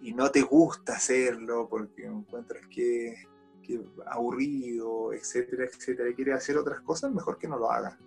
y 0.00 0.12
no 0.12 0.30
te 0.30 0.42
gusta 0.42 0.92
hacerlo 0.92 1.68
porque 1.68 2.04
encuentras 2.04 2.64
que 2.68 3.16
que 3.64 3.80
aburrido, 4.06 5.12
etcétera, 5.12 5.64
etcétera, 5.64 6.10
y 6.10 6.14
quiere 6.14 6.32
hacer 6.32 6.56
otras 6.56 6.80
cosas, 6.82 7.12
mejor 7.12 7.38
que 7.38 7.48
no 7.48 7.58
lo 7.58 7.70
haga. 7.70 7.98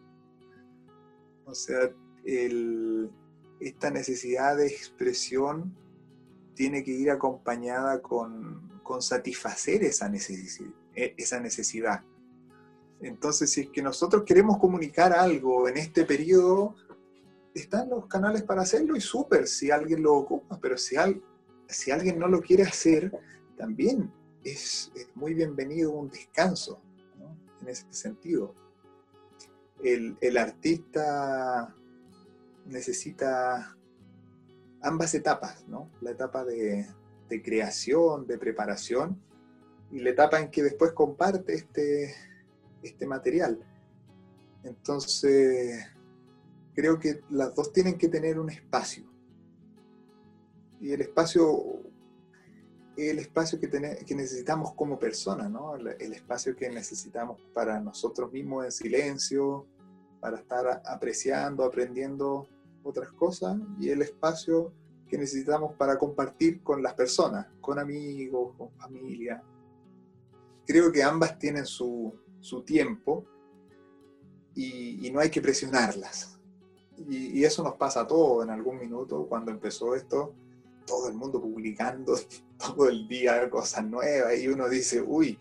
O 1.45 1.55
sea, 1.55 1.91
esta 3.59 3.89
necesidad 3.89 4.57
de 4.57 4.67
expresión 4.67 5.75
tiene 6.53 6.83
que 6.83 6.91
ir 6.91 7.09
acompañada 7.09 8.01
con, 8.01 8.65
satisfacer 9.01 9.83
esa, 9.83 10.09
e, 10.95 11.13
esa 11.17 11.39
necesidad. 11.39 12.03
Entonces, 13.01 13.51
si 13.51 13.61
es 13.61 13.69
que 13.69 13.81
nosotros 13.81 14.23
queremos 14.23 14.57
comunicar 14.57 15.13
algo 15.13 15.67
en 15.67 15.77
este 15.77 16.05
periodo, 16.05 16.75
están 17.53 17.89
los 17.89 18.07
canales 18.07 18.43
para 18.43 18.61
hacerlo 18.61 18.95
y 18.95 19.01
súper 19.01 19.47
si 19.47 19.71
alguien 19.71 20.01
lo 20.03 20.15
ocupa, 20.15 20.59
pero 20.61 20.77
si, 20.77 20.95
si 21.67 21.91
alguien 21.91 22.17
no 22.17 22.27
lo 22.27 22.41
quiere 22.41 22.63
hacer, 22.63 23.11
también 23.57 24.11
es, 24.43 24.91
muy 25.15 25.33
bienvenido 25.33 25.91
un 25.91 26.09
descanso, 26.09 26.81
en 27.61 27.69
ese 27.69 27.85
sentido. 27.91 28.53
El, 29.83 30.37
artista 30.37 31.73
necesita 32.65 33.75
ambas 34.81 35.13
etapas, 35.13 35.67
¿no? 35.67 35.89
La 36.01 36.11
etapa 36.11 36.43
de, 36.43 36.87
de 37.29 37.41
creación, 37.41 38.27
de 38.27 38.37
preparación, 38.37 39.21
y 39.91 39.99
la 39.99 40.09
etapa 40.09 40.39
en 40.39 40.51
que 40.51 40.63
después 40.63 40.91
comparte 40.91 41.53
este, 41.53 42.13
este 42.81 43.05
material. 43.05 43.59
Entonces, 44.63 45.85
creo 46.73 46.99
que 46.99 47.21
las 47.29 47.55
dos 47.55 47.71
tienen 47.71 47.97
que 47.97 48.09
tener 48.09 48.39
un 48.39 48.49
espacio. 48.49 49.05
Y 50.79 50.91
el 50.91 51.01
espacio 51.01 51.86
el 52.97 53.19
espacio 53.19 53.59
que, 53.59 53.69
que 53.69 54.15
necesitamos 54.15 54.73
como 54.73 54.97
persona, 54.97 55.47
¿no? 55.47 55.75
El, 55.75 56.13
espacio 56.13 56.55
que 56.55 56.67
necesitamos 56.69 57.39
para 57.53 57.79
nosotros 57.79 58.31
mismos 58.31 58.65
en 58.65 58.71
silencio, 58.71 59.67
para 60.19 60.37
estar 60.37 60.81
apreciando, 60.83 61.63
aprendiendo 61.63 62.47
otras 62.83 63.09
cosas, 63.11 63.55
y 63.79 63.89
el 63.89 64.01
espacio 64.01 64.73
que 65.07 65.17
necesitamos 65.17 65.73
para 65.75 65.97
compartir 65.97 66.63
con 66.63 66.81
las 66.81 66.95
personas, 66.95 67.47
con 67.61 67.77
amigos, 67.77 68.55
con 68.57 68.71
familia. 68.71 69.43
Creo 70.65 70.91
que 70.91 71.03
ambas 71.03 71.37
tienen 71.37 71.65
su, 71.67 72.13
su 72.39 72.63
tiempo 72.63 73.25
y, 74.55 75.05
y, 75.07 75.11
no 75.11 75.19
hay 75.19 75.29
que 75.29 75.39
presionarlas. 75.39 76.39
Y, 76.97 77.39
y, 77.39 77.45
eso 77.45 77.63
nos 77.63 77.75
pasa 77.75 78.01
a 78.01 78.07
todos 78.07 78.43
en 78.43 78.49
algún 78.49 78.79
minuto. 78.79 79.27
Cuando 79.29 79.51
empezó 79.51 79.95
esto, 79.95 80.33
todo 80.87 81.07
el 81.09 81.13
mundo 81.13 81.39
publicando 81.39 82.17
todo 82.57 82.89
el 82.89 83.07
día 83.07 83.47
cosas 83.51 83.85
nuevas 83.85 84.39
y 84.39 84.47
uno 84.47 84.67
dice, 84.67 85.01
uy, 85.01 85.37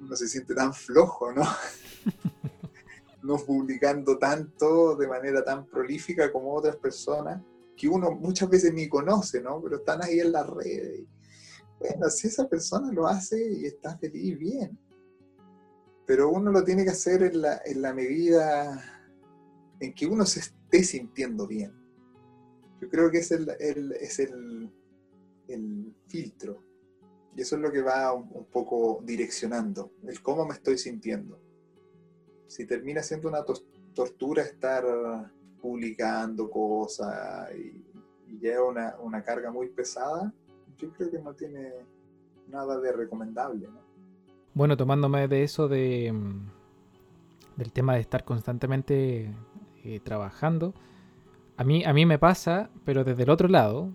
uno 0.00 0.16
se 0.16 0.28
siente 0.28 0.54
tan 0.54 0.72
flojo, 0.72 1.32
¿no? 1.32 1.42
no 3.22 3.36
publicando 3.36 4.16
tanto 4.16 4.96
de 4.96 5.06
manera 5.06 5.44
tan 5.44 5.66
prolífica 5.66 6.32
como 6.32 6.54
otras 6.54 6.76
personas 6.76 7.42
que 7.76 7.88
uno 7.88 8.10
muchas 8.12 8.48
veces 8.48 8.72
ni 8.72 8.88
conoce, 8.88 9.40
¿no? 9.40 9.60
Pero 9.62 9.76
están 9.76 10.02
ahí 10.02 10.20
en 10.20 10.32
las 10.32 10.48
redes. 10.48 11.06
Bueno, 11.78 12.10
si 12.10 12.26
esa 12.26 12.48
persona 12.48 12.90
lo 12.92 13.06
hace 13.06 13.52
y 13.52 13.66
está 13.66 13.96
feliz, 13.98 14.36
bien. 14.36 14.78
Pero 16.06 16.30
uno 16.30 16.50
lo 16.50 16.64
tiene 16.64 16.84
que 16.84 16.90
hacer 16.90 17.22
en 17.22 17.42
la, 17.42 17.60
en 17.64 17.82
la 17.82 17.94
medida 17.94 18.98
en 19.78 19.94
que 19.94 20.06
uno 20.06 20.26
se 20.26 20.40
esté 20.40 20.82
sintiendo 20.82 21.46
bien. 21.46 21.77
Yo 22.80 22.88
creo 22.88 23.10
que 23.10 23.18
es 23.18 23.30
el, 23.32 23.48
el 23.60 23.92
es 23.92 24.18
el, 24.18 24.70
el, 25.48 25.94
filtro. 26.06 26.62
Y 27.36 27.42
eso 27.42 27.56
es 27.56 27.62
lo 27.62 27.70
que 27.70 27.82
va 27.82 28.12
un, 28.12 28.46
poco 28.46 29.00
direccionando, 29.04 29.92
el 30.06 30.20
cómo 30.22 30.44
me 30.46 30.54
estoy 30.54 30.78
sintiendo. 30.78 31.38
Si 32.46 32.66
termina 32.66 33.02
siendo 33.02 33.28
una 33.28 33.44
tortura 33.94 34.42
estar 34.42 34.84
publicando 35.60 36.50
cosas 36.50 37.50
y, 37.54 37.84
y 38.28 38.38
lleva 38.38 38.68
una, 38.68 38.96
una, 39.00 39.22
carga 39.22 39.50
muy 39.50 39.68
pesada, 39.68 40.32
yo 40.78 40.90
creo 40.92 41.10
que 41.10 41.18
no 41.18 41.34
tiene 41.34 41.72
nada 42.48 42.80
de 42.80 42.92
recomendable. 42.92 43.68
¿no? 43.68 43.80
Bueno, 44.54 44.76
tomándome 44.76 45.28
de 45.28 45.44
eso 45.44 45.68
de, 45.68 46.12
del 47.56 47.72
tema 47.72 47.94
de 47.94 48.00
estar 48.00 48.24
constantemente 48.24 49.34
eh, 49.84 50.00
trabajando, 50.00 50.74
a 51.58 51.64
mí, 51.64 51.84
a 51.84 51.92
mí 51.92 52.06
me 52.06 52.18
pasa, 52.20 52.70
pero 52.84 53.02
desde 53.02 53.24
el 53.24 53.30
otro 53.30 53.48
lado, 53.48 53.90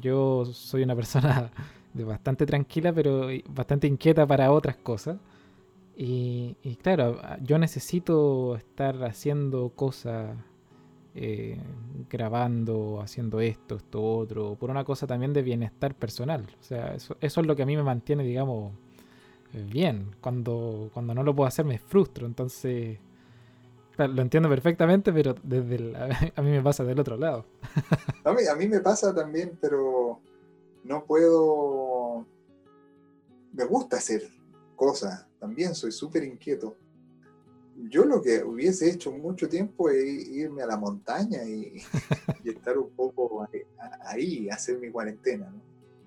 yo 0.00 0.44
soy 0.44 0.82
una 0.82 0.94
persona 0.94 1.50
bastante 1.94 2.44
tranquila, 2.44 2.92
pero 2.92 3.28
bastante 3.48 3.86
inquieta 3.86 4.26
para 4.26 4.52
otras 4.52 4.76
cosas. 4.76 5.16
Y, 5.96 6.56
claro, 6.82 7.20
yo 7.40 7.58
necesito 7.58 8.56
estar 8.56 9.02
haciendo 9.04 9.70
cosas 9.70 10.36
eh, 11.14 11.56
grabando, 12.10 13.00
haciendo 13.00 13.40
esto, 13.40 13.76
esto, 13.76 14.02
otro, 14.02 14.56
por 14.56 14.70
una 14.70 14.84
cosa 14.84 15.06
también 15.06 15.32
de 15.32 15.42
bienestar 15.42 15.94
personal. 15.94 16.44
O 16.60 16.62
sea, 16.62 16.94
eso, 16.94 17.16
eso 17.20 17.40
es 17.40 17.46
lo 17.46 17.56
que 17.56 17.62
a 17.62 17.66
mí 17.66 17.76
me 17.76 17.82
mantiene, 17.82 18.24
digamos, 18.24 18.72
eh, 19.54 19.64
bien. 19.66 20.16
Cuando, 20.20 20.90
cuando 20.92 21.14
no 21.14 21.22
lo 21.22 21.34
puedo 21.34 21.48
hacer 21.48 21.64
me 21.64 21.78
frustro. 21.78 22.26
Entonces, 22.26 22.98
lo 23.96 24.22
entiendo 24.22 24.48
perfectamente, 24.48 25.12
pero 25.12 25.34
desde 25.42 25.76
el, 25.76 25.96
a 26.36 26.42
mí 26.42 26.50
me 26.50 26.62
pasa 26.62 26.84
del 26.84 26.98
otro 26.98 27.16
lado. 27.16 27.46
a, 28.24 28.32
mí, 28.32 28.46
a 28.50 28.54
mí 28.54 28.68
me 28.68 28.80
pasa 28.80 29.14
también, 29.14 29.58
pero 29.60 30.20
no 30.84 31.04
puedo... 31.04 32.26
Me 33.52 33.64
gusta 33.64 33.98
hacer 33.98 34.22
cosas, 34.74 35.26
también 35.38 35.74
soy 35.74 35.92
súper 35.92 36.24
inquieto 36.24 36.76
yo 37.76 38.04
lo 38.04 38.22
que 38.22 38.42
hubiese 38.42 38.90
hecho 38.90 39.10
mucho 39.12 39.48
tiempo 39.48 39.90
es 39.90 40.28
irme 40.28 40.62
a 40.62 40.66
la 40.66 40.76
montaña 40.76 41.42
y, 41.44 41.82
y 42.44 42.50
estar 42.50 42.78
un 42.78 42.90
poco 42.90 43.46
ahí, 44.06 44.48
hacer 44.48 44.78
mi 44.78 44.90
cuarentena, 44.90 45.50
¿no? 45.50 45.60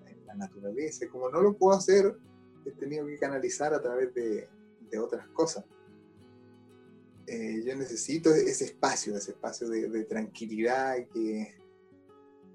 en 0.08 0.26
la 0.26 0.36
naturaleza. 0.36 1.08
Como 1.10 1.30
no 1.30 1.41
lo 1.41 1.54
puedo 1.54 1.78
hacer, 1.78 2.15
he 2.65 2.71
tenido 2.71 3.06
que 3.06 3.17
canalizar 3.17 3.73
a 3.73 3.82
través 3.82 4.13
de, 4.13 4.47
de 4.89 5.00
otras 5.00 5.28
cosas. 5.30 5.65
Eh, 7.28 7.62
yo 7.66 7.76
necesito 7.76 8.34
ese 8.34 8.63
espacio, 8.63 9.18
ese 9.18 9.32
espacio 9.32 9.68
de, 9.68 10.06
tranquilidad 10.06 10.96
que, 11.13 11.56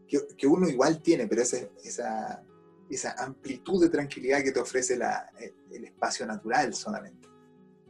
que, 0.09 0.47
uno 0.47 0.67
igual 0.67 1.03
tiene, 1.03 1.27
pero 1.27 1.43
esa, 1.43 1.59
esa, 1.85 2.43
esa 2.89 3.13
amplitud 3.23 3.83
de 3.83 3.91
tranquilidad 3.91 4.43
que 4.43 4.51
te 4.51 4.61
ofrece 4.61 4.97
la, 4.97 5.31
el, 5.39 5.55
el 5.73 5.85
espacio 5.85 6.27
natural 6.27 6.73
solamente, 6.73 7.29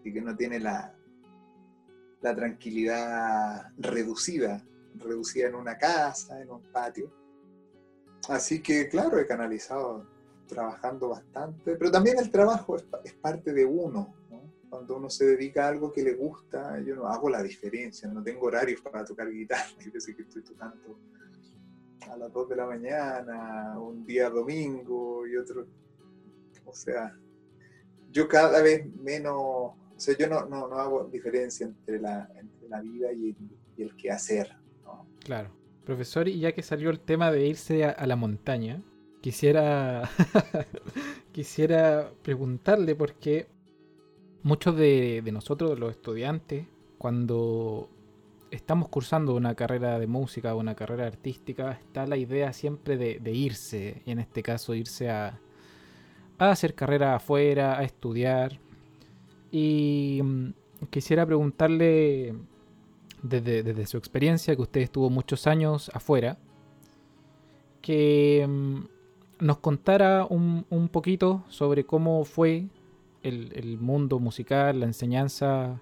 y 0.02 0.12
que 0.12 0.20
no 0.20 0.36
tiene 0.36 0.58
la, 0.58 0.92
la 2.20 2.34
tranquilidad 2.34 3.72
reducida, 3.78 4.64
reducida 4.96 5.48
en 5.48 5.54
una 5.54 5.78
casa, 5.78 6.40
en 6.40 6.50
un 6.50 6.62
patio. 6.72 7.12
Así 8.28 8.60
que, 8.60 8.88
claro, 8.88 9.20
he 9.20 9.26
canalizado 9.26 10.04
trabajando 10.48 11.10
bastante, 11.10 11.76
pero 11.76 11.92
también 11.92 12.18
el 12.18 12.30
trabajo 12.30 12.76
es, 12.76 12.84
es 13.04 13.14
parte 13.14 13.52
de 13.52 13.64
uno. 13.64 14.14
Cuando 14.72 14.96
uno 14.96 15.10
se 15.10 15.26
dedica 15.26 15.66
a 15.66 15.68
algo 15.68 15.92
que 15.92 16.02
le 16.02 16.14
gusta, 16.14 16.80
yo 16.80 16.96
no 16.96 17.06
hago 17.06 17.28
la 17.28 17.42
diferencia, 17.42 18.08
no 18.08 18.22
tengo 18.22 18.46
horarios 18.46 18.80
para 18.80 19.04
tocar 19.04 19.30
guitarra, 19.30 19.66
hay 19.78 19.90
veces 19.90 20.16
que 20.16 20.22
estoy 20.22 20.40
tocando 20.40 20.98
a 22.10 22.16
las 22.16 22.32
2 22.32 22.48
de 22.48 22.56
la 22.56 22.64
mañana, 22.64 23.78
un 23.78 24.06
día 24.06 24.30
domingo 24.30 25.26
y 25.26 25.36
otro. 25.36 25.66
O 26.64 26.72
sea, 26.72 27.14
yo 28.10 28.26
cada 28.26 28.62
vez 28.62 28.86
menos 28.96 29.34
o 29.36 29.76
sea, 29.98 30.16
yo 30.16 30.26
no, 30.26 30.46
no, 30.46 30.64
hago 30.78 31.04
diferencia 31.04 31.66
entre 31.66 32.00
la, 32.00 32.30
entre 32.34 32.66
la 32.70 32.80
vida 32.80 33.12
y 33.12 33.28
el, 33.28 33.36
y 33.76 33.82
el 33.82 33.94
quehacer. 33.94 34.56
Claro. 35.22 35.50
Profesor, 35.84 36.28
y 36.28 36.40
ya 36.40 36.52
que 36.52 36.62
salió 36.62 36.88
el 36.88 36.98
tema 36.98 37.30
de 37.30 37.46
irse 37.46 37.84
a, 37.84 37.90
a 37.90 38.06
la 38.06 38.16
montaña, 38.16 38.82
quisiera, 39.20 40.08
quisiera 41.32 42.10
preguntarle 42.22 42.96
porque 42.96 43.48
muchos 44.42 44.76
de, 44.76 45.22
de, 45.22 45.32
nosotros, 45.32 45.78
los 45.78 45.92
estudiantes, 45.92 46.66
cuando 46.98 47.88
estamos 48.52 48.88
cursando 48.88 49.34
una 49.34 49.54
carrera 49.54 49.98
de 49.98 50.06
música 50.06 50.54
o 50.54 50.58
una 50.58 50.74
carrera 50.74 51.06
artística, 51.06 51.72
está 51.72 52.06
la 52.06 52.16
idea 52.16 52.52
siempre 52.52 52.96
de, 52.96 53.32
irse, 53.32 54.02
y 54.04 54.10
en 54.10 54.18
este 54.18 54.42
caso 54.42 54.74
irse 54.74 55.10
a, 55.10 55.40
a 56.38 56.50
hacer 56.50 56.74
carrera 56.74 57.16
afuera, 57.16 57.78
a 57.78 57.82
estudiar. 57.82 58.60
Y 59.50 60.20
mm, 60.22 60.50
quisiera 60.90 61.24
preguntarle, 61.24 62.34
desde, 63.22 63.62
desde, 63.62 63.86
su 63.86 63.96
experiencia, 63.96 64.54
que 64.54 64.62
usted 64.62 64.82
estuvo 64.82 65.08
muchos 65.08 65.46
años 65.46 65.90
afuera, 65.94 66.36
que 67.80 68.46
mm, 68.46 68.80
nos 69.40 69.58
contara 69.58 70.26
un, 70.28 70.66
un, 70.68 70.88
poquito 70.88 71.42
sobre 71.48 71.84
cómo 71.84 72.24
fue 72.24 72.66
el, 73.22 73.78
mundo 73.78 74.18
musical, 74.18 74.80
la 74.80 74.86
enseñanza 74.86 75.80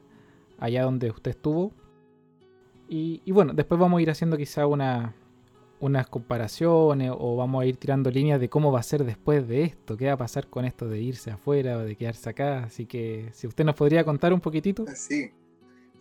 allá 0.59 0.85
donde 0.85 1.11
usted 1.11 1.33
estuvo. 1.33 1.73
Y, 2.89 3.31
bueno, 3.31 3.53
después 3.53 3.81
vamos 3.81 3.99
a 3.99 4.03
ir 4.03 4.11
haciendo 4.11 4.37
quizá 4.37 4.67
una, 4.67 5.15
unas 5.79 6.09
comparaciones 6.09 7.13
o 7.17 7.37
vamos 7.37 7.63
a 7.63 7.67
ir 7.67 7.77
tirando 7.77 8.11
líneas 8.11 8.41
de 8.41 8.49
cómo 8.49 8.73
va 8.73 8.81
a 8.81 8.83
ser 8.83 9.05
después 9.05 9.47
de 9.47 9.63
esto, 9.63 9.97
qué 9.97 10.07
va 10.07 10.15
a 10.15 10.17
pasar 10.17 10.49
con 10.49 10.65
esto 10.65 10.89
de 10.89 11.01
irse 11.01 11.31
afuera 11.31 11.79
o 11.79 11.81
de 11.81 11.95
quedarse 11.95 12.31
acá. 12.31 12.65
Así 12.65 12.87
que 12.87 13.31
si 13.33 13.47
usted 13.47 13.65
nos 13.65 13.77
podría 13.77 14.05
contar 14.05 14.33
un 14.33 14.41
poquitito. 14.41 14.85
Sí, 14.95 15.31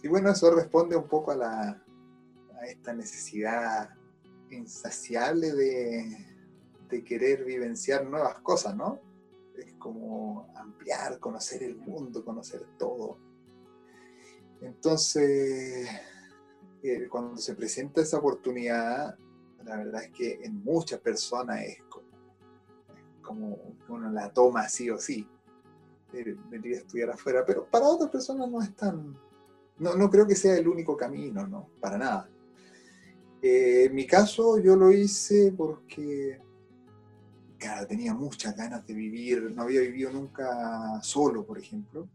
sí 0.01 0.07
bueno, 0.07 0.31
eso 0.31 0.49
responde 0.55 0.95
un 0.95 1.07
poco 1.07 1.31
a, 1.31 1.35
la, 1.35 1.83
a 2.59 2.65
esta 2.65 2.91
necesidad 2.93 3.89
insaciable 4.49 5.53
de, 5.53 6.17
de 6.89 7.03
querer 7.03 7.45
vivenciar 7.45 8.03
nuevas 8.05 8.39
cosas, 8.39 8.75
¿no? 8.75 8.99
Es 9.59 9.73
como 9.75 10.51
ampliar, 10.55 11.19
conocer 11.19 11.63
el 11.63 11.77
mundo, 11.77 12.23
conocer 12.23 12.65
todo. 12.77 13.17
Entonces, 14.61 15.87
eh, 16.83 17.07
cuando 17.09 17.37
se 17.37 17.55
presenta 17.55 18.01
esa 18.01 18.17
oportunidad, 18.17 19.17
la 19.63 19.77
verdad 19.77 20.03
es 20.03 20.11
que 20.11 20.39
en 20.43 20.63
muchas 20.63 20.99
personas 20.99 21.61
es 21.61 21.81
como, 21.83 22.07
como 23.21 23.75
uno 23.89 24.09
la 24.11 24.31
toma 24.31 24.67
sí 24.69 24.89
o 24.89 24.97
sí, 24.97 25.27
de 26.11 26.37
venir 26.49 26.75
a 26.75 26.79
estudiar 26.79 27.11
afuera, 27.11 27.43
pero 27.45 27.65
para 27.65 27.87
otras 27.87 28.09
personas 28.09 28.49
no 28.49 28.61
es 28.61 28.75
tan, 28.75 29.15
no, 29.77 29.95
no 29.95 30.09
creo 30.09 30.25
que 30.25 30.35
sea 30.35 30.57
el 30.57 30.67
único 30.67 30.97
camino, 30.97 31.45
no, 31.47 31.69
para 31.79 31.97
nada. 31.97 32.29
Eh, 33.41 33.85
en 33.85 33.95
mi 33.95 34.05
caso 34.05 34.57
yo 34.57 34.75
lo 34.75 34.91
hice 34.91 35.53
porque 35.55 36.41
claro, 37.59 37.85
tenía 37.85 38.13
muchas 38.13 38.55
ganas 38.55 38.87
de 38.87 38.93
vivir, 38.93 39.51
no 39.51 39.63
había 39.63 39.81
vivido 39.81 40.11
nunca 40.11 40.99
solo, 41.01 41.45
por 41.45 41.59
ejemplo, 41.59 42.07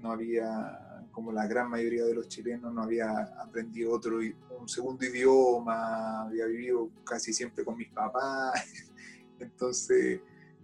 no 0.00 0.12
había, 0.12 1.04
como 1.10 1.32
la 1.32 1.46
gran 1.46 1.68
mayoría 1.68 2.04
de 2.04 2.14
los 2.14 2.28
chilenos, 2.28 2.72
no 2.72 2.82
había 2.82 3.10
aprendido 3.42 3.92
otro, 3.92 4.18
un 4.58 4.68
segundo 4.68 5.04
idioma, 5.04 6.22
había 6.22 6.46
vivido 6.46 6.90
casi 7.04 7.32
siempre 7.32 7.64
con 7.64 7.76
mis 7.76 7.90
papás, 7.90 8.52
entonces 9.40 10.20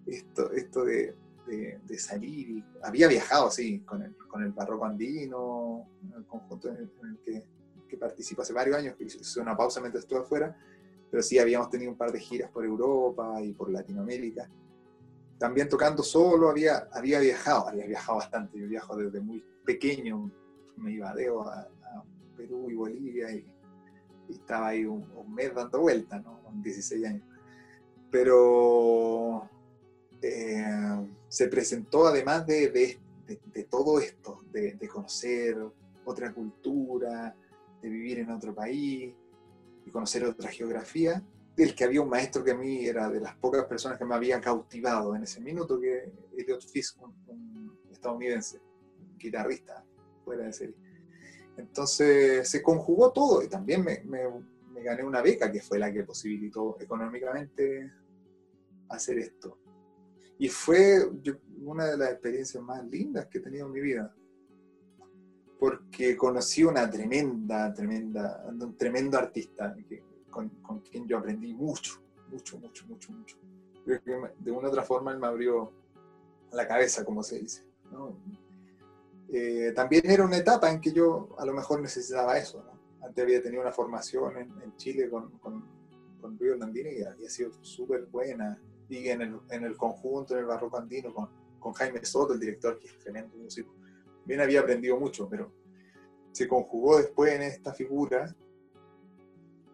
esto, 0.07 0.53
esto 0.53 0.85
de, 0.85 1.17
de, 1.47 1.99
salir, 1.99 2.51
y, 2.51 2.65
había 2.83 3.09
viajado, 3.09 3.51
sí, 3.51 3.81
con 3.81 4.03
el, 4.03 4.17
con 4.17 4.43
el 4.43 4.53
barroco 4.53 4.85
andino, 4.85 5.89
el 6.17 6.25
conjunto 6.25 6.69
en 6.69 6.77
el, 6.77 7.19
que, 7.25 7.45
que, 7.89 7.97
participo 7.97 8.43
hace 8.43 8.53
varios 8.53 8.77
años, 8.77 8.95
que 8.97 9.05
hice 9.05 9.41
una 9.41 9.57
pausa 9.57 9.81
mientras 9.81 10.05
estuve 10.05 10.21
afuera, 10.21 10.57
pero 11.15 11.23
sí 11.23 11.39
habíamos 11.39 11.71
tenido 11.71 11.93
un 11.93 11.97
par 11.97 12.11
de 12.11 12.19
giras 12.19 12.51
por 12.51 12.65
Europa 12.65 13.41
y 13.41 13.53
por 13.53 13.71
Latinoamérica. 13.71 14.51
También 15.39 15.69
tocando 15.69 16.03
solo 16.03 16.51
había, 16.51 16.89
había 16.91 17.21
viajado, 17.21 17.69
había 17.69 17.87
viajado 17.87 18.19
bastante, 18.19 18.59
yo 18.59 18.67
viajo 18.67 18.97
desde 18.97 19.21
muy 19.21 19.45
pequeño, 19.65 20.29
me 20.77 20.91
iba 20.91 21.09
a 21.09 21.15
Deo, 21.15 21.43
a, 21.43 21.69
Perú 22.37 22.69
y 22.69 22.75
Bolivia 22.75 23.31
y, 23.31 23.47
estaba 24.29 24.67
ahí 24.67 24.85
un, 24.85 25.07
mes 25.33 25.55
dando 25.55 25.83
vueltas, 25.83 26.21
¿no? 26.25 26.43
Con 26.43 26.61
16 26.61 27.07
años. 27.07 27.23
Pero 28.11 29.49
eh, 30.21 31.07
se 31.29 31.47
presentó 31.47 32.09
además 32.09 32.45
de, 32.45 32.71
de, 32.71 32.99
de, 33.53 33.65
todo 33.71 34.01
esto, 34.01 34.41
de, 34.51 34.77
conocer 34.89 35.65
otra 36.05 36.33
cultura, 36.33 37.37
de 37.81 37.89
vivir 37.89 38.19
en 38.19 38.31
otro 38.31 38.53
país 38.53 39.15
y 39.85 39.91
conocer 39.91 40.25
otra 40.25 40.51
geografía, 40.51 41.23
del 41.57 41.75
que 41.75 41.85
había 41.85 42.01
un 42.01 42.09
maestro 42.09 42.43
que 42.43 42.51
a 42.51 42.57
mí 42.57 42.85
era 42.85 43.09
de 43.09 43.21
las 43.21 43.37
pocas 43.37 43.65
personas 43.65 43.99
que 43.99 44.05
me 44.05 44.15
habían 44.15 44.41
cautivado 44.41 45.15
en 45.15 45.23
ese 45.23 45.41
minuto, 45.41 45.81
que 45.81 46.13
Elliot 46.37 46.63
Fisk, 46.63 47.01
un, 47.03 47.79
estadounidense, 47.91 48.61
guitarrista, 49.17 49.85
fuera 50.25 50.45
de 50.45 50.53
serie. 50.53 50.77
Entonces 51.57 52.49
se 52.49 52.63
conjugó 52.63 53.13
todo 53.13 53.43
y 53.43 53.49
también 53.49 53.85
me, 53.85 54.03
me, 54.05 54.23
me 54.73 54.83
gané 54.83 55.05
una 55.05 55.23
beca 55.23 55.51
que 55.51 55.61
fue 55.61 55.79
la 55.79 55.93
que 55.93 56.03
posibilitó 56.03 56.77
económicamente 56.81 57.93
hacer 58.89 59.19
esto. 59.19 59.59
Y 60.39 60.49
fue 60.49 61.09
una 61.63 61.87
de 61.87 61.97
las 61.97 62.11
experiencias 62.11 62.63
más 62.63 62.85
lindas 62.85 63.27
que 63.27 63.39
he 63.39 63.41
tenido 63.41 63.67
en 63.67 63.73
mi 63.73 63.81
vida. 63.81 64.15
Porque 65.65 66.15
conocí 66.15 66.63
una 66.63 66.91
tremenda, 66.91 67.73
tremenda, 67.73 68.45
un 68.49 68.77
tremendo 68.77 69.17
artista 69.17 69.75
con, 70.29 70.51
con, 70.61 70.81
quien 70.81 71.07
yo 71.07 71.17
aprendí 71.17 71.55
mucho, 71.55 72.03
mucho, 72.31 72.59
mucho, 72.59 72.87
mucho, 72.87 73.13
mucho. 73.13 73.39
Creo 73.83 74.03
que 74.03 74.21
de 74.41 74.51
una 74.51 74.69
u 74.69 74.71
otra 74.71 74.83
forma 74.83 75.13
él 75.13 75.19
me 75.19 75.27
abrió 75.27 75.73
la 76.53 76.69
cabeza, 76.69 77.03
como 77.03 77.23
se 77.23 77.39
dice. 77.39 77.65
Eh, 79.33 79.73
también 79.75 80.03
era 80.11 80.23
una 80.23 80.37
etapa 80.37 80.71
en 80.71 80.83
que 80.83 80.93
yo 80.93 81.35
a 81.39 81.47
lo 81.47 81.55
mejor 81.55 81.81
necesitaba 81.81 82.37
eso. 82.37 82.63
Antes 83.03 83.25
había 83.25 83.43
tenido 83.43 83.63
una 83.63 83.73
formación 83.73 84.37
en, 84.37 84.63
en 84.63 84.77
Chile 84.77 85.09
con, 85.09 85.31
con, 85.39 85.65
con 86.21 86.39
Río 86.39 86.57
Landini 86.57 86.91
y 86.91 87.05
había 87.05 87.31
sido 87.31 87.51
súper 87.63 88.05
buena 88.05 88.61
y 88.91 89.09
en 89.09 89.23
el, 89.23 89.41
en 89.49 89.65
el 89.65 89.79
conjunto, 89.79 90.35
en 90.35 90.41
el 90.41 90.47
barroco 90.47 90.77
andino, 90.77 91.15
con, 91.15 91.31
con 91.59 91.73
Jaime 91.73 92.05
Soto, 92.05 92.35
el 92.35 92.41
director, 92.41 92.79
que 92.79 92.89
es 92.89 92.99
tremendo 92.99 93.35
músico. 93.39 93.75
Bien 94.25 94.41
había 94.41 94.61
aprendido 94.61 94.99
mucho, 94.99 95.29
pero 95.29 95.53
se 96.33 96.49
conjugó 96.49 96.99
después 96.99 97.33
en 97.33 97.43
esta 97.43 97.73
figura 97.73 98.35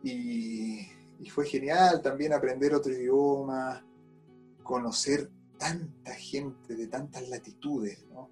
y, 0.03 0.86
fue 1.30 1.46
genial 1.46 2.03
también 2.03 2.32
aprender 2.32 2.74
otro 2.74 2.92
idioma, 2.92 3.86
conocer 4.62 5.30
tanta 5.59 6.14
gente 6.14 6.74
de 6.74 6.86
tantas 6.88 7.28
latitudes, 7.28 8.05
¿no? 8.09 8.30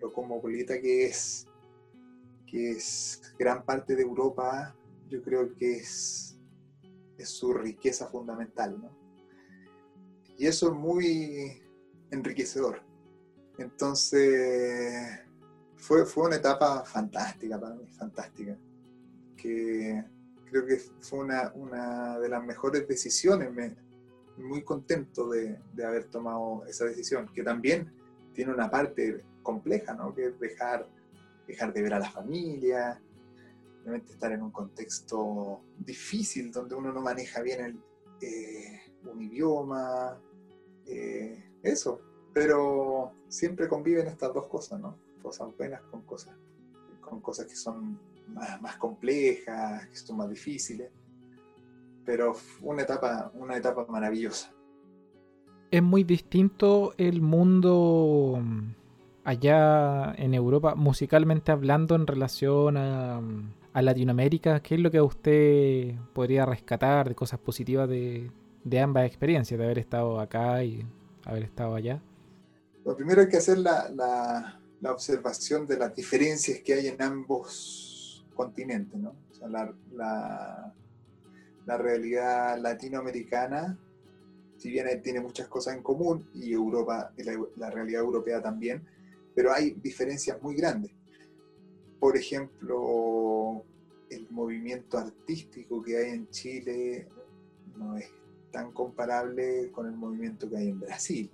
lo 0.00 0.12
cosmopolita 0.12 0.80
que 0.80 1.06
es, 1.06 1.46
que 2.46 2.72
es 2.72 3.34
gran 3.38 3.64
parte 3.64 3.94
de 3.94 4.02
Europa, 4.02 4.74
yo 5.08 5.22
creo 5.22 5.54
que 5.54 5.76
es, 5.76 6.38
es 7.18 7.28
su 7.28 7.52
riqueza 7.52 8.08
fundamental. 8.08 8.90
Y 10.38 10.46
eso 10.46 10.68
es 10.68 10.74
muy 10.74 11.62
enriquecedor. 12.10 12.82
Entonces, 13.62 15.20
fue, 15.76 16.04
fue 16.04 16.26
una 16.26 16.36
etapa 16.36 16.84
fantástica 16.84 17.58
para 17.60 17.74
mí, 17.74 17.86
fantástica. 17.88 18.56
Que 19.36 20.04
creo 20.50 20.66
que 20.66 20.76
fue 21.00 21.20
una, 21.20 21.52
una 21.54 22.18
de 22.18 22.28
las 22.28 22.44
mejores 22.44 22.86
decisiones. 22.86 23.50
Muy 24.36 24.62
contento 24.64 25.28
de, 25.28 25.58
de, 25.74 25.84
haber 25.84 26.06
tomado 26.06 26.64
esa 26.66 26.86
decisión, 26.86 27.30
que 27.32 27.42
también 27.42 27.92
tiene 28.32 28.52
una 28.52 28.70
parte 28.70 29.24
compleja, 29.42 29.94
¿no? 29.94 30.14
Que 30.14 30.28
es 30.28 30.40
dejar, 30.40 30.88
dejar 31.46 31.72
de 31.72 31.82
ver 31.82 31.94
a 31.94 31.98
la 31.98 32.10
familia, 32.10 33.00
realmente 33.84 34.12
estar 34.12 34.32
en 34.32 34.42
un 34.42 34.50
contexto 34.50 35.62
difícil 35.78 36.50
donde 36.50 36.74
uno 36.74 36.92
no 36.92 37.02
maneja 37.02 37.42
bien 37.42 37.60
el, 37.60 37.80
eh, 38.20 38.80
un 39.04 39.20
idioma, 39.20 40.18
eh, 40.86 41.44
eso, 41.62 42.00
pero 42.32 43.12
siempre 43.28 43.68
conviven 43.68 44.06
estas 44.06 44.32
dos 44.32 44.46
cosas, 44.46 44.80
¿no? 44.80 44.96
Cosas 45.22 45.48
buenas 45.56 45.82
con 45.82 46.02
cosas, 46.02 46.36
con 47.00 47.20
cosas 47.20 47.46
que 47.46 47.54
son 47.54 47.98
más, 48.60 48.76
complejas, 48.76 49.86
que 49.86 49.96
son 49.96 50.16
más 50.16 50.30
difíciles, 50.30 50.90
pero 52.04 52.34
una 52.62 52.82
etapa, 52.82 53.30
una 53.34 53.56
etapa 53.56 53.86
maravillosa. 53.88 54.52
Es 55.70 55.82
muy 55.82 56.04
distinto 56.04 56.94
el 56.98 57.22
mundo 57.22 58.38
mm, 58.42 58.74
allá 59.24 60.12
en 60.16 60.34
Europa, 60.34 60.74
musicalmente 60.74 61.52
hablando, 61.52 61.94
en 61.94 62.06
relación 62.06 62.76
a, 62.76 63.20
a 63.72 63.82
Latinoamérica. 63.82 64.60
¿Qué 64.60 64.74
es 64.74 64.80
lo 64.80 64.90
que 64.90 65.00
usted 65.00 65.94
podría 66.12 66.44
rescatar 66.44 67.08
de 67.08 67.14
cosas 67.14 67.38
positivas 67.40 67.88
de, 67.88 68.30
de 68.64 68.80
ambas 68.80 69.06
experiencias, 69.06 69.58
de 69.58 69.64
haber 69.64 69.78
estado 69.78 70.20
acá 70.20 70.62
y 70.64 70.84
haber 71.24 71.44
estado 71.44 71.74
allá? 71.74 72.02
Lo 72.84 72.96
primero 72.96 73.20
hay 73.20 73.28
que 73.28 73.36
hacer 73.36 73.58
la, 73.58 73.88
la, 73.90 74.92
observación 74.92 75.66
de 75.66 75.78
las 75.78 75.94
diferencias 75.94 76.60
que 76.60 76.74
hay 76.74 76.88
en 76.88 77.00
ambos 77.00 78.24
continentes, 78.34 78.98
¿no? 78.98 79.14
La, 79.48 79.72
la, 81.64 81.78
realidad 81.78 82.58
latinoamericana, 82.58 83.78
si 84.56 84.70
bien 84.70 85.00
tiene 85.02 85.20
muchas 85.20 85.46
cosas 85.46 85.76
en 85.76 85.82
común, 85.82 86.28
y 86.34 86.52
Europa, 86.52 87.12
la, 87.56 87.70
realidad 87.70 88.02
europea 88.02 88.42
también, 88.42 88.82
pero 89.34 89.52
hay 89.52 89.70
diferencias 89.70 90.42
muy 90.42 90.56
grandes. 90.56 90.90
Por 92.00 92.16
ejemplo, 92.16 93.64
el 94.10 94.28
movimiento 94.30 94.98
artístico 94.98 95.80
que 95.82 95.98
hay 95.98 96.10
en 96.10 96.28
Chile 96.30 97.08
no 97.76 97.96
es 97.96 98.10
tan 98.50 98.72
comparable 98.72 99.70
con 99.70 99.86
el 99.86 99.96
movimiento 99.96 100.50
que 100.50 100.56
hay 100.56 100.68
en 100.68 100.80
Brasil. 100.80 101.30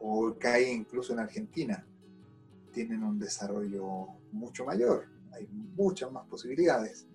O 0.00 0.34
hay 0.42 0.64
incluso 0.70 1.12
en 1.12 1.20
Argentina. 1.20 1.86
Tienen 2.72 3.02
un 3.02 3.18
desarrollo 3.18 4.06
mucho 4.32 4.64
mayor, 4.64 5.06
hay 5.32 5.46
muchas 5.46 6.10
más 6.10 6.26
posibilidades. 6.26 7.06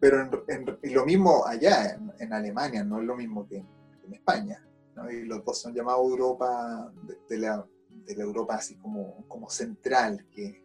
Pero 0.00 0.44
en, 0.48 0.78
lo 0.94 1.06
mismo 1.06 1.46
allá, 1.46 1.98
en, 2.18 2.32
Alemania, 2.32 2.84
no 2.84 3.00
es 3.00 3.06
lo 3.06 3.16
mismo 3.16 3.46
que 3.46 3.58
en, 3.58 4.14
España. 4.14 4.62
Y 5.10 5.22
los 5.22 5.44
dos 5.44 5.60
son 5.60 5.74
llamados 5.74 6.08
Europa, 6.10 6.92
de, 7.28 7.38
la, 7.38 7.66
Europa 8.06 8.56
así 8.56 8.76
como, 8.76 9.24
como 9.26 9.48
central, 9.48 10.26
que, 10.30 10.62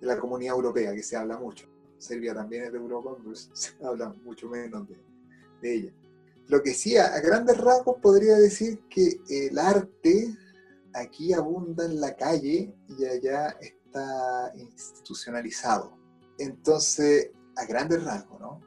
de 0.00 0.06
la 0.06 0.18
comunidad 0.18 0.56
europea, 0.56 0.92
que 0.92 1.02
se 1.02 1.16
habla 1.16 1.38
mucho. 1.38 1.68
Serbia 1.96 2.34
también 2.34 2.64
es 2.64 2.72
de 2.72 2.78
Europa, 2.78 3.14
pero 3.16 3.34
se 3.34 3.72
habla 3.84 4.12
mucho 4.24 4.48
menos 4.48 4.86
de 5.60 5.74
ella. 5.74 5.92
Lo 6.52 6.62
que 6.62 6.74
sí, 6.74 6.98
a, 6.98 7.18
grandes 7.20 7.56
rasgos 7.56 7.96
podría 8.02 8.36
decir 8.36 8.80
que 8.90 9.22
el 9.30 9.58
arte 9.58 10.36
aquí 10.92 11.32
abunda 11.32 11.86
en 11.86 11.98
la 11.98 12.14
calle 12.14 12.74
y 12.90 13.04
allá 13.06 13.56
está 13.58 14.52
institucionalizado. 14.54 15.96
Entonces, 16.38 17.30
a 17.56 17.64
grandes 17.64 18.04
rasgos, 18.04 18.38
¿no? 18.38 18.60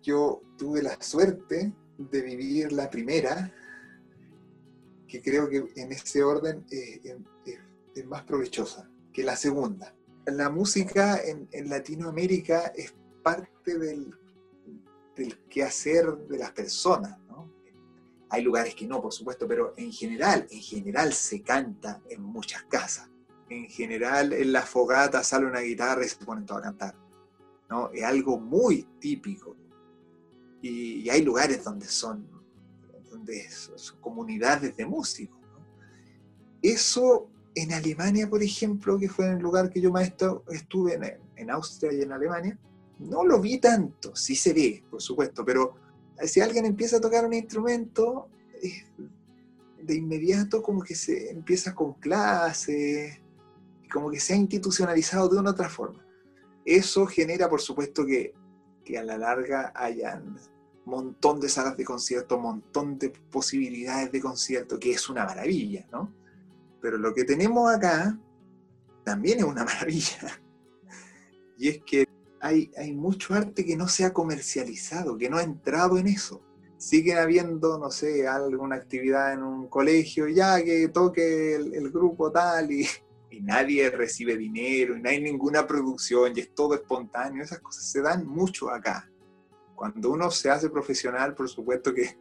Yo 0.00 0.42
tuve 0.56 0.80
la 0.80 0.96
suerte 1.02 1.74
de 1.98 2.22
vivir 2.22 2.70
la 2.70 2.88
primera, 2.88 3.52
que 5.08 5.20
creo 5.20 5.48
que 5.48 5.72
en 5.74 5.90
ese 5.90 6.22
orden 6.22 6.64
es, 6.70 8.06
más 8.06 8.22
provechosa 8.22 8.88
que 9.12 9.24
la 9.24 9.34
segunda. 9.34 9.92
La 10.26 10.50
música 10.50 11.20
en, 11.20 11.48
en 11.50 11.68
Latinoamérica 11.68 12.72
es 12.76 12.94
parte 13.24 13.76
del 13.76 14.14
del 15.16 15.38
quehacer 15.48 16.16
de 16.28 16.38
las 16.38 16.52
personas. 16.52 17.18
¿No? 18.34 18.36
Hay 18.36 18.42
lugares 18.42 18.74
que 18.74 18.86
no, 18.86 19.00
por 19.00 19.12
supuesto, 19.12 19.46
pero 19.46 19.74
en 19.76 19.92
general, 19.92 20.46
en 20.50 20.60
general 20.60 21.12
se 21.12 21.42
canta 21.42 22.00
en 22.08 22.22
muchas 22.22 22.62
casas. 22.64 23.08
En 23.48 23.66
general, 23.66 24.32
en 24.32 24.52
la 24.52 24.62
fogata 24.62 25.22
sale 25.22 25.46
una 25.46 25.60
guitarra 25.60 26.04
y 26.04 26.08
se 26.08 26.24
ponen 26.24 26.46
todos 26.46 26.60
a 26.60 26.64
cantar. 26.64 26.94
¿no? 27.68 27.90
Es 27.92 28.04
algo 28.04 28.38
muy 28.38 28.82
típico. 28.98 29.56
Y, 30.62 31.08
hay 31.10 31.22
lugares 31.22 31.62
donde 31.62 31.86
son, 31.86 32.26
donde 33.10 33.48
son 33.50 34.00
comunidades 34.00 34.76
de 34.76 34.86
músicos. 34.86 35.38
Eso 36.62 37.28
en 37.54 37.72
Alemania, 37.72 38.28
por 38.28 38.42
ejemplo, 38.42 38.98
que 38.98 39.08
fue 39.08 39.30
el 39.30 39.38
lugar 39.38 39.70
que 39.70 39.80
yo 39.80 39.92
más 39.92 40.10
estuve, 40.48 40.94
en, 40.94 41.20
en 41.36 41.50
Austria 41.50 41.92
y 41.92 42.00
en 42.00 42.12
Alemania, 42.12 42.58
no 42.98 43.24
lo 43.24 43.40
vi 43.40 43.58
tanto, 43.58 44.14
sí 44.16 44.34
se 44.34 44.52
ve, 44.52 44.84
por 44.90 45.02
supuesto, 45.02 45.44
pero 45.44 45.74
si 46.22 46.40
alguien 46.40 46.64
empieza 46.64 46.98
a 46.98 47.00
tocar 47.00 47.24
un 47.24 47.34
instrumento, 47.34 48.28
de 49.82 49.94
inmediato 49.94 50.62
como 50.62 50.82
que 50.82 50.94
se 50.94 51.30
empieza 51.30 51.74
con 51.74 51.94
clases, 51.94 53.20
como 53.92 54.10
que 54.10 54.18
se 54.18 54.32
ha 54.32 54.36
institucionalizado 54.36 55.28
de 55.28 55.38
una 55.38 55.50
otra 55.50 55.68
forma. 55.68 56.04
Eso 56.64 57.06
genera, 57.06 57.48
por 57.48 57.60
supuesto, 57.60 58.06
que, 58.06 58.34
que 58.84 58.98
a 58.98 59.04
la 59.04 59.18
larga 59.18 59.72
hayan 59.74 60.38
montón 60.86 61.40
de 61.40 61.48
salas 61.48 61.76
de 61.76 61.84
concierto, 61.84 62.38
montón 62.38 62.98
de 62.98 63.10
posibilidades 63.10 64.12
de 64.12 64.20
concierto, 64.20 64.78
que 64.78 64.92
es 64.92 65.08
una 65.08 65.24
maravilla, 65.24 65.86
¿no? 65.90 66.12
Pero 66.80 66.98
lo 66.98 67.14
que 67.14 67.24
tenemos 67.24 67.72
acá 67.72 68.18
también 69.04 69.38
es 69.38 69.44
una 69.44 69.64
maravilla. 69.64 70.40
Y 71.56 71.68
es 71.68 71.82
que 71.84 72.06
hay, 72.44 72.70
hay 72.76 72.92
mucho 72.92 73.32
arte 73.32 73.64
que 73.64 73.74
no 73.74 73.88
se 73.88 74.04
ha 74.04 74.12
comercializado, 74.12 75.16
que 75.16 75.30
no 75.30 75.38
ha 75.38 75.42
entrado 75.42 75.96
en 75.96 76.06
eso. 76.08 76.42
Sigue 76.76 77.14
habiendo, 77.14 77.78
no 77.78 77.90
sé, 77.90 78.28
alguna 78.28 78.76
actividad 78.76 79.32
en 79.32 79.42
un 79.42 79.66
colegio, 79.66 80.28
ya 80.28 80.62
que 80.62 80.88
toque 80.88 81.54
el, 81.54 81.90
grupo 81.90 82.30
tal 82.30 82.70
y, 82.70 82.86
y, 83.30 83.40
nadie 83.40 83.88
recibe 83.88 84.36
dinero, 84.36 84.94
y 84.94 85.00
no 85.00 85.08
hay 85.08 85.22
ninguna 85.22 85.66
producción 85.66 86.34
y 86.36 86.40
es 86.40 86.54
todo 86.54 86.74
espontáneo. 86.74 87.42
Esas 87.42 87.60
cosas 87.60 87.90
se 87.90 88.02
dan 88.02 88.26
mucho 88.26 88.70
acá. 88.70 89.10
Cuando 89.74 90.10
uno 90.10 90.30
se 90.30 90.50
hace 90.50 90.68
profesional, 90.68 91.34
por 91.34 91.48
supuesto 91.48 91.94
que 91.94 92.18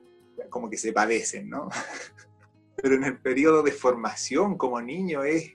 como 0.50 0.70
que 0.70 0.78
se 0.78 0.94
padecen, 0.94 1.50
¿no? 1.50 1.68
Pero 2.78 2.96
en 2.96 3.04
el 3.04 3.20
periodo 3.20 3.62
de 3.62 3.74
formación 3.74 4.58
como 4.58 4.82
niño 4.82 5.26
es, 5.26 5.52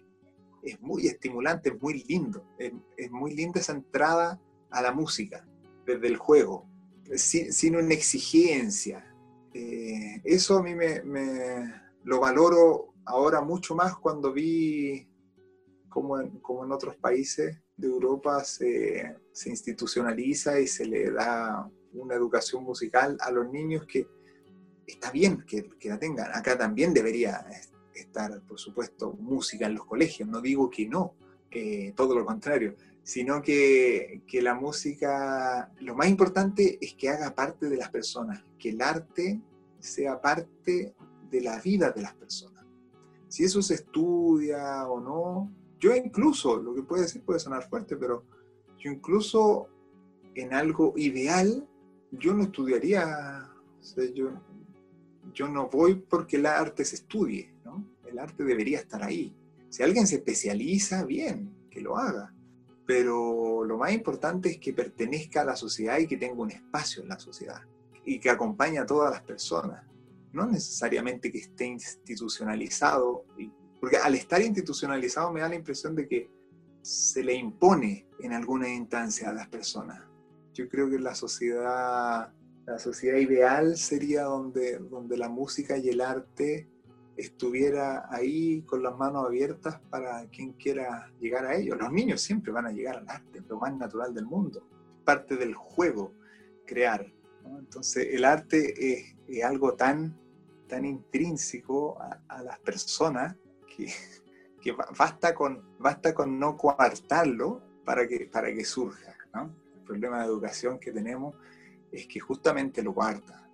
es 0.63 0.79
muy 0.83 1.07
estimulante, 1.07 1.71
es 1.71 1.81
muy 1.81 2.05
lindo. 2.05 2.45
Es, 2.59 2.75
es 2.99 3.11
muy 3.11 3.35
linda 3.35 3.61
esa 3.61 3.73
entrada 3.73 4.39
a 4.71 4.83
la 4.83 4.93
música, 4.93 5.47
desde 5.87 6.07
el 6.07 6.17
juego, 6.17 6.69
sin, 7.17 7.77
una 7.77 7.95
exigencia. 7.95 9.05
Eh, 9.55 10.21
eso 10.25 10.59
a 10.59 10.63
mí 10.63 10.75
me, 10.75 11.03
lo 12.05 12.21
valoro 12.21 12.95
ahora 13.05 13.41
mucho 13.41 13.75
más 13.75 13.97
cuando 13.97 14.33
vi 14.33 15.09
como 15.89 16.21
en, 16.21 16.27
en 16.27 16.73
otros 16.73 16.97
países 16.97 17.59
de 17.77 17.87
Europa 17.87 18.45
se, 18.45 19.17
se, 19.33 19.51
institucionaliza 19.51 20.61
y 20.61 20.67
se 20.67 20.85
le 20.85 21.11
da 21.11 21.71
una 21.93 22.15
educación 22.15 22.65
musical 22.65 23.17
a 23.21 23.31
los 23.31 23.51
niños 23.51 23.87
que 23.87 24.07
está 24.87 25.11
bien 25.11 25.45
que, 25.47 25.69
que 25.79 25.89
la 25.89 25.99
tengan. 25.99 26.31
Acá 26.35 26.59
también 26.59 26.93
debería 26.93 27.47
estar, 27.95 28.41
por 28.43 28.59
supuesto, 28.59 29.13
música 29.13 29.67
en 29.67 29.75
los 29.75 29.85
colegios. 29.85 30.29
No 30.29 30.41
digo 30.41 30.69
que 30.71 30.87
no, 30.87 31.15
eh, 31.51 31.93
todo 31.97 32.15
lo 32.15 32.25
contrario 32.25 32.75
sino 33.09 33.41
que, 33.41 34.21
que, 34.27 34.43
la 34.43 34.55
música, 34.55 35.73
lo 35.81 35.95
más 35.95 36.09
importante 36.09 36.77
es 36.79 36.93
que 36.93 37.09
haga 37.09 37.35
parte 37.35 37.71
de 37.71 37.79
las 37.79 37.89
personas, 37.89 38.45
que 38.59 38.69
el 38.69 38.83
arte 38.83 39.41
sea 39.79 40.21
parte 40.21 40.95
de 41.31 41.41
la 41.41 41.59
vida 41.59 41.91
de 41.91 42.03
las 42.03 42.13
personas. 42.13 42.67
Si 43.29 43.45
eso 43.45 43.63
se 43.63 43.77
estudia 43.77 44.87
o 44.87 45.01
no, 45.01 45.51
yo 45.81 45.97
incluso, 45.97 46.59
lo 46.59 46.75
que 46.75 46.83
puede 46.83 47.05
decir 47.05 47.23
puede 47.23 47.41
sonar 47.41 47.67
fuerte, 47.67 47.97
pero 47.97 48.25
yo 48.79 48.91
incluso 48.91 49.69
en 50.35 50.53
algo 50.53 50.93
ideal, 50.97 51.67
yo 52.13 52.35
no 52.35 52.43
estudiaría, 52.43 53.49
yo, 54.15 54.33
yo 55.33 55.49
no 55.49 55.71
voy 55.71 55.95
porque 55.95 56.37
el 56.37 56.45
arte 56.45 56.85
se 56.85 56.97
estudie, 56.97 57.55
¿no? 57.65 57.85
El 58.07 58.19
arte 58.19 58.45
debería 58.45 58.81
estar 58.81 59.03
ahí. 59.03 59.35
Si 59.71 59.83
alguien 59.83 60.07
se 60.07 60.17
especializa, 60.17 61.05
bien, 61.05 61.55
que 61.71 61.81
lo 61.81 61.97
haga 61.97 62.35
pero 62.89 63.65
lo 63.65 63.77
más 63.77 63.93
importante 63.93 64.49
es 64.49 64.57
que 64.57 64.73
pertenezca 64.73 65.43
a 65.43 65.45
la 65.45 65.57
sociedad 65.57 65.99
y 65.99 66.07
que 66.07 66.17
tenga 66.17 66.41
un 66.41 66.51
espacio 66.51 67.03
en 67.03 67.11
la 67.11 67.19
sociedad 67.19 67.61
y 68.03 68.19
que 68.19 68.31
acompañe 68.31 68.79
a 68.79 68.87
todas 68.87 69.11
las 69.11 69.21
personas. 69.21 69.85
No 70.33 70.47
necesariamente 70.47 71.31
que 71.31 71.37
esté 71.37 71.67
institucionalizado, 71.67 73.27
porque 73.79 73.99
al 73.99 74.15
estar 74.15 74.41
institucionalizado 74.41 75.31
me 75.31 75.41
da 75.41 75.51
la 75.51 75.57
impresión 75.57 75.95
de 75.95 76.09
que 76.09 76.31
se 76.81 77.23
le 77.23 77.35
impone 77.35 78.09
en 78.21 78.33
alguna 78.33 78.71
instancia 78.71 79.29
a 79.29 79.35
las 79.35 79.49
personas. 79.49 80.03
Yo 80.55 80.67
creo 80.71 80.89
que 80.89 80.99
la 80.99 81.15
sociedad, 81.15 82.33
la 82.65 82.79
sociedad 82.79 83.19
ideal 83.19 83.77
sería 83.77 84.23
donde, 84.23 84.79
donde 84.79 85.19
la 85.19 85.29
música 85.29 85.77
y 85.77 85.91
el 85.91 86.01
arte 86.01 86.71
estuviera 87.19 88.07
ahí 88.11 88.63
con 88.63 88.83
las 88.83 88.97
manos 88.97 89.27
abiertas 89.27 89.81
para 89.91 90.25
quien 90.29 90.53
quiera 90.53 91.13
llegar 91.19 91.45
a 91.47 91.57
ello. 91.57 91.75
Los 91.75 91.93
niños 91.93 92.23
siempre 92.23 92.53
van 92.53 92.67
a 92.67 92.73
llegar 92.73 92.99
al 92.99 93.09
arte, 93.09 93.43
lo 93.49 93.59
más 93.59 93.77
natural 93.77 94.15
del 94.15 94.25
mundo. 94.25 94.67
Parte 95.05 95.37
del 95.37 95.55
juego, 95.55 96.15
crear. 96.65 97.13
Entonces 97.59 98.09
el 98.13 98.25
arte 98.25 98.93
es, 98.93 99.45
algo 99.45 99.75
tan, 99.75 100.17
tan 100.69 100.85
intrínseco 100.85 101.99
a, 102.01 102.43
las 102.43 102.59
personas 102.61 103.35
que, 103.67 103.93
que, 104.63 104.73
basta, 104.97 105.35
con, 105.35 105.77
basta 105.79 106.15
con 106.15 106.39
no 106.39 106.57
coartarlo 106.57 107.61
para 107.85 108.07
que, 108.07 108.27
para 108.33 108.55
que 108.55 108.65
surja. 108.65 109.17
El 109.35 109.83
problema 109.85 110.21
de 110.21 110.27
educación 110.27 110.79
que 110.79 110.93
tenemos 110.93 111.35
es 111.91 112.07
que 112.07 112.21
justamente 112.21 112.83
lo 112.83 112.95
cuarta 112.95 113.48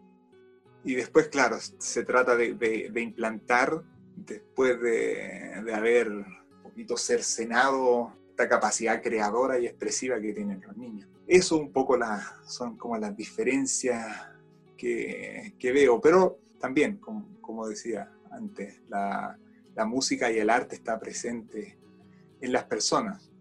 y 0.85 0.95
después, 0.95 1.29
claro, 1.29 1.59
se 1.61 2.05
trata 2.05 2.37
de, 2.37 2.93
implantar, 2.97 3.83
después 4.17 4.81
de, 4.83 5.55
haber 5.75 6.11
un 6.11 6.63
poquito 6.63 6.99
cercenado 6.99 8.13
esta 8.29 8.49
capacidad 8.49 9.03
creadora 9.03 9.59
y 9.59 9.67
expresiva 9.67 10.21
que 10.21 10.35
tienen 10.35 10.61
los 10.61 10.77
niños. 10.77 11.09
Eso 11.27 11.57
un 11.57 11.73
poco 11.73 11.97
la, 11.97 12.39
son 12.47 12.77
como 12.77 12.99
las 12.99 13.17
diferencias 13.17 14.29
que, 14.77 15.55
veo, 15.59 15.99
pero 16.03 16.39
también, 16.61 16.99
como, 16.99 17.67
decía 17.67 18.13
antes, 18.31 18.83
la, 18.89 19.39
música 19.87 20.31
y 20.31 20.39
el 20.39 20.51
arte 20.51 20.77
está 20.77 21.01
presente 21.01 21.79
en 22.43 22.53
las 22.53 22.65
personas. 22.65 23.33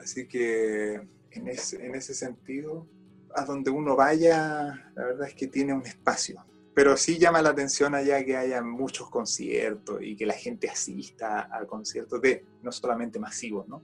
Así 0.00 0.26
que 0.26 1.00
en 1.30 1.48
ese, 1.48 1.86
en 1.86 1.94
ese 1.94 2.12
sentido, 2.12 2.88
a 3.36 3.44
donde 3.44 3.70
uno 3.70 3.94
vaya, 3.94 4.90
la 4.96 5.04
verdad 5.04 5.28
es 5.28 5.34
que 5.34 5.46
tiene 5.46 5.72
un 5.72 5.86
espacio 5.86 6.44
pero 6.78 6.96
sí 6.96 7.18
llama 7.18 7.42
la 7.42 7.48
atención 7.48 7.92
allá 7.96 8.24
que 8.24 8.36
haya 8.36 8.62
muchos 8.62 9.10
conciertos 9.10 10.00
y 10.00 10.14
que 10.14 10.24
la 10.24 10.34
gente 10.34 10.70
asista 10.70 11.48
a 11.50 11.66
conciertos 11.66 12.22
de, 12.22 12.44
no 12.62 12.70
solamente 12.70 13.18
masivos, 13.18 13.66
¿no? 13.66 13.82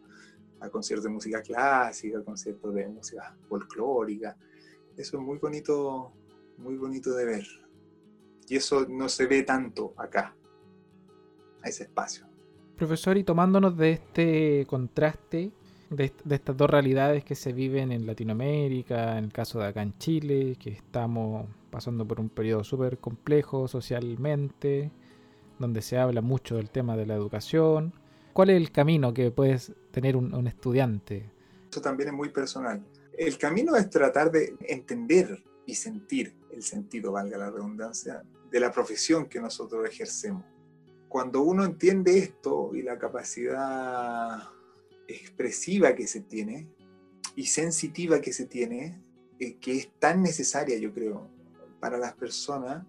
A 0.61 0.71
conciertos 0.71 1.03
de 1.03 1.11
música 1.11 1.43
clásica, 1.43 2.21
a 2.21 2.23
conciertos 2.23 2.73
de 2.73 2.87
música 2.87 3.37
folclórica. 3.49 4.37
Eso 4.97 5.17
es 5.17 5.23
muy 5.25 5.39
bonito, 5.39 6.13
muy 6.59 6.77
bonito 6.77 7.13
de 7.17 7.25
ver. 7.25 7.45
Y 8.49 8.55
eso 8.55 8.87
no 8.89 9.09
se 9.09 9.27
ve 9.27 9.43
tanto 9.43 9.93
acá, 9.97 10.37
a 11.63 11.69
ese 11.69 11.83
espacio. 11.83 12.29
Profesor, 12.77 13.19
y 13.19 13.25
tomándonos 13.25 13.77
de 13.77 13.91
este 13.91 14.67
contraste, 14.69 15.51
de, 15.91 16.13
estas 16.31 16.57
dos 16.57 16.71
realidades 16.71 17.25
que 17.25 17.35
se 17.35 17.53
viven 17.53 17.91
en 17.91 18.07
Latinoamérica, 18.07 19.19
en 19.19 19.25
el 19.25 19.33
caso 19.33 19.59
de 19.59 19.67
acá 19.67 19.83
en 19.83 19.99
Chile, 19.99 20.55
que 20.61 20.71
estamos 20.71 21.49
pasando 21.75 22.07
por 22.07 22.21
un 22.21 22.29
periodo 22.29 22.63
súper 22.63 22.99
complejo 22.99 23.67
socialmente, 23.67 24.93
donde 25.59 25.83
se 25.83 25.99
habla 25.99 26.21
mucho 26.21 26.55
del 26.55 26.71
tema 26.71 26.97
de 26.97 27.05
la 27.05 27.17
educación. 27.17 27.93
¿Cuál 28.33 28.51
es 28.51 28.59
el 28.59 28.71
camino 28.71 29.13
que 29.13 29.33
puede 29.33 29.59
tener 29.91 30.17
un, 30.17 30.47
estudiante? 30.47 31.29
Eso 31.69 31.81
también 31.81 32.11
es 32.11 32.15
muy 32.15 32.29
personal. 32.29 32.81
El 33.19 33.37
camino 33.39 33.75
es 33.75 33.91
tratar 33.91 34.31
de 34.31 34.55
entender 34.61 35.43
y 35.67 35.75
sentir 35.75 36.37
el 36.53 36.63
sentido, 36.63 37.11
valga 37.11 37.39
la 37.39 37.51
redundancia, 37.51 38.23
de 38.53 38.61
la 38.61 38.71
profesión 38.71 39.27
que 39.27 39.41
nosotros 39.41 39.85
ejercemos. 39.85 40.45
Cuando 41.09 41.43
uno 41.43 41.65
entiende 41.65 42.19
esto 42.19 42.71
y 42.73 42.83
la 42.83 43.01
capacidad 43.01 44.45
expresiva 45.09 45.93
que 45.97 46.07
se 46.07 46.21
tiene 46.21 46.69
y 47.35 47.47
sensitiva 47.47 48.21
que 48.21 48.33
se 48.33 48.47
tiene, 48.47 49.03
eh, 49.41 49.57
que 49.57 49.73
es 49.73 49.91
tan 49.99 50.23
necesaria, 50.23 50.79
yo 50.79 50.95
creo, 50.95 51.34
para 51.85 51.99
las 51.99 52.15
personas 52.15 52.83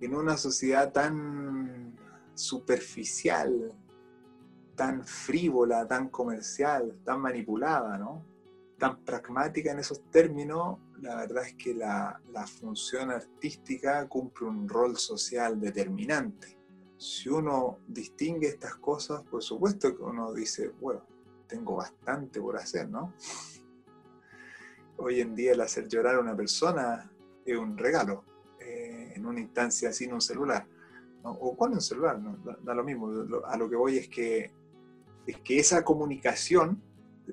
en 0.00 0.14
una 0.14 0.38
sociedad 0.38 0.90
tan 0.94 1.94
superficial, 2.32 3.70
tan 4.74 5.04
frívola, 5.04 5.86
tan 5.86 6.08
comercial, 6.08 6.98
tan 7.04 7.20
manipulada, 7.20 7.98
¿no? 7.98 8.24
tan 8.78 9.04
pragmática 9.04 9.72
en 9.72 9.80
esos 9.80 10.10
términos, 10.10 10.78
la 11.02 11.16
verdad 11.16 11.48
es 11.48 11.52
que 11.52 11.74
la, 11.74 12.18
la, 12.32 12.46
función 12.46 13.10
artística 13.10 14.08
cumple 14.08 14.46
un 14.46 14.66
rol 14.66 14.96
social 14.96 15.60
determinante. 15.60 16.58
Si 16.96 17.28
uno 17.28 17.80
distingue 17.86 18.48
estas 18.48 18.76
cosas, 18.76 19.22
por 19.24 19.42
supuesto 19.42 19.94
que 19.94 20.02
uno 20.02 20.32
dice, 20.32 20.70
bueno, 20.80 21.06
tengo 21.46 21.76
bastante 21.76 22.40
por 22.40 22.56
hacer, 22.56 22.88
¿no? 22.88 23.12
Hoy 24.96 25.20
en 25.20 25.34
día 25.34 25.52
el 25.52 25.60
hacer 25.60 25.88
llorar 25.88 26.14
a 26.14 26.20
una 26.20 26.34
persona 26.34 27.12
es 27.44 27.58
un 27.58 27.76
regalo 27.76 28.29
en 29.14 29.26
una 29.26 29.40
instancia 29.40 29.92
sin 29.92 30.12
un 30.12 30.20
celular, 30.20 30.66
o 31.22 31.56
con 31.56 31.72
un 31.72 31.80
celular, 31.80 32.20
da, 32.62 32.74
lo 32.74 32.84
mismo. 32.84 33.10
a 33.46 33.56
lo 33.56 33.68
que 33.68 33.76
voy 33.76 33.98
es 33.98 34.08
que, 34.08 34.50
es 35.26 35.36
que 35.38 35.58
esa 35.58 35.84
comunicación, 35.84 36.82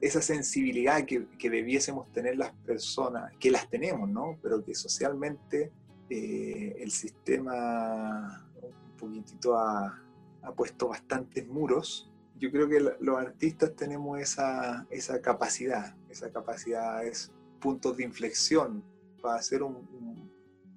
esa 0.02 0.22
sensibilidad 0.22 1.06
que, 1.06 1.28
que, 1.40 1.50
debiésemos 1.50 2.12
tener 2.12 2.38
las 2.38 2.52
personas, 2.66 3.32
que 3.40 3.50
las 3.50 3.70
tenemos, 3.70 4.10
¿no? 4.10 4.38
pero 4.42 4.64
que 4.64 4.76
socialmente 4.76 5.72
eh, 6.10 6.76
el 6.80 6.92
sistema 6.92 8.46
un 8.62 8.98
poquitito 8.98 9.58
ha, 9.58 10.04
ha 10.42 10.52
puesto 10.52 10.90
bastantes 10.90 11.48
muros 11.48 12.12
yo 12.40 12.52
creo 12.52 12.70
que 12.70 12.80
los 13.00 13.18
artistas 13.18 13.76
tenemos 13.76 14.20
esa, 14.20 14.86
esa 14.90 15.22
capacidad, 15.22 15.96
esa 16.10 16.32
capacidad 16.32 17.04
es 17.06 17.32
puntos 17.60 17.98
de 17.98 18.04
inflexión 18.04 18.84
para, 19.22 19.40
hacer 19.40 19.64
un, 19.64 19.88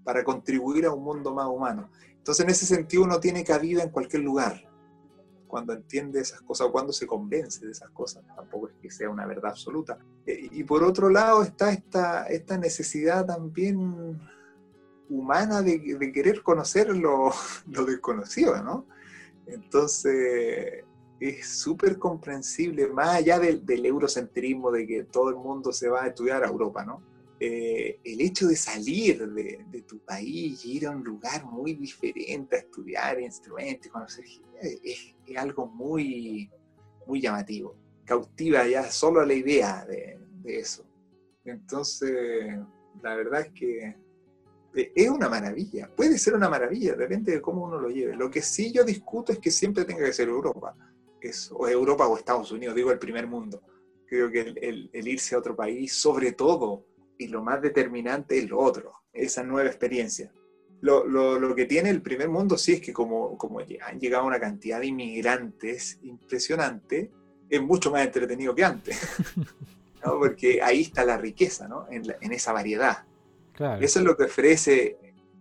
para 0.05 0.24
contribuir 0.24 0.86
a 0.86 0.92
un 0.92 1.03
mundo 1.03 1.34
más 1.34 1.46
humano. 1.46 1.90
Entonces, 2.16 2.44
en 2.44 2.51
ese 2.51 2.66
sentido, 2.66 3.05
uno 3.05 3.20
tiene 3.20 3.44
cabida 3.44 3.82
en 3.82 3.90
cualquier 3.90 4.22
lugar 4.22 4.66
cuando 5.46 5.72
entiende 5.72 6.20
esas 6.20 6.40
cosas 6.42 6.68
o 6.68 6.72
cuando 6.72 6.92
se 6.92 7.07
convence 7.07 7.64
de 7.64 7.72
esas 7.72 7.90
cosas. 7.90 8.24
Tampoco 8.36 8.68
es 8.68 8.74
que 8.80 8.90
sea 8.90 9.11
una 9.11 9.26
verdad 9.26 9.51
absoluta. 9.51 9.98
Eh, 10.26 10.48
y 10.53 10.62
por 10.62 10.84
otro 10.84 11.11
lado 11.11 11.42
está 11.42 11.72
esta, 11.72 12.59
necesidad 12.59 13.26
también 13.26 14.20
humana 15.09 15.61
de, 15.61 15.96
de 15.98 16.12
querer 16.12 16.42
conocer 16.42 16.94
lo, 16.96 17.30
lo 17.66 17.84
desconocido, 17.84 18.62
¿no? 18.62 18.86
Entonces, 19.46 20.84
es 21.20 21.46
súper 21.48 21.98
comprensible, 21.98 22.88
más 22.88 23.16
allá 23.16 23.38
del, 23.38 23.62
eurocentrismo 23.84 24.70
de 24.70 24.86
que 24.86 25.05
todo 25.05 25.28
el 25.28 25.36
mundo 25.36 25.72
se 25.72 25.88
va 25.88 26.05
a 26.05 26.07
estudiar 26.09 26.42
a 26.42 26.48
Europa, 26.48 26.84
¿no? 26.84 27.03
Eh, 27.43 27.99
el 28.05 28.20
hecho 28.20 28.49
de 28.49 28.55
salir 28.55 29.26
de, 29.26 29.82
tu 29.88 29.99
país 30.01 30.62
y 30.64 30.76
ir 30.76 30.86
a 30.86 30.91
un 30.91 31.03
lugar 31.03 31.47
muy 31.47 31.72
diferente 31.72 32.57
a 32.57 32.59
estudiar 32.59 33.18
instrumentos, 33.18 33.91
conocer 33.91 34.26
es, 34.61 34.80
es, 34.84 35.36
algo 35.38 35.66
muy, 35.66 36.51
muy 37.07 37.20
llamativo. 37.20 37.74
Cautiva 38.05 38.66
ya 38.66 38.91
solo 38.91 39.24
la 39.24 39.32
idea 39.32 39.86
de, 39.86 40.18
eso. 40.45 40.84
Entonces, 41.45 42.59
la 43.03 43.14
verdad 43.14 43.41
es 43.41 43.53
que 43.53 43.97
eh, 44.74 44.93
es 44.95 45.09
una 45.09 45.30
maravilla, 45.30 45.91
puede 45.97 46.18
ser 46.18 46.34
una 46.34 46.51
maravilla, 46.51 46.95
depende 46.95 47.32
de 47.32 47.41
cómo 47.41 47.64
uno 47.64 47.80
lo 47.80 47.88
lleve. 47.88 48.16
Lo 48.16 48.30
que 48.30 48.43
sí 48.43 48.70
yo 48.70 48.84
discuto 48.84 49.32
es 49.32 49.38
que 49.38 49.51
siempre 49.51 49.86
tenga 49.86 50.05
que 50.05 50.12
ser 50.12 50.28
Europa 50.28 50.76
o 51.53 51.68
Europa 51.68 52.07
o 52.07 52.16
Estados 52.16 52.51
Unidos, 52.53 52.74
digo 52.74 52.91
el 52.91 52.99
primer 52.99 53.26
mundo. 53.26 53.62
Creo 54.07 54.30
que 54.30 54.41
el, 54.41 54.91
irse 54.93 55.34
a 55.34 55.38
otro 55.38 55.55
país, 55.55 55.93
sobre 55.93 56.32
todo, 56.32 56.84
y 57.21 57.29
lo 57.29 57.43
más 57.43 57.61
determinante 57.62 58.39
es 58.39 58.49
lo 58.49 58.59
otro, 58.59 58.93
esa 59.12 59.43
nueva 59.43 59.68
experiencia. 59.68 60.33
Lo, 60.81 61.07
lo, 61.07 61.55
que 61.55 61.66
tiene 61.66 61.91
el 61.91 62.01
primer 62.01 62.31
mundo 62.31 62.57
sí 62.57 62.73
es 62.73 62.81
que 62.81 62.93
como, 62.93 63.37
como 63.37 63.61
han 63.61 64.01
llegado 64.01 64.25
una 64.25 64.41
cantidad 64.41 64.81
de 64.81 64.87
inmigrantes 64.87 65.99
impresionante, 66.03 67.11
es 67.51 67.61
mucho 67.61 67.91
más 67.91 68.07
entretenido 68.07 68.55
que 68.55 68.64
antes. 68.64 68.99
Porque 70.03 70.62
ahí 70.62 70.81
está 70.81 71.05
la 71.05 71.18
riqueza, 71.18 71.68
¿no? 71.68 71.87
en, 71.91 72.05
en 72.18 72.33
esa 72.33 72.53
variedad. 72.53 73.05
Eso 73.81 73.99
es 73.99 74.05
lo 74.05 74.16
que 74.16 74.25
ofrece, 74.25 74.97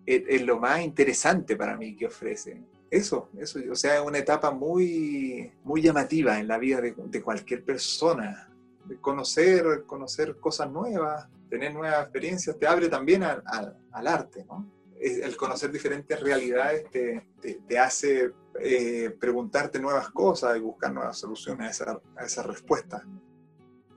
es, 0.05 0.41
lo 0.41 0.59
más 0.59 0.81
interesante 0.81 1.55
para 1.55 1.77
mí 1.77 1.95
que 1.95 2.07
ofrece 2.07 2.61
eso, 2.91 3.29
eso, 3.39 3.59
o 3.71 3.75
sea, 3.75 3.95
es 3.95 4.01
una 4.01 4.17
etapa 4.17 4.51
muy, 4.51 5.51
muy 5.63 5.81
llamativa 5.81 6.39
en 6.39 6.47
la 6.47 6.57
vida 6.57 6.81
de, 6.81 7.21
cualquier 7.21 7.63
persona. 7.63 8.48
Conocer, 8.97 9.83
conocer 9.85 10.37
cosas 10.37 10.71
nuevas, 10.71 11.27
tener 11.49 11.73
nuevas 11.73 12.01
experiencias, 12.03 12.57
te 12.57 12.67
abre 12.67 12.89
también 12.89 13.23
al, 13.23 14.07
arte, 14.07 14.45
¿no? 14.45 14.71
El 14.99 15.37
conocer 15.37 15.71
diferentes 15.71 16.19
realidades 16.19 16.89
te, 16.91 17.79
hace 17.79 18.33
eh, 18.59 19.15
preguntarte 19.17 19.79
nuevas 19.79 20.09
cosas 20.09 20.57
y 20.57 20.59
buscar 20.59 20.93
nuevas 20.93 21.17
soluciones 21.17 21.67
a 21.67 21.69
esa, 21.69 22.01
a 22.17 22.25
esa 22.25 22.43
respuesta. 22.43 23.05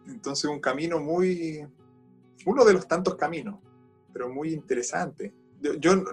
Entonces, 0.07 0.45
un 0.45 0.61
camino 0.61 1.01
muy, 1.01 1.67
uno 2.47 2.65
de 2.65 2.73
los 2.73 2.87
tantos 2.87 3.17
caminos, 3.17 3.59
pero 4.13 4.29
muy 4.29 4.53
interesante 4.53 5.35
yo 5.79 6.05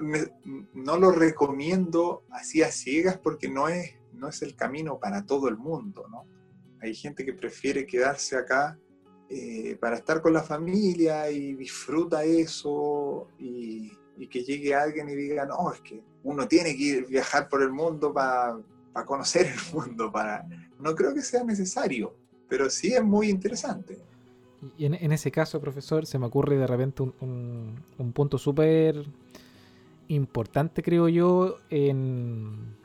no 0.73 0.97
lo 0.97 1.11
recomiendo 1.11 2.23
así 2.31 2.61
a 2.61 2.71
ciegas 2.71 3.17
porque 3.17 3.49
no 3.49 3.67
es, 3.67 3.95
no 4.13 4.27
es 4.27 4.41
el 4.41 4.55
camino 4.55 4.99
para 4.99 5.25
todo 5.25 5.47
el 5.47 5.57
mundo, 5.57 6.07
¿no? 6.09 6.25
Hay 6.81 6.93
gente 6.93 7.25
que 7.25 7.33
prefiere 7.33 7.85
quedarse 7.85 8.37
acá 8.37 8.77
eh, 9.29 9.77
para 9.79 9.97
estar 9.97 10.21
con 10.21 10.33
la 10.33 10.41
familia 10.41 11.29
y 11.29 11.53
disfruta 11.53 12.23
eso 12.23 13.27
y, 13.37 13.91
que 14.29 14.43
llegue 14.43 14.75
alguien 14.75 15.07
y 15.07 15.15
diga, 15.15 15.45
no, 15.45 15.71
es 15.71 15.79
que 15.81 16.03
uno 16.23 16.47
tiene 16.47 16.75
que 16.75 16.83
ir, 16.83 17.07
viajar 17.07 17.47
por 17.47 17.61
el 17.61 17.71
mundo 17.71 18.13
para 18.13 18.61
conocer 19.05 19.47
el 19.47 19.73
mundo, 19.73 20.11
para... 20.11 20.45
No 20.79 20.93
creo 20.93 21.13
que 21.13 21.21
sea 21.21 21.43
necesario, 21.43 22.15
pero 22.47 22.69
sí 22.69 22.93
es 22.93 23.03
muy 23.03 23.29
interesante. 23.29 23.97
Y 24.77 24.85
en, 24.85 25.11
ese 25.13 25.31
caso, 25.31 25.61
profesor, 25.61 26.05
se 26.05 26.19
me 26.19 26.25
ocurre 26.25 26.57
de 26.57 26.67
repente 26.67 27.03
un, 27.03 27.79
un, 27.97 28.11
punto 28.11 28.37
súper 28.37 29.05
importante, 30.09 30.83
creo 30.83 31.07
yo, 31.07 31.59
en, 31.69 32.75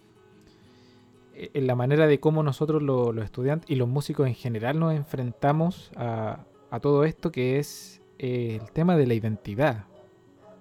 en, 1.35 1.67
la 1.67 1.75
manera 1.75 2.07
de 2.07 2.21
cómo 2.21 2.43
nosotros 2.43 2.83
los 2.83 3.17
estudiantes 3.25 3.71
y 3.71 3.77
los 3.77 3.89
músicos 3.89 4.27
en 4.27 4.35
general 4.35 4.79
nos 4.79 4.95
enfrentamos 4.95 5.91
a, 5.97 6.45
a 6.75 6.81
todo 6.81 7.05
esto, 7.05 7.31
que 7.31 7.59
es 7.61 8.03
eh, 8.19 8.59
el 8.61 8.73
tema 8.73 8.97
de 8.97 9.07
la 9.07 9.15
identidad. 9.15 9.85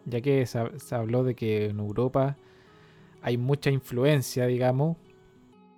Ya 0.06 0.22
que 0.22 0.46
se, 0.46 0.96
habló 0.96 1.24
de 1.24 1.34
que 1.34 1.68
en 1.68 1.80
Europa 1.80 2.38
hay 3.22 3.38
mucha 3.38 3.72
influencia, 3.72 4.46
digamos, 4.46 4.98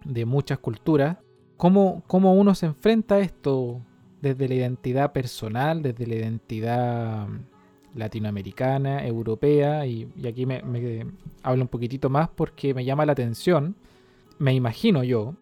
de 0.04 0.26
muchas 0.26 0.60
culturas. 0.60 1.18
¿Cómo, 1.56 2.04
¿Cómo, 2.08 2.34
uno 2.34 2.54
se 2.54 2.66
enfrenta 2.66 3.16
a 3.16 3.20
esto 3.20 3.82
desde 4.22 4.50
la 4.50 4.56
identidad 4.56 5.14
personal, 5.14 5.82
desde 5.82 6.06
la 6.06 6.16
identidad 6.16 7.28
latinoamericana, 7.94 9.06
europea, 9.06 9.86
y, 9.86 10.10
aquí 10.28 10.46
me, 10.46 10.62
hablo 11.44 11.62
un 11.62 11.70
poquitito 11.70 12.10
más 12.10 12.28
porque 12.28 12.74
me 12.74 12.84
llama 12.84 13.06
la 13.06 13.14
atención, 13.14 13.76
me 14.38 14.54
imagino 14.54 15.04
yo, 15.04 15.36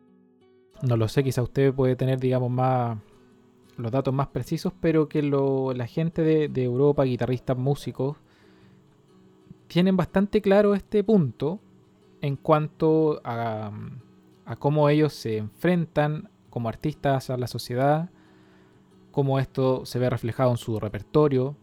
no 0.82 0.98
lo 0.98 1.08
sé, 1.08 1.24
quizá 1.24 1.42
usted 1.42 1.74
puede 1.74 1.96
tener, 1.96 2.20
digamos, 2.20 2.52
más 2.52 2.98
los 3.78 3.92
datos 3.92 4.14
más 4.14 4.28
precisos, 4.28 4.74
pero 4.80 5.10
que 5.10 5.22
la 5.24 5.88
gente 5.88 6.22
de, 6.22 6.64
Europa, 6.64 7.04
guitarristas, 7.04 7.58
músicos, 7.58 8.18
tienen 9.68 9.98
bastante 9.98 10.42
claro 10.42 10.76
este 10.76 11.04
punto 11.04 11.60
en 12.22 12.36
cuanto 12.36 13.20
a, 13.24 13.72
a 14.46 14.56
cómo 14.58 14.90
ellos 14.90 15.14
se 15.14 15.38
enfrentan 15.38 16.30
como 16.50 16.70
artistas 16.70 17.30
a 17.30 17.38
la 17.38 17.48
sociedad, 17.48 18.12
cómo 19.12 19.40
esto 19.40 19.86
se 19.86 20.00
ve 20.00 20.10
reflejado 20.10 20.52
en 20.52 20.58
su 20.58 20.80
repertorio, 20.80 21.56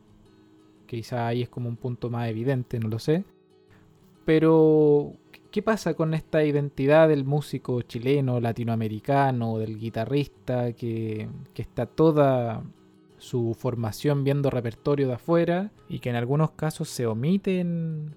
quizá 0.87 1.29
ahí 1.29 1.43
es 1.43 1.49
como 1.49 1.69
un 1.69 1.77
punto 1.77 2.11
más 2.11 2.29
evidente, 2.29 2.81
no 2.81 2.89
lo 2.89 2.99
sé. 2.99 3.25
Pero, 4.25 5.13
¿qué 5.51 5.63
pasa 5.63 5.95
con 5.95 6.15
esta 6.15 6.45
identidad 6.45 7.09
del 7.09 7.25
músico 7.25 7.83
chileno, 7.83 8.41
latinoamericano, 8.41 9.59
del 9.59 9.79
guitarrista, 9.79 10.73
que, 10.73 11.29
está 11.57 11.87
toda 11.87 12.63
su 13.19 13.55
formación 13.59 14.25
viendo 14.25 14.49
repertorio 14.49 15.09
de 15.09 15.15
afuera 15.15 15.71
y 15.89 15.99
que 15.99 16.09
en 16.09 16.17
algunos 16.17 16.53
casos 16.53 16.89
se 16.89 17.07
omiten 17.07 18.15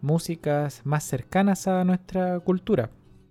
músicas 0.00 0.82
más 0.84 1.02
cercanas 1.04 1.66
a 1.66 1.82
nuestra 1.82 2.38
cultura? 2.40 2.90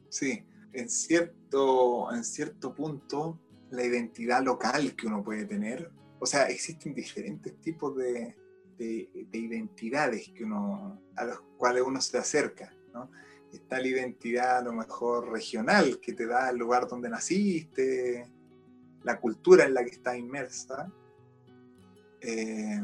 Sí, 0.09 0.43
en 0.73 0.89
cierto, 0.89 2.11
en 2.13 2.25
cierto 2.25 2.73
punto 2.73 3.39
la 3.71 3.85
identidad 3.85 4.43
local 4.43 4.95
que 4.95 5.07
uno 5.07 5.23
puede 5.23 5.45
tener, 5.45 5.89
o 6.19 6.25
sea, 6.25 6.47
existen 6.47 6.93
diferentes 6.93 7.55
tipos 7.61 7.95
de, 7.95 8.35
de, 8.77 9.09
identidades 9.31 10.29
que 10.35 10.43
uno, 10.43 11.01
a 11.15 11.25
los 11.25 11.41
cuales 11.57 11.83
uno 11.85 12.01
se 12.01 12.17
acerca. 12.17 12.73
¿no? 12.93 13.09
Está 13.53 13.79
la 13.79 13.87
identidad 13.87 14.57
a 14.57 14.61
lo 14.63 14.73
mejor 14.73 15.31
regional 15.31 15.99
que 16.01 16.13
te 16.13 16.25
da 16.25 16.49
el 16.49 16.57
lugar 16.57 16.87
donde 16.87 17.07
naciste, 17.07 18.27
la 19.03 19.19
cultura 19.19 19.65
en 19.65 19.75
la 19.75 19.83
que 19.83 19.91
estás 19.91 20.17
inmersa, 20.17 20.91
eh, 22.19 22.81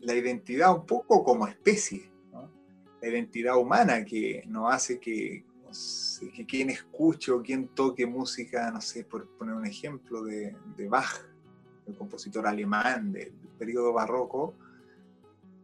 la 0.00 0.14
identidad 0.14 0.74
un 0.74 0.86
poco 0.86 1.24
como 1.24 1.46
especie, 1.48 2.08
la 3.02 3.08
identidad 3.08 3.56
humana 3.56 4.04
que 4.04 4.44
nos 4.46 4.72
hace 4.72 5.00
que, 5.00 5.44
que 6.34 6.46
quien 6.46 6.70
escuche 6.70 7.32
o 7.32 7.42
quien 7.42 7.68
toque 7.68 8.06
música, 8.06 8.70
no 8.70 8.80
sé, 8.80 9.04
por 9.04 9.28
poner 9.36 9.54
un 9.54 9.66
ejemplo 9.66 10.22
de, 10.22 10.54
de 10.76 10.88
Bach, 10.88 11.26
el 11.86 11.96
compositor 11.96 12.46
alemán 12.46 13.12
del 13.12 13.32
periodo 13.58 13.92
barroco, 13.92 14.54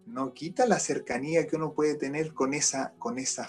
no 0.06 0.32
quita 0.32 0.66
la 0.66 0.78
cercanía 0.78 1.46
que 1.46 1.56
uno 1.56 1.72
puede 1.72 1.94
tener 1.94 2.32
con 2.32 2.54
esa, 2.54 2.94
con 2.98 3.18
esa, 3.18 3.48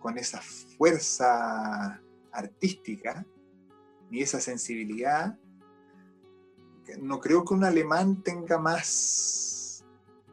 con 0.00 0.18
esa 0.18 0.40
fuerza 0.40 2.02
artística, 2.32 3.24
ni 4.10 4.22
esa 4.22 4.40
sensibilidad. 4.40 5.38
No 7.00 7.20
creo 7.20 7.44
que 7.44 7.54
un 7.54 7.64
alemán 7.64 8.22
tenga 8.22 8.58
más, 8.58 9.84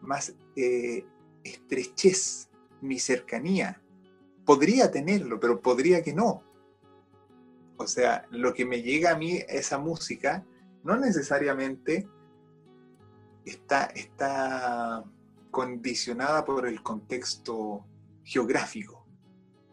más 0.02 0.34
eh, 0.56 1.06
estrechez 1.44 2.50
mi 2.82 2.98
cercanía. 2.98 3.82
Podría 4.46 4.90
tenerlo, 4.90 5.40
pero 5.40 5.62
podría 5.62 6.02
que 6.02 6.14
no. 6.14 6.44
O 7.78 7.86
sea, 7.86 8.26
lo 8.32 8.54
que 8.54 8.66
me 8.66 8.82
llega 8.82 9.12
a 9.12 9.18
mí, 9.18 9.40
esa 9.48 9.78
música, 9.78 10.44
no 10.84 10.98
necesariamente 10.98 12.08
está, 13.46 13.86
está 13.86 15.04
condicionada 15.52 16.44
por 16.44 16.68
el 16.68 16.82
contexto 16.82 17.86
geográfico. 18.24 18.97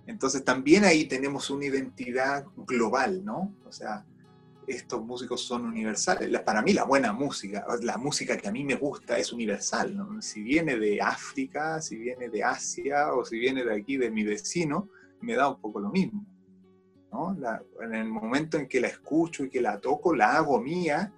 Entonces 0.07 0.45
también 0.45 0.85
ahí 0.85 1.07
tenemos 1.07 1.51
una 1.51 1.67
identidad 1.67 2.45
global, 2.57 3.25
¿no? 3.25 3.55
O 3.65 3.73
sea, 3.73 4.05
estos 4.67 5.05
músicos 5.05 5.43
son 5.43 5.65
universales. 5.65 6.41
Para 6.41 6.63
mí 6.63 6.73
la 6.73 6.85
buena 6.85 7.13
música, 7.13 7.67
la 7.83 7.97
música 7.97 8.37
que 8.37 8.49
a 8.49 8.53
mí 8.53 8.65
me 8.65 8.75
gusta 8.75 9.19
es 9.19 9.33
universal. 9.33 9.97
Si 10.21 10.43
viene 10.43 10.77
de 10.79 11.01
África, 11.01 11.81
si 11.81 11.97
viene 11.97 12.29
de 12.29 12.45
Asia 12.45 13.13
o 13.15 13.25
si 13.25 13.39
viene 13.39 13.65
de 13.65 13.75
aquí, 13.75 13.97
de 13.97 14.11
mi 14.11 14.25
vecino, 14.25 14.89
me 15.21 15.35
da 15.35 15.49
un 15.49 15.61
poco 15.61 15.81
lo 15.81 15.91
mismo. 15.91 16.27
¿no? 17.13 17.37
en 17.81 17.95
el 17.95 18.09
momento 18.09 18.59
en 18.59 18.67
que 18.67 18.81
la 18.81 18.89
escucho 18.89 19.45
y 19.45 19.49
que 19.49 19.61
la 19.61 19.79
toco, 19.79 20.17
la 20.17 20.33
hago 20.33 20.61
mía 20.61 21.13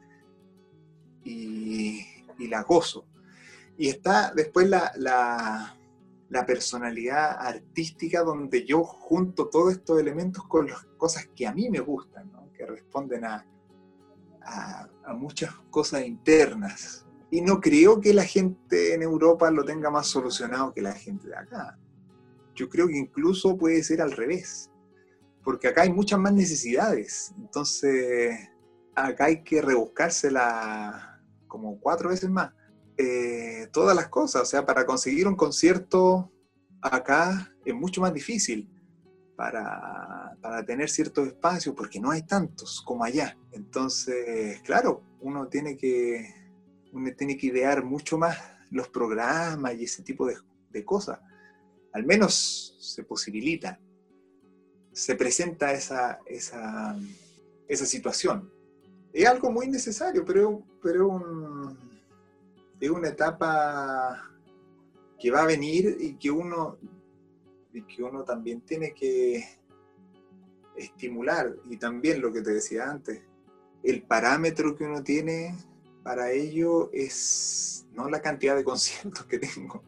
y, 1.25 2.05
y 2.39 2.49
la 2.49 2.63
gozo. 2.63 3.07
Y 3.79 3.89
está 3.89 4.33
después 4.35 4.69
la, 4.69 5.77
la, 6.29 6.47
personalidad 6.47 7.37
artística 7.39 8.23
donde 8.23 8.65
yo 8.65 8.85
junto 8.85 9.49
todos 9.49 9.73
estos 9.73 10.01
elementos 10.01 10.45
con 10.47 10.67
las 10.69 10.85
cosas 10.97 11.29
que 11.35 11.47
a 11.47 11.53
mí 11.53 11.71
me 11.71 11.81
gustan. 11.81 12.31
que 12.57 12.65
responden 12.65 13.25
a, 13.25 13.47
a, 14.47 15.13
muchas 15.15 15.55
cosas 15.71 16.07
internas. 16.07 17.07
Y 17.31 17.41
no 17.41 17.61
creo 17.61 18.01
que 18.01 18.15
la 18.15 18.25
gente 18.25 18.95
en 18.95 19.03
Europa 19.03 19.51
lo 19.51 19.65
tenga 19.65 19.91
más 19.91 20.07
solucionado 20.07 20.73
que 20.73 20.81
la 20.83 20.93
gente 20.93 21.29
de 21.29 21.37
acá. 21.37 21.79
Yo 22.55 22.69
creo 22.69 22.87
que 22.87 22.97
incluso 22.97 23.57
puede 23.57 23.83
ser 23.83 24.01
al 24.01 24.13
revés, 24.13 24.71
porque 25.45 25.69
acá 25.69 25.83
hay 25.83 25.93
muchas 25.93 26.19
más 26.19 26.33
necesidades. 26.33 27.35
Entonces, 27.39 28.35
acá 28.95 29.27
hay 29.27 29.43
que 29.43 29.61
rebuscársela 29.61 31.21
como 31.47 31.79
cuatro 31.81 32.09
veces 32.09 32.31
más. 32.31 32.53
Eh, 32.99 33.69
todas 33.73 33.95
las 33.95 34.09
cosas, 34.09 34.43
o 34.43 34.47
sea, 34.47 34.65
para 34.65 34.87
conseguir 34.87 35.29
un 35.29 35.37
concierto 35.37 36.33
acá 36.81 37.53
es 37.65 37.75
mucho 37.75 38.01
más 38.01 38.15
difícil 38.15 38.71
para, 39.37 40.35
tener 40.67 40.89
ciertos 40.89 41.29
espacios, 41.29 41.75
porque 41.75 42.01
no 42.01 42.11
hay 42.11 42.23
tantos 42.23 42.83
como 42.83 43.05
allá. 43.05 43.37
Entonces, 43.53 44.61
claro, 44.63 45.03
uno 45.21 45.49
tiene 45.49 45.77
que, 45.77 46.35
uno 46.93 47.11
tiene 47.15 47.37
que 47.37 47.49
idear 47.49 47.85
mucho 47.85 48.17
más 48.17 48.39
los 48.71 48.89
programas 48.89 49.75
y 49.75 49.85
ese 49.85 50.03
tipo 50.03 50.27
de, 50.27 50.85
cosas. 50.85 51.19
Al 51.93 52.05
menos 52.05 52.77
se 52.79 53.03
posibilita, 53.03 53.81
se 54.93 55.15
presenta 55.15 55.73
esa, 55.73 56.19
esa, 56.27 56.95
esa 57.67 57.87
situación. 57.87 58.51
Es 59.13 59.27
algo 59.27 59.51
muy 59.51 59.69
necesario, 59.69 60.23
pero, 60.25 60.63
pero 60.83 61.75
es 62.81 62.91
una 62.91 63.09
etapa 63.09 64.31
que 65.19 65.31
va 65.31 65.43
a 65.43 65.47
venir 65.47 65.97
y 66.01 66.15
que 66.15 66.31
uno 66.31 66.79
que 67.85 68.03
uno 68.03 68.25
también 68.25 68.61
tiene 68.63 68.95
que 68.95 69.45
estimular. 70.77 71.55
Y 71.69 71.77
también 71.77 72.21
lo 72.21 72.33
que 72.33 72.43
te 72.43 72.53
decía 72.53 72.91
antes, 72.91 73.23
el 73.83 74.03
parámetro 74.03 74.77
que 74.77 74.85
uno 74.85 75.03
tiene 75.03 75.57
para 76.03 76.31
ello 76.31 76.91
es 76.93 77.87
no 77.93 78.09
la 78.09 78.23
cantidad 78.23 78.57
de 78.57 78.65
conciertos 78.65 79.27
que 79.27 79.39
tengo, 79.39 79.83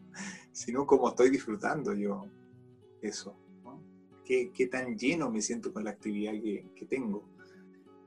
sino 0.53 0.87
cómo 0.87 1.09
estoy 1.09 1.31
disfrutando 1.31 1.95
yo 1.95 2.27
eso. 3.01 3.37
¿Qué, 4.25 4.69
tan 4.71 4.99
lleno 4.99 5.31
me 5.31 5.41
siento 5.41 5.73
con 5.73 5.85
la 5.85 5.91
actividad 5.91 6.33
que, 6.33 6.67
que 6.77 6.85
tengo. 6.85 7.25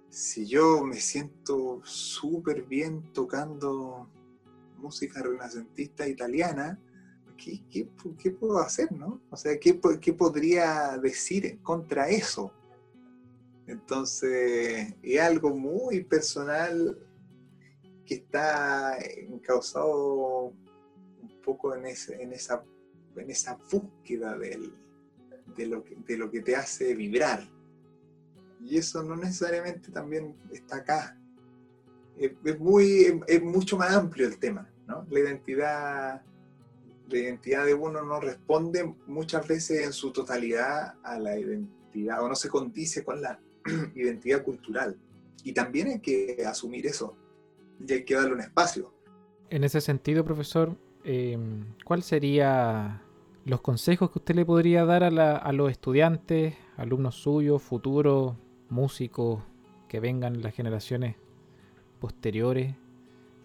Si 0.10 0.46
yo 0.46 0.84
me 0.84 0.98
siento 0.98 1.82
súper 1.84 2.62
bien 2.62 3.12
tocando 3.12 4.08
música 4.82 5.22
renacentista 5.22 6.08
italiana, 6.08 6.80
¿qué, 7.38 8.32
puedo 8.32 8.60
hacer, 8.60 8.92
no? 8.92 9.22
O 9.30 9.38
sea, 9.38 9.60
¿qué, 9.60 9.80
¿qué, 10.00 10.14
podría 10.14 10.98
decir 10.98 11.60
contra 11.62 12.10
eso? 12.10 12.52
Entonces, 13.68 14.94
es 15.02 15.22
algo 15.22 15.56
muy 15.56 16.04
personal 16.04 16.98
que 18.06 18.16
está 18.16 18.98
causado 19.44 20.48
un 21.22 21.42
poco 21.44 21.76
en, 21.76 21.86
ese, 21.86 22.22
en, 22.22 22.34
esa, 22.34 22.64
en 23.16 23.30
esa 23.30 23.58
búsqueda 23.72 24.38
del, 24.38 24.74
de, 25.56 25.66
lo 25.68 25.84
que, 25.84 25.96
de 25.96 26.18
lo 26.18 26.30
que 26.30 26.42
te 26.42 26.56
hace 26.56 26.94
vibrar. 26.96 27.48
Y 28.60 28.78
eso 28.78 29.02
no 29.04 29.16
necesariamente 29.16 29.92
también 29.92 30.36
está 30.52 30.78
acá. 30.78 31.20
Es, 32.22 32.59
muy, 32.59 33.22
es 33.28 33.41
mucho 33.41 33.78
más 33.78 33.93
amplio 33.93 34.28
el 34.28 34.38
tema, 34.38 34.69
¿no? 34.88 35.05
La 35.09 35.19
identidad 35.19 36.22
la 37.11 37.19
identidad 37.19 37.65
de 37.65 37.74
uno 37.74 38.01
no 38.01 38.19
responde 38.19 38.93
muchas 39.07 39.47
veces 39.47 39.86
en 39.86 39.93
su 39.93 40.11
totalidad 40.11 40.95
a 41.03 41.19
la 41.19 41.38
identidad 41.38 42.24
o 42.24 42.30
no 42.30 42.36
se 42.36 42.49
condice 42.49 43.03
con 43.03 43.22
la 43.22 43.39
identidad 43.95 44.43
cultural. 44.43 44.97
Y 45.43 45.53
también 45.53 45.88
hay 45.88 45.99
que 45.99 46.43
asumir 46.45 46.86
eso 46.88 47.15
y 47.86 47.91
hay 47.91 48.05
que 48.05 48.15
darle 48.15 48.34
un 48.34 48.41
espacio. 48.41 48.93
En 49.49 49.63
ese 49.63 49.82
sentido, 49.82 50.24
profesor, 50.24 50.78
eh, 51.03 51.38
¿cuál 51.84 52.03
sería 52.03 53.01
los 53.43 53.61
consejos 53.61 54.11
que 54.11 54.19
usted 54.19 54.36
le 54.36 54.45
podría 54.45 54.86
dar 54.86 55.03
a, 55.03 55.38
a 55.38 55.51
los 55.51 55.72
estudiantes, 55.72 56.55
alumnos 56.78 57.15
suyos, 57.15 57.61
futuros, 57.61 58.36
músicos 58.69 59.43
que 59.89 59.99
vengan 59.99 60.36
en 60.36 60.43
las 60.43 60.53
generaciones 60.53 61.15
posteriores 62.02 62.76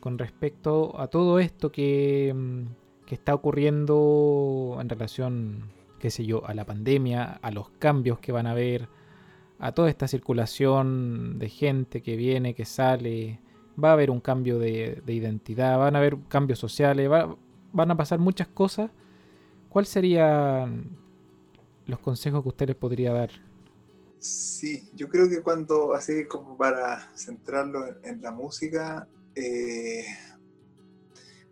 con 0.01 0.19
respecto 0.19 1.01
a 1.01 1.07
todo 1.07 1.39
esto 1.39 1.71
que 1.71 2.35
mm, 2.35 2.65
que 3.07 3.15
está 3.15 3.35
ocurriendo 3.35 4.77
en 4.81 4.89
relación, 4.89 5.71
qué 6.01 6.11
sé 6.11 6.27
yo, 6.27 6.45
a 6.47 6.53
la 6.55 6.67
pandemia, 6.67 7.39
a 7.41 7.51
los 7.53 7.71
cambios 7.79 8.19
que 8.19 8.33
van 8.33 8.47
a 8.47 8.51
haber, 8.51 8.89
a 9.59 9.73
toda 9.73 9.89
esta 9.89 10.09
circulación 10.09 11.39
de 11.39 11.49
gente 11.49 12.03
que 12.03 12.17
viene, 12.17 12.55
que 12.55 12.65
sale, 12.65 13.41
va 13.83 13.91
a 13.91 13.93
haber 13.93 14.11
un 14.11 14.21
cambio 14.21 14.59
de, 14.59 15.03
identidad, 15.07 15.79
van 15.79 15.95
a 15.95 16.01
haber 16.01 16.19
cambios 16.29 16.59
sociales, 16.59 17.09
van 17.09 17.91
a 17.91 17.97
pasar 17.97 18.19
muchas 18.19 18.49
cosas. 18.49 18.91
¿Cuáles 19.69 19.89
serían 19.89 20.91
los 21.87 22.01
consejos 22.01 22.43
que 22.43 22.49
usted 22.49 22.67
les 22.67 22.77
podría 22.77 23.13
dar? 23.13 23.31
Sí, 24.27 24.91
yo 24.93 25.09
creo 25.09 25.29
que 25.29 25.41
cuando, 25.41 25.95
así 25.95 26.25
como 26.25 26.57
para 26.57 27.13
centrarlo 27.17 27.87
en, 28.03 28.21
la 28.21 28.33
música, 28.33 29.07
eh, 29.37 30.05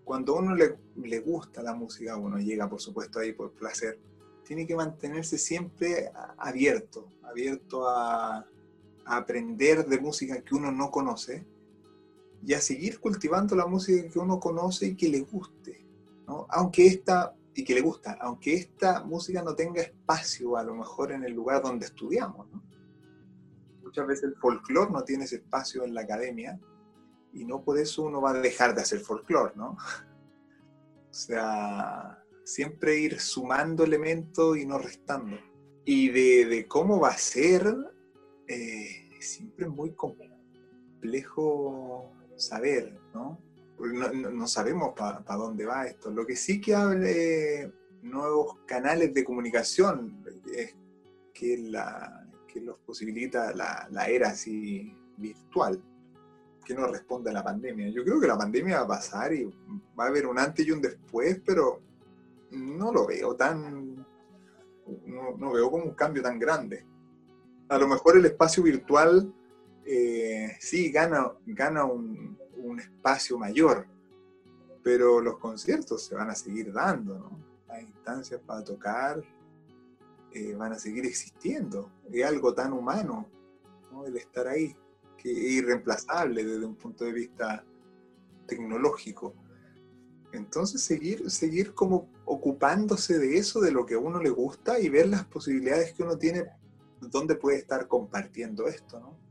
cuando 0.02 0.34
a 0.34 0.40
uno 0.40 0.56
le, 0.56 1.20
gusta 1.20 1.62
la 1.62 1.72
música, 1.72 2.16
uno 2.16 2.38
llega 2.38 2.68
por 2.68 2.80
supuesto 2.80 3.20
ahí 3.20 3.32
por 3.32 3.52
placer, 3.52 4.00
tiene 4.44 4.66
que 4.66 4.74
mantenerse 4.74 5.38
siempre 5.38 6.10
abierto, 6.36 7.06
abierto 7.22 7.88
a, 7.88 8.44
aprender 9.04 9.86
de 9.86 10.00
música 10.00 10.42
que 10.42 10.56
uno 10.56 10.72
no 10.72 10.90
conoce 10.90 11.44
y 12.44 12.54
a 12.54 12.60
seguir 12.60 12.98
cultivando 12.98 13.54
la 13.54 13.66
música 13.66 14.08
que 14.08 14.18
uno 14.18 14.40
conoce 14.40 14.86
y 14.86 14.96
que 14.96 15.08
le 15.10 15.20
guste, 15.20 15.86
aunque 16.48 16.88
esta, 16.88 17.36
y 17.54 17.64
que 17.64 17.74
le 17.74 17.80
gusta, 17.80 18.18
aunque 18.20 18.54
esta 18.54 19.04
música 19.04 19.42
no 19.42 19.54
tenga 19.54 19.80
espacio 19.82 20.56
a 20.56 20.64
lo 20.64 20.74
mejor 20.74 21.12
en 21.12 21.24
el 21.24 21.32
lugar 21.32 21.62
donde 21.62 21.86
estudiamos. 21.86 22.48
Muchas 23.82 24.06
veces 24.06 24.24
el 24.24 24.34
folclore 24.36 24.90
no 24.90 25.04
tiene 25.04 25.24
ese 25.24 25.36
espacio 25.36 25.84
en 25.84 25.94
la 25.94 26.00
academia, 26.02 26.58
y 27.32 27.44
no 27.44 27.62
por 27.62 27.78
eso 27.78 28.02
uno 28.02 28.20
va 28.20 28.30
a 28.30 28.34
dejar 28.34 28.74
de 28.74 28.82
hacer 28.82 29.00
folclore, 29.00 29.54
¿no? 29.56 29.76
O 31.10 31.16
sea, 31.16 32.24
siempre 32.44 32.98
ir 32.98 33.20
sumando 33.20 33.84
elementos 33.84 34.56
y 34.56 34.66
no 34.66 34.78
restando. 34.78 35.36
Y 35.84 36.08
de, 36.10 36.66
cómo 36.68 36.98
va 36.98 37.10
a 37.10 37.18
ser, 37.18 37.72
eh, 38.48 39.10
siempre 39.20 39.66
es 39.66 39.70
muy 39.72 39.92
complejo 39.94 40.32
saber, 42.36 42.98
¿no? 43.12 43.38
No, 43.92 44.46
sabemos 44.46 44.94
para 44.96 45.36
dónde 45.36 45.66
va 45.66 45.86
esto. 45.86 46.10
Lo 46.10 46.24
que 46.26 46.36
sí 46.36 46.60
que 46.60 46.74
abre 46.74 47.72
nuevos 48.02 48.58
canales 48.66 49.12
de 49.14 49.24
comunicación 49.24 50.24
es 50.52 50.74
que, 51.32 51.58
los 52.60 52.78
posibilita 52.86 53.52
la, 53.52 53.88
la 53.90 54.06
era 54.06 54.28
así 54.28 54.96
virtual 55.16 55.82
que 56.64 56.74
no 56.74 56.86
responde 56.86 57.30
a 57.30 57.34
la 57.34 57.44
pandemia. 57.44 57.88
Yo 57.90 58.04
creo 58.04 58.20
que 58.20 58.26
la 58.26 58.38
pandemia 58.38 58.78
va 58.78 58.84
a 58.84 58.88
pasar 58.88 59.32
y 59.32 59.44
va 59.98 60.04
a 60.04 60.08
haber 60.08 60.26
un 60.26 60.38
antes 60.38 60.66
y 60.66 60.70
un 60.70 60.80
después, 60.80 61.40
pero 61.44 61.80
no 62.50 62.92
lo 62.92 63.06
veo 63.06 63.36
tan, 63.36 64.04
no, 65.06 65.52
veo 65.52 65.70
como 65.70 65.84
un 65.84 65.94
cambio 65.94 66.22
tan 66.22 66.38
grande. 66.38 66.84
A 67.68 67.78
lo 67.78 67.86
mejor 67.86 68.16
el 68.16 68.24
espacio 68.24 68.62
virtual 68.62 69.32
eh, 69.84 70.56
sí 70.60 70.90
gana, 70.90 71.32
gana 71.46 71.84
un, 71.84 72.38
espacio 72.80 73.38
mayor, 73.38 73.86
pero 74.82 75.20
los 75.20 75.38
conciertos 75.38 76.04
se 76.04 76.14
van 76.14 76.30
a 76.30 76.34
seguir 76.34 76.72
dando, 76.72 77.18
¿no? 77.18 77.38
las 77.68 77.82
instancias 77.82 78.40
para 78.40 78.62
tocar 78.62 79.22
eh, 80.32 80.54
van 80.54 80.72
a 80.72 80.78
seguir 80.78 81.06
existiendo. 81.06 81.90
Es 82.12 82.24
algo 82.24 82.54
tan 82.54 82.72
humano 82.72 83.28
el 84.06 84.16
estar 84.16 84.48
ahí, 84.48 84.76
que 85.16 85.30
es 85.30 85.52
irreemplazable 85.52 86.44
desde 86.44 86.66
un 86.66 86.74
punto 86.74 87.04
de 87.04 87.12
vista 87.12 87.64
tecnológico. 88.46 89.34
Entonces 90.32 90.82
seguir, 90.82 91.30
seguir 91.30 91.74
como 91.74 92.08
ocupándose 92.24 93.18
de 93.18 93.38
eso, 93.38 93.60
de 93.60 93.70
lo 93.70 93.86
que 93.86 93.94
a 93.94 93.98
uno 93.98 94.20
le 94.20 94.30
gusta 94.30 94.80
y 94.80 94.88
ver 94.88 95.06
las 95.08 95.24
posibilidades 95.24 95.92
que 95.92 96.02
uno 96.02 96.18
tiene, 96.18 96.44
dónde 97.00 97.36
puede 97.36 97.58
estar 97.58 97.86
compartiendo 97.86 98.66
esto, 98.66 98.98
¿no? 98.98 99.23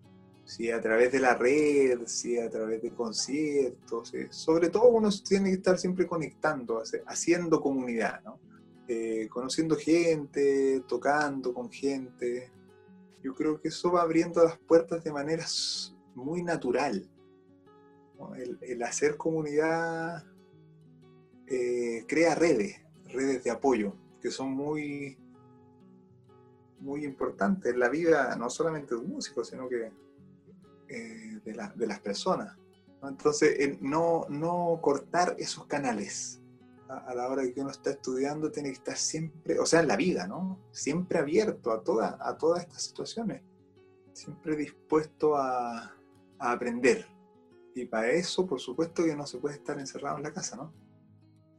Si 0.45 0.69
a 0.69 0.81
través 0.81 1.11
de 1.11 1.19
la 1.19 1.35
red, 1.35 2.01
si 2.05 2.37
a 2.37 2.49
través 2.49 2.81
de 2.81 2.91
conciertos, 2.91 4.13
eh, 4.13 4.27
sobre 4.29 4.69
todo 4.69 4.89
uno 4.89 5.09
tiene 5.27 5.49
que 5.49 5.55
estar 5.55 5.77
siempre 5.77 6.05
conectando, 6.05 6.83
haciendo 7.07 7.61
comunidad, 7.61 8.21
¿no? 8.23 8.39
Eh, 8.87 9.29
conociendo 9.29 9.77
gente, 9.77 10.83
tocando 10.87 11.53
con 11.53 11.71
gente. 11.71 12.51
Yo 13.23 13.33
creo 13.33 13.61
que 13.61 13.69
eso 13.69 13.93
va 13.93 14.01
abriendo 14.01 14.43
las 14.43 14.57
puertas 14.57 15.03
de 15.03 15.13
manera 15.13 15.45
muy 16.15 16.43
natural. 16.43 17.09
El, 18.61 18.83
hacer 18.83 19.17
comunidad 19.17 20.23
eh, 21.47 22.05
crea 22.07 22.35
redes, 22.35 22.81
redes 23.05 23.43
de 23.43 23.51
apoyo, 23.51 23.95
que 24.21 24.29
son 24.31 24.51
muy, 24.51 25.17
muy 26.79 27.05
importantes 27.05 27.73
en 27.73 27.79
la 27.79 27.89
vida, 27.89 28.35
no 28.35 28.49
solamente 28.49 28.95
de 28.95 29.01
un 29.01 29.09
músico, 29.09 29.43
sino 29.43 29.67
que 29.67 29.91
eh, 30.93 31.41
de, 31.43 31.87
las 31.87 31.99
personas. 31.99 32.57
Entonces, 33.01 33.81
no, 33.81 34.25
no 34.29 34.79
cortar 34.81 35.35
esos 35.37 35.65
canales 35.65 36.41
a, 36.87 37.13
la 37.13 37.27
hora 37.27 37.43
que 37.51 37.61
uno 37.61 37.71
está 37.71 37.91
estudiando 37.91 38.51
tiene 38.51 38.69
que 38.69 38.75
estar 38.75 38.97
siempre, 38.97 39.59
o 39.59 39.65
sea, 39.65 39.81
en 39.81 39.87
la 39.87 39.95
vida, 39.95 40.27
¿no? 40.27 40.59
Siempre 40.71 41.19
abierto 41.19 41.71
a, 41.71 41.83
toda, 41.83 42.17
a 42.21 42.37
todas 42.37 42.63
estas 42.63 42.83
situaciones, 42.83 43.41
siempre 44.13 44.55
dispuesto 44.55 45.35
a, 45.35 45.95
a 46.39 46.51
aprender. 46.51 47.07
Y 47.75 47.85
para 47.85 48.11
eso, 48.11 48.45
por 48.45 48.59
supuesto, 48.59 49.03
que 49.03 49.15
no 49.15 49.25
se 49.25 49.39
puede 49.39 49.55
estar 49.55 49.79
encerrado 49.79 50.17
en 50.17 50.23
la 50.23 50.33
casa, 50.33 50.55
¿no? 50.55 50.73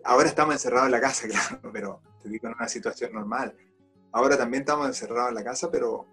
Ahora 0.05 0.28
estamos 0.28 0.55
encerrados 0.55 0.87
en 0.87 0.93
la 0.93 1.01
casa, 1.01 1.26
claro, 1.28 1.72
pero 1.72 2.01
te 2.22 2.28
digo 2.28 2.47
en 2.49 2.55
una 2.55 2.68
situación 2.68 3.12
normal. 3.12 3.57
Ahora 4.12 4.37
también 4.37 4.62
estamos 4.62 4.87
encerrados 4.87 5.30
en 5.30 5.35
la 5.35 5.45
casa, 5.45 5.70
pero, 5.70 6.07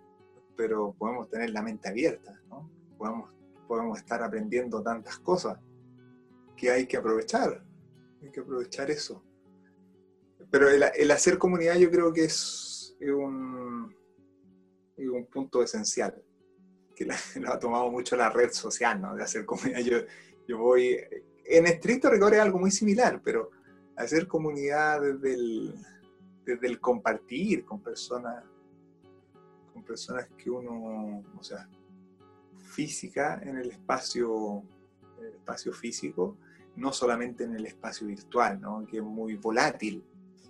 pero 0.55 0.93
podemos 0.97 1.30
tener 1.30 1.51
la 1.51 1.61
mente 1.61 1.89
abierta, 1.89 2.41
¿no? 2.49 2.81
Podemos, 3.02 3.32
podemos 3.68 3.97
estar 3.97 4.22
aprendiendo 4.22 4.84
tantas 4.84 5.18
cosas 5.18 5.58
que 6.56 6.70
hay 6.70 6.86
que 6.86 6.97
aprovechar 6.97 7.64
hay 8.22 8.32
que 8.32 8.39
aprovechar 8.39 8.91
eso. 8.91 9.24
Pero 10.49 10.70
el, 10.70 11.12
hacer 11.12 11.38
comunidad 11.38 11.78
yo 11.78 11.89
creo 11.89 12.14
que 12.14 12.26
es, 12.26 12.95
un, 13.02 13.95
un 14.97 15.26
punto 15.26 15.64
esencial, 15.64 16.22
que 16.95 17.06
lo 17.39 17.52
ha 17.52 17.60
tomado 17.60 17.89
mucho 17.89 18.16
la 18.16 18.30
red 18.30 18.52
social, 18.52 19.02
¿no? 19.02 19.16
De 19.16 19.24
hacer 19.24 19.45
comunidad. 19.45 19.80
Yo, 19.80 19.97
yo 20.47 20.58
voy, 20.58 20.97
en 21.45 21.66
estricto 21.66 22.10
rigor 22.10 22.34
es 22.36 22.41
algo 22.41 22.60
muy 22.60 22.72
similar, 22.72 23.22
pero 23.24 23.49
hacer 23.95 24.28
comunidad 24.28 25.02
desde 25.02 25.34
el, 25.34 25.76
desde 26.45 26.68
el 26.68 26.80
compartir 26.80 27.66
con 27.66 27.82
personas, 27.82 28.43
con 29.74 29.84
personas 29.84 30.28
que 30.38 30.49
uno, 30.49 31.24
o 31.38 31.43
sea, 31.43 31.68
física 32.72 33.41
en 33.43 33.57
el 33.57 33.72
espacio, 33.72 34.63
espacio 35.34 35.74
físico, 35.74 36.38
no 36.76 36.93
solamente 36.93 37.43
en 37.43 37.55
el 37.55 37.65
espacio 37.65 38.07
virtual, 38.07 38.59
¿no? 38.59 38.86
que 38.88 38.97
es 38.97 39.03
muy 39.03 39.36
volátil. 39.36 40.03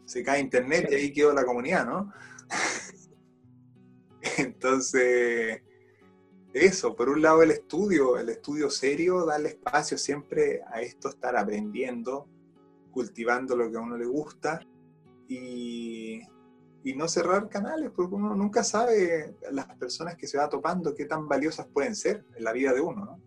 Se 0.05 0.24
cae 0.24 0.39
internet 0.39 0.88
y 0.91 0.95
ahí 0.95 1.13
quedó 1.13 1.34
la 1.34 1.45
comunidad, 1.45 1.86
¿no? 1.86 2.13
Entonces, 4.38 5.61
eso, 6.53 6.95
por 6.95 7.09
un 7.09 7.22
lado 7.22 7.43
el 7.43 7.51
estudio, 7.51 8.19
el 8.19 8.30
estudio 8.30 8.69
serio, 8.69 9.26
darle 9.26 9.49
espacio 9.49 9.97
siempre 9.97 10.61
a 10.72 10.82
esto, 10.82 11.09
estar 11.09 11.36
aprendiendo, 11.38 12.28
cultivando 12.91 13.55
lo 13.55 13.72
que 13.72 13.78
a 13.78 13.82
uno 13.82 13.97
le 13.97 14.05
gusta 14.05 14.59
y, 15.28 16.22
y 16.84 16.96
no 16.96 17.08
cerrar 17.08 17.48
canales, 17.50 17.92
porque 17.96 18.16
uno 18.16 18.36
nunca 18.36 18.64
sabe 18.64 19.36
las 19.52 19.68
personas 19.76 20.16
que 20.16 20.28
se 20.28 20.38
va 20.38 20.50
topando 20.50 20.96
qué 20.96 21.06
tan 21.06 21.28
valiosas 21.28 21.68
pueden 21.68 21.96
ser 21.96 22.26
en 22.36 22.44
la 22.44 22.52
vida 22.54 22.74
de 22.74 22.82
uno, 22.82 23.06
¿no? 23.06 23.20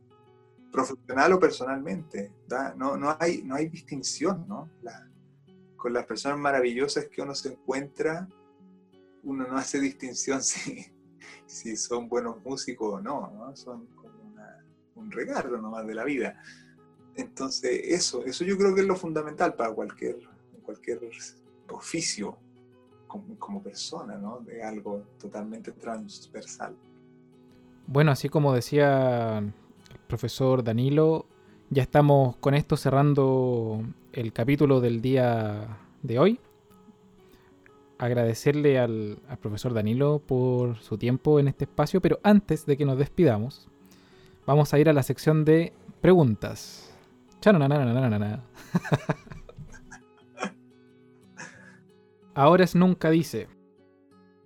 profesional 0.75 1.33
o 1.33 1.39
personalmente. 1.39 2.33
No, 2.77 2.97
no, 2.97 3.17
hay, 3.21 3.43
no 3.45 3.55
hay 3.55 3.69
distinción, 3.69 4.45
¿no? 4.49 4.69
con 5.77 5.93
las 5.93 6.07
personas 6.07 6.39
maravillosas 6.39 7.07
que 7.07 7.23
uno 7.23 7.35
se 7.35 7.51
encuentra, 7.51 8.27
uno 9.23 9.47
no 9.47 9.57
hace 9.57 9.79
distinción 9.79 10.43
si, 10.43 10.87
si 11.47 11.77
son 11.77 12.09
buenos 12.09 12.43
músicos 12.43 12.95
o 12.95 13.01
no, 13.01 13.31
¿no? 13.31 13.55
Son 13.55 13.87
como 13.95 14.35
un 14.97 15.11
regalo 15.13 15.61
nomás 15.61 15.87
de 15.87 15.95
la 15.95 16.05
vida. 16.05 16.43
Entonces, 17.15 17.83
eso, 17.85 18.25
eso 18.25 18.45
yo 18.45 18.57
creo 18.57 18.75
que 18.75 18.81
es 18.81 18.87
lo 18.87 18.97
fundamental 18.97 19.55
para 19.55 19.73
cualquier, 19.73 20.19
cualquier 20.63 21.01
oficio 21.69 22.39
como, 23.39 23.63
persona, 23.63 24.17
¿no? 24.17 24.41
De 24.41 24.63
algo 24.63 25.03
totalmente 25.19 25.73
transversal. 25.73 26.75
Bueno, 27.87 28.11
así 28.11 28.29
como 28.29 28.53
decía 28.53 29.43
profesor 30.07 30.63
Danilo. 30.63 31.27
Ya 31.71 31.83
estamos 31.83 32.37
con 32.37 32.55
esto 32.55 32.77
cerrando 32.77 33.83
el 34.13 34.33
capítulo 34.33 34.81
del 34.81 35.01
día 35.01 35.79
de 36.03 36.19
hoy. 36.19 36.41
Agradecerle 37.99 38.79
al, 38.79 39.19
profesor 39.41 39.73
Danilo 39.73 40.21
por 40.21 40.79
su 40.79 40.99
tiempo 40.99 41.41
en 41.41 41.49
este 41.49 41.65
espacio, 41.65 42.01
pero 42.01 42.21
antes 42.23 42.67
de 42.67 42.77
que 42.77 42.85
nos 42.85 42.99
despidamos, 42.99 43.69
vamos 44.47 44.75
a 44.75 44.79
ir 44.79 44.89
a 44.89 44.93
la 44.93 45.03
sección 45.03 45.45
de 45.45 45.73
preguntas. 46.01 46.95
Ahora 52.35 52.65
es 52.65 52.75
nunca 52.75 53.11
dice. 53.11 53.49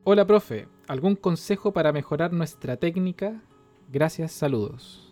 Hola 0.05 0.27
profe, 0.27 0.69
¿algún 0.87 1.17
consejo 1.17 1.73
para 1.73 1.93
mejorar 1.93 2.33
nuestra 2.33 2.77
técnica? 2.77 3.43
Gracias, 3.91 4.33
saludos 4.33 5.09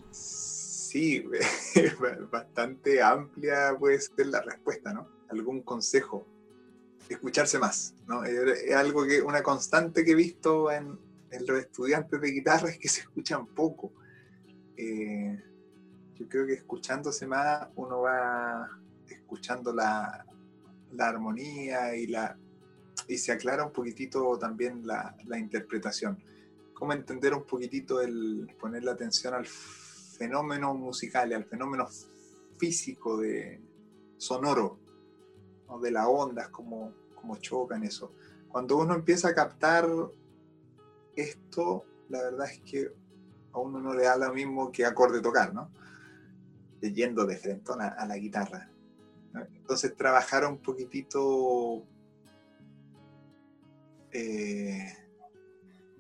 sí, 0.97 1.25
bastante 2.31 3.03
amplia 3.03 3.77
puede 3.79 4.01
ser 4.01 4.27
la 4.27 4.41
respuesta, 4.41 4.93
¿no? 4.93 5.09
Algún 5.29 5.63
consejo. 5.63 6.27
Escucharse 7.09 7.59
más, 7.59 7.95
¿no? 8.09 8.25
Es 8.25 8.75
algo 8.75 9.07
que, 9.07 9.23
una 9.23 9.43
constante 9.43 10.05
que 10.05 10.13
he 10.13 10.15
visto 10.15 10.73
en, 10.73 10.99
los 11.47 11.59
estudiantes 11.59 12.21
de 12.21 12.31
guitarra 12.31 12.71
es 12.71 12.79
que 12.79 12.89
se 12.89 13.03
escuchan 13.03 13.47
poco. 13.47 13.93
Eh, 14.77 15.39
yo 16.15 16.29
creo 16.29 16.47
que 16.47 16.55
escuchándose 16.55 17.27
más 17.27 17.69
uno 17.77 18.01
va 18.01 18.69
escuchando 19.09 19.73
la, 19.73 20.25
armonía 20.99 21.95
y, 21.95 22.07
la, 22.07 22.37
y 23.09 23.19
se 23.19 23.33
aclara 23.33 23.65
un 23.65 23.73
poquitito 23.73 24.39
también 24.39 24.87
la, 24.87 25.17
la 25.27 25.39
interpretación. 25.39 26.19
Cómo 26.75 26.93
entender 26.93 27.35
un 27.35 27.45
poquitito 27.45 28.01
el 28.01 28.55
poner 28.59 28.85
la 28.85 28.93
atención 28.93 29.35
al 29.35 29.47
fenómeno 29.47 30.75
musical, 30.75 31.33
al 31.33 31.45
fenómeno 31.45 31.89
físico 32.59 33.19
de 33.19 33.61
sonoro, 34.17 34.79
de 35.83 35.91
las 35.91 36.07
ondas, 36.09 36.49
como, 36.49 36.93
como 37.15 37.37
chocan 37.37 37.83
eso. 37.85 38.13
Cuando 38.49 38.77
uno 38.77 38.95
empieza 38.95 39.29
a 39.29 39.35
captar 39.35 39.89
esto, 41.15 41.85
la 42.09 42.23
verdad 42.23 42.51
es 42.51 42.61
que 42.61 42.93
a 43.53 43.59
uno 43.59 43.81
no 43.81 43.95
le 43.95 44.05
da 44.05 44.17
lo 44.17 44.33
mismo 44.33 44.71
que 44.71 44.85
acorde 44.85 45.21
tocar, 45.21 45.53
¿no? 45.53 45.71
Yendo 46.81 47.27
de 47.27 47.37
frente 47.37 47.73
a, 47.73 48.07
la 48.07 48.17
guitarra. 48.17 48.71
Entonces 49.35 49.97
trabajar 49.97 50.47
un 50.47 50.59
poquitito 50.59 51.85
eh, 54.13 54.93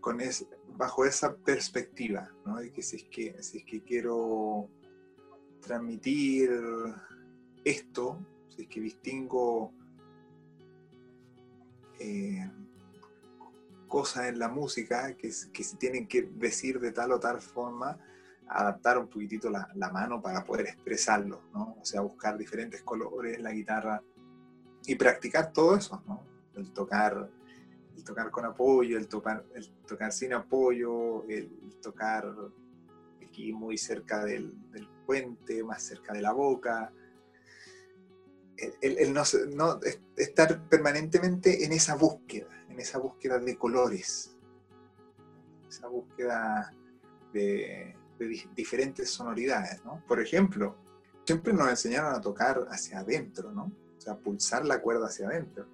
con 0.00 0.20
ese, 0.20 0.46
bajo 0.76 1.04
esa 1.04 1.36
perspectiva, 1.36 2.30
¿no? 2.44 2.58
de 2.58 2.70
que 2.72 2.82
si 2.82 2.96
es 2.96 3.04
que, 3.04 3.42
si 3.42 3.58
es 3.58 3.64
que 3.64 3.82
quiero 3.82 4.68
transmitir 5.60 6.50
esto, 7.64 8.24
si 8.48 8.62
es 8.62 8.68
que 8.68 8.80
distingo 8.80 9.72
eh, 11.98 12.50
cosas 13.88 14.26
en 14.26 14.38
la 14.38 14.48
música 14.48 15.16
que, 15.16 15.30
que, 15.52 15.64
se 15.64 15.76
tienen 15.76 16.06
que 16.06 16.22
decir 16.22 16.80
de 16.80 16.92
tal 16.92 17.12
o 17.12 17.20
tal 17.20 17.40
forma, 17.40 17.98
adaptar 18.48 18.98
un 18.98 19.08
poquitito 19.08 19.50
la, 19.50 19.68
la 19.74 19.90
mano 19.90 20.20
para 20.20 20.44
poder 20.44 20.66
expresarlo, 20.66 21.42
¿no? 21.52 21.76
o 21.80 21.84
sea, 21.84 22.00
buscar 22.00 22.36
diferentes 22.36 22.82
colores 22.82 23.36
en 23.36 23.42
la 23.42 23.52
guitarra 23.52 24.02
y 24.86 24.94
practicar 24.94 25.52
todo 25.52 25.76
eso, 25.76 26.02
¿no? 26.06 26.24
el 26.54 26.72
tocar 26.72 27.28
el 27.96 28.04
tocar 28.04 28.30
con 28.30 28.44
apoyo, 28.44 28.98
el 28.98 29.08
tocar, 29.08 29.44
el 29.54 29.68
tocar 29.86 30.12
sin 30.12 30.34
apoyo, 30.34 31.24
el 31.28 31.80
tocar 31.80 32.32
aquí 33.22 33.52
muy 33.52 33.78
cerca 33.78 34.24
del, 34.24 34.54
puente, 35.06 35.62
más 35.62 35.82
cerca 35.82 36.12
de 36.12 36.20
la 36.20 36.32
boca. 36.32 36.92
el, 38.80 39.12
no, 39.12 39.80
estar 40.16 40.68
permanentemente 40.68 41.64
en 41.64 41.72
esa 41.72 41.94
búsqueda, 41.94 42.48
en 42.68 42.80
esa 42.80 42.98
búsqueda 42.98 43.38
de 43.38 43.56
colores, 43.56 44.36
esa 45.68 45.88
búsqueda 45.88 46.72
de, 47.32 47.94
diferentes 48.54 49.10
sonoridades, 49.10 49.84
¿no? 49.84 50.02
Por 50.08 50.20
ejemplo, 50.20 50.76
siempre 51.24 51.52
nos 51.52 51.68
enseñaron 51.68 52.14
a 52.14 52.20
tocar 52.20 52.66
hacia 52.70 53.00
adentro, 53.00 53.52
¿no? 53.52 53.72
O 53.96 54.00
sea, 54.00 54.16
pulsar 54.16 54.64
la 54.64 54.80
cuerda 54.80 55.06
hacia 55.06 55.28
adentro. 55.28 55.66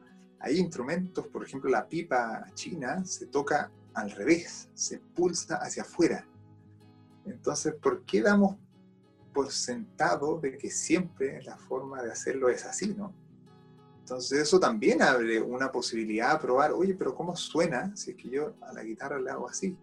Hay 0.42 0.58
instrumentos, 0.58 1.26
por 1.28 1.44
ejemplo, 1.44 1.70
la 1.70 1.88
pipa 1.88 2.44
china 2.54 3.04
se 3.04 3.26
toca 3.26 3.70
al 3.94 4.10
revés, 4.10 4.68
se 4.74 4.98
pulsa 4.98 5.56
hacia 5.56 5.82
afuera. 5.82 6.26
Entonces, 7.24 7.74
¿por 7.74 8.04
qué 8.04 8.22
damos 8.22 8.56
por 9.32 9.50
sentado 9.50 10.40
de 10.40 10.58
que 10.58 10.68
siempre 10.68 11.42
la 11.42 11.56
forma 11.56 12.02
de 12.02 12.10
hacerlo 12.10 12.48
es 12.48 12.64
así, 12.64 12.94
¿no? 12.94 13.14
Entonces 14.00 14.40
eso 14.40 14.58
también 14.58 15.00
abre 15.00 15.40
una 15.40 15.70
posibilidad 15.70 16.32
a 16.32 16.40
probar, 16.40 16.72
oye, 16.72 16.94
pero 16.94 17.14
¿cómo 17.14 17.36
suena 17.36 17.96
si 17.96 18.10
es 18.10 18.16
que 18.16 18.28
yo 18.28 18.54
a 18.62 18.72
la 18.72 18.82
guitarra 18.82 19.20
le 19.20 19.30
hago 19.30 19.48
así? 19.48 19.76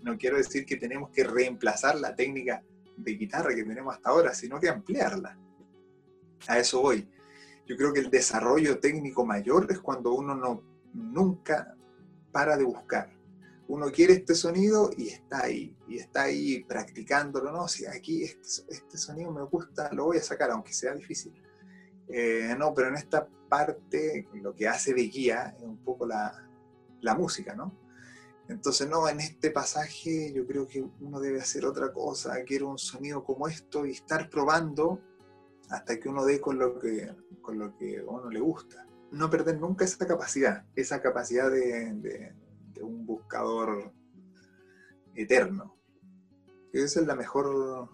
No, 0.00 0.16
quiero 0.18 0.36
decir 0.36 0.64
que 0.64 0.76
tenemos 0.76 1.10
que 1.10 1.24
reemplazar 1.24 1.96
la 1.96 2.14
técnica 2.14 2.62
de 2.96 3.12
guitarra 3.12 3.54
que 3.54 3.64
tenemos 3.64 3.94
hasta 3.94 4.10
ahora, 4.10 4.32
sino 4.32 4.60
que 4.60 4.68
ampliarla. 4.68 5.36
A 6.46 6.58
eso 6.58 6.80
voy. 6.80 7.08
Yo 7.66 7.76
creo 7.76 7.92
que 7.92 8.00
el 8.00 8.10
desarrollo 8.10 8.78
técnico 8.78 9.24
mayor 9.24 9.66
es 9.70 9.80
cuando 9.80 10.12
uno 10.12 10.34
no 10.34 10.62
nunca 10.92 11.74
para 12.30 12.56
de 12.56 12.64
buscar 12.64 13.14
uno 13.68 13.90
quiere 13.90 14.14
este 14.14 14.34
sonido 14.34 14.90
y 14.96 15.08
está 15.08 15.44
ahí, 15.44 15.76
y 15.88 15.98
está 15.98 16.22
ahí 16.22 16.62
practicándolo, 16.64 17.50
¿no? 17.50 17.66
Si 17.66 17.86
aquí 17.86 18.22
este, 18.22 18.62
este 18.68 18.98
sonido 18.98 19.32
me 19.32 19.42
gusta, 19.42 19.90
lo 19.92 20.06
voy 20.06 20.18
a 20.18 20.22
sacar, 20.22 20.50
aunque 20.50 20.72
sea 20.72 20.94
difícil. 20.94 21.32
Eh, 22.08 22.54
no, 22.58 22.74
pero 22.74 22.88
en 22.88 22.96
esta 22.96 23.26
parte 23.48 24.28
lo 24.34 24.54
que 24.54 24.68
hace 24.68 24.92
de 24.92 25.02
guía 25.02 25.54
es 25.56 25.62
un 25.62 25.78
poco 25.78 26.06
la, 26.06 26.46
la 27.00 27.14
música, 27.14 27.54
¿no? 27.54 27.74
Entonces, 28.48 28.86
no, 28.88 29.08
en 29.08 29.20
este 29.20 29.50
pasaje 29.50 30.30
yo 30.34 30.46
creo 30.46 30.66
que 30.66 30.84
uno 31.00 31.18
debe 31.18 31.40
hacer 31.40 31.64
otra 31.64 31.90
cosa, 31.92 32.42
quiero 32.44 32.68
un 32.68 32.78
sonido 32.78 33.24
como 33.24 33.48
esto 33.48 33.86
y 33.86 33.92
estar 33.92 34.28
probando 34.28 35.00
hasta 35.70 35.98
que 35.98 36.08
uno 36.08 36.24
dé 36.24 36.40
con 36.40 36.58
lo 36.58 36.78
que, 36.78 37.14
con 37.40 37.58
lo 37.58 37.76
que 37.76 38.00
a 38.00 38.04
uno 38.04 38.30
le 38.30 38.40
gusta. 38.40 38.86
No 39.10 39.30
perder 39.30 39.58
nunca 39.58 39.84
esa 39.84 40.06
capacidad, 40.06 40.64
esa 40.74 41.00
capacidad 41.00 41.50
de 41.50 42.34
un 42.82 43.06
buscador 43.06 43.92
eterno. 45.14 45.76
Esa 46.72 47.00
es 47.00 47.06
la 47.06 47.14
mejor, 47.14 47.88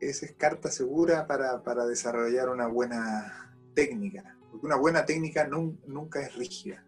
esa 0.00 0.26
es 0.26 0.32
carta 0.32 0.70
segura 0.70 1.26
para, 1.26 1.86
desarrollar 1.86 2.48
una 2.48 2.66
buena 2.66 3.54
técnica, 3.74 4.38
porque 4.50 4.66
una 4.66 4.76
buena 4.76 5.04
técnica 5.04 5.46
nunca 5.46 6.20
es 6.20 6.34
rígida, 6.34 6.84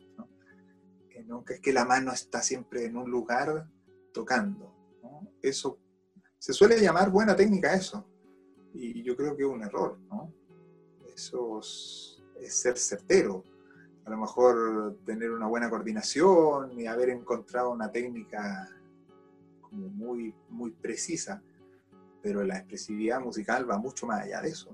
nunca 1.27 1.55
es 1.55 1.61
que 1.61 1.73
la 1.73 1.85
mano 1.85 2.13
está 2.13 2.41
siempre 2.41 2.87
en 2.87 2.97
un 2.97 3.11
lugar 3.11 3.69
tocando. 4.13 4.75
Eso 5.43 5.79
se 6.39 6.53
suele 6.53 6.81
llamar 6.81 7.11
buena 7.11 7.37
técnica 7.37 7.75
eso, 7.75 8.09
y 8.77 9.03
yo 9.03 9.17
creo 9.17 9.37
que 9.37 9.43
es 9.43 9.49
un 9.49 9.63
error. 9.63 9.99
Eso 11.15 11.61
es 11.61 12.23
ser 12.49 12.77
certero 12.79 13.43
a 14.07 14.11
lo 14.11 14.17
mejor 14.19 14.97
tener 15.05 15.33
una 15.33 15.47
buena 15.47 15.69
coordinación 15.69 16.79
y 16.79 16.87
haber 16.87 17.11
encontrado 17.11 17.71
una 17.71 17.91
técnica 17.91 18.69
muy, 19.73 20.33
muy 20.49 20.71
precisa, 20.71 21.43
pero 22.23 22.45
la 22.45 22.57
expresividad 22.57 23.21
musical 23.21 23.69
va 23.69 23.79
mucho 23.79 24.07
más 24.07 24.23
allá 24.23 24.41
de 24.41 24.49
eso. 24.49 24.71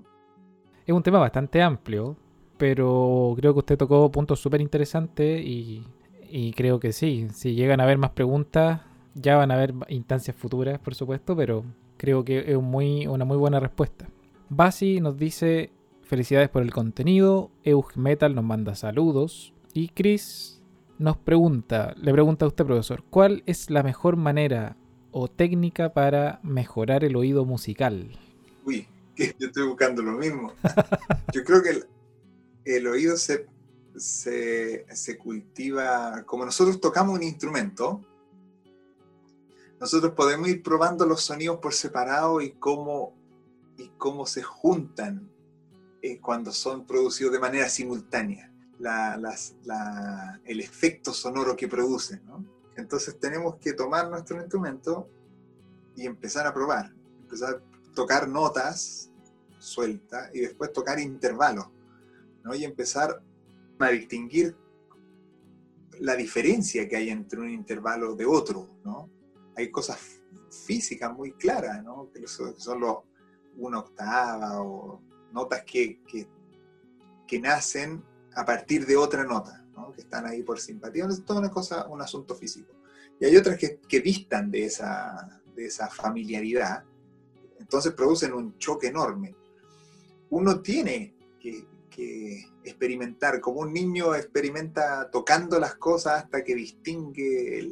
Es 0.85 0.93
un 0.93 1.01
tema 1.01 1.17
bastante 1.17 1.63
amplio, 1.63 2.15
pero 2.57 3.33
creo 3.35 3.53
que 3.53 3.59
usted 3.59 3.77
tocó 3.77 4.11
puntos 4.11 4.39
súper 4.39 4.61
interesantes 4.61 5.41
y, 5.43 5.83
y 6.29 6.53
creo 6.53 6.79
que 6.79 6.93
sí, 6.93 7.27
si 7.33 7.55
llegan 7.55 7.79
a 7.79 7.85
haber 7.85 7.97
más 7.97 8.11
preguntas, 8.11 8.81
ya 9.15 9.35
van 9.35 9.49
a 9.49 9.55
haber 9.55 9.73
instancias 9.87 10.35
futuras, 10.35 10.77
por 10.77 10.93
supuesto, 10.93 11.35
pero 11.35 11.63
creo 12.03 12.25
que 12.25 12.51
es 12.51 12.61
muy, 12.61 13.07
una 13.07 13.23
muy 13.23 13.37
buena 13.37 13.61
respuesta. 13.61 14.09
Basi 14.49 14.99
nos 14.99 15.17
dice 15.17 15.71
Felicidades 16.03 16.49
por 16.49 16.61
el 16.61 16.73
contenido. 16.73 17.49
Eug 17.63 17.95
Metal 17.95 18.35
nos 18.35 18.43
manda 18.43 18.75
saludos. 18.75 19.53
Y 19.73 19.87
Chris 19.87 20.61
nos 20.99 21.15
pregunta, 21.15 21.95
le 21.95 22.11
pregunta 22.11 22.43
a 22.43 22.49
usted, 22.49 22.65
profesor, 22.65 23.05
¿cuál 23.09 23.41
es 23.45 23.69
la 23.69 23.83
mejor 23.83 24.17
manera 24.17 24.75
o 25.11 25.29
técnica 25.29 25.93
para 25.93 26.41
mejorar 26.43 27.05
el 27.05 27.15
oído 27.15 27.45
musical? 27.45 28.11
Uy, 28.65 28.85
yo 29.15 29.47
estoy 29.47 29.65
buscando 29.65 30.01
lo 30.01 30.11
mismo. 30.11 30.51
Yo 31.33 31.45
creo 31.45 31.63
que 31.63 31.83
el, 32.65 32.85
oído 32.85 33.15
se, 33.15 33.47
se, 33.95 34.85
se, 34.93 35.17
cultiva, 35.17 36.23
como 36.25 36.43
nosotros 36.43 36.81
tocamos 36.81 37.15
un 37.15 37.23
instrumento, 37.23 38.01
nosotros 39.83 40.13
podemos 40.13 40.47
ir 40.47 40.63
probando 40.63 41.05
los 41.05 41.25
sonidos 41.25 41.57
por 41.57 41.73
separado 41.73 42.39
y 42.39 42.51
cómo, 42.51 43.13
y 43.77 43.89
cómo 43.97 44.25
se 44.25 44.41
juntan 44.41 45.29
eh, 46.01 46.21
cuando 46.21 46.53
son 46.53 46.87
producidos 46.87 47.33
de 47.33 47.39
manera 47.41 47.67
simultánea, 47.67 48.49
el 50.45 50.59
efecto 50.61 51.11
sonoro 51.11 51.57
que 51.57 51.67
producen. 51.67 52.21
Entonces 52.77 53.19
tenemos 53.19 53.57
que 53.57 53.73
tomar 53.73 54.09
nuestro 54.09 54.39
instrumento 54.39 55.09
y 55.97 56.05
empezar 56.05 56.47
a 56.47 56.53
probar, 56.53 56.93
empezar 57.19 57.55
a 57.55 57.93
tocar 57.93 58.29
notas 58.29 59.11
sueltas 59.59 60.29
y 60.33 60.39
después 60.39 60.71
tocar 60.71 60.97
intervalos, 60.97 61.67
¿no? 62.41 62.55
y 62.55 62.63
empezar 62.63 63.21
a 63.79 63.89
distinguir 63.89 64.55
la 65.99 66.15
diferencia 66.15 66.87
que 66.87 66.95
hay 66.95 67.09
entre 67.09 67.41
un 67.41 67.49
intervalo 67.49 68.15
de 68.15 68.25
otro. 68.25 68.69
¿no? 68.85 69.12
Hay 69.55 69.71
cosas 69.71 69.99
físicas 70.65 71.13
muy 71.13 71.33
claras, 71.33 71.83
¿no? 71.83 72.09
que 72.11 72.27
son 72.27 72.79
los 72.79 72.97
una 73.55 73.79
octava 73.79 74.61
o 74.61 75.01
notas 75.31 75.63
que, 75.63 76.01
que, 76.07 76.27
nacen 77.39 78.03
a 78.35 78.45
partir 78.45 78.85
de 78.85 78.95
otra 78.95 79.23
nota, 79.23 79.65
que 79.95 80.01
están 80.01 80.27
ahí 80.27 80.43
por 80.43 80.59
simpatía. 80.59 81.05
Es 81.07 81.25
toda 81.25 81.39
una 81.39 81.49
cosa, 81.49 81.87
un 81.87 81.99
asunto 81.99 82.35
físico. 82.35 82.71
Y 83.19 83.25
hay 83.25 83.35
otras 83.35 83.57
que, 83.57 83.79
que 83.79 84.01
distan 84.01 84.51
de 84.51 84.65
esa, 84.65 85.41
de 85.55 85.65
esa 85.65 85.89
familiaridad, 85.89 86.83
entonces 87.59 87.93
producen 87.93 88.33
un 88.33 88.57
choque 88.59 88.87
enorme. 88.87 89.35
Uno 90.29 90.61
tiene 90.61 91.15
que, 91.39 91.65
experimentar, 92.63 93.39
como 93.39 93.59
un 93.59 93.73
niño 93.73 94.15
experimenta 94.15 95.11
tocando 95.11 95.59
las 95.59 95.75
cosas 95.75 96.23
hasta 96.23 96.43
que 96.43 96.55
distingue 96.55 97.69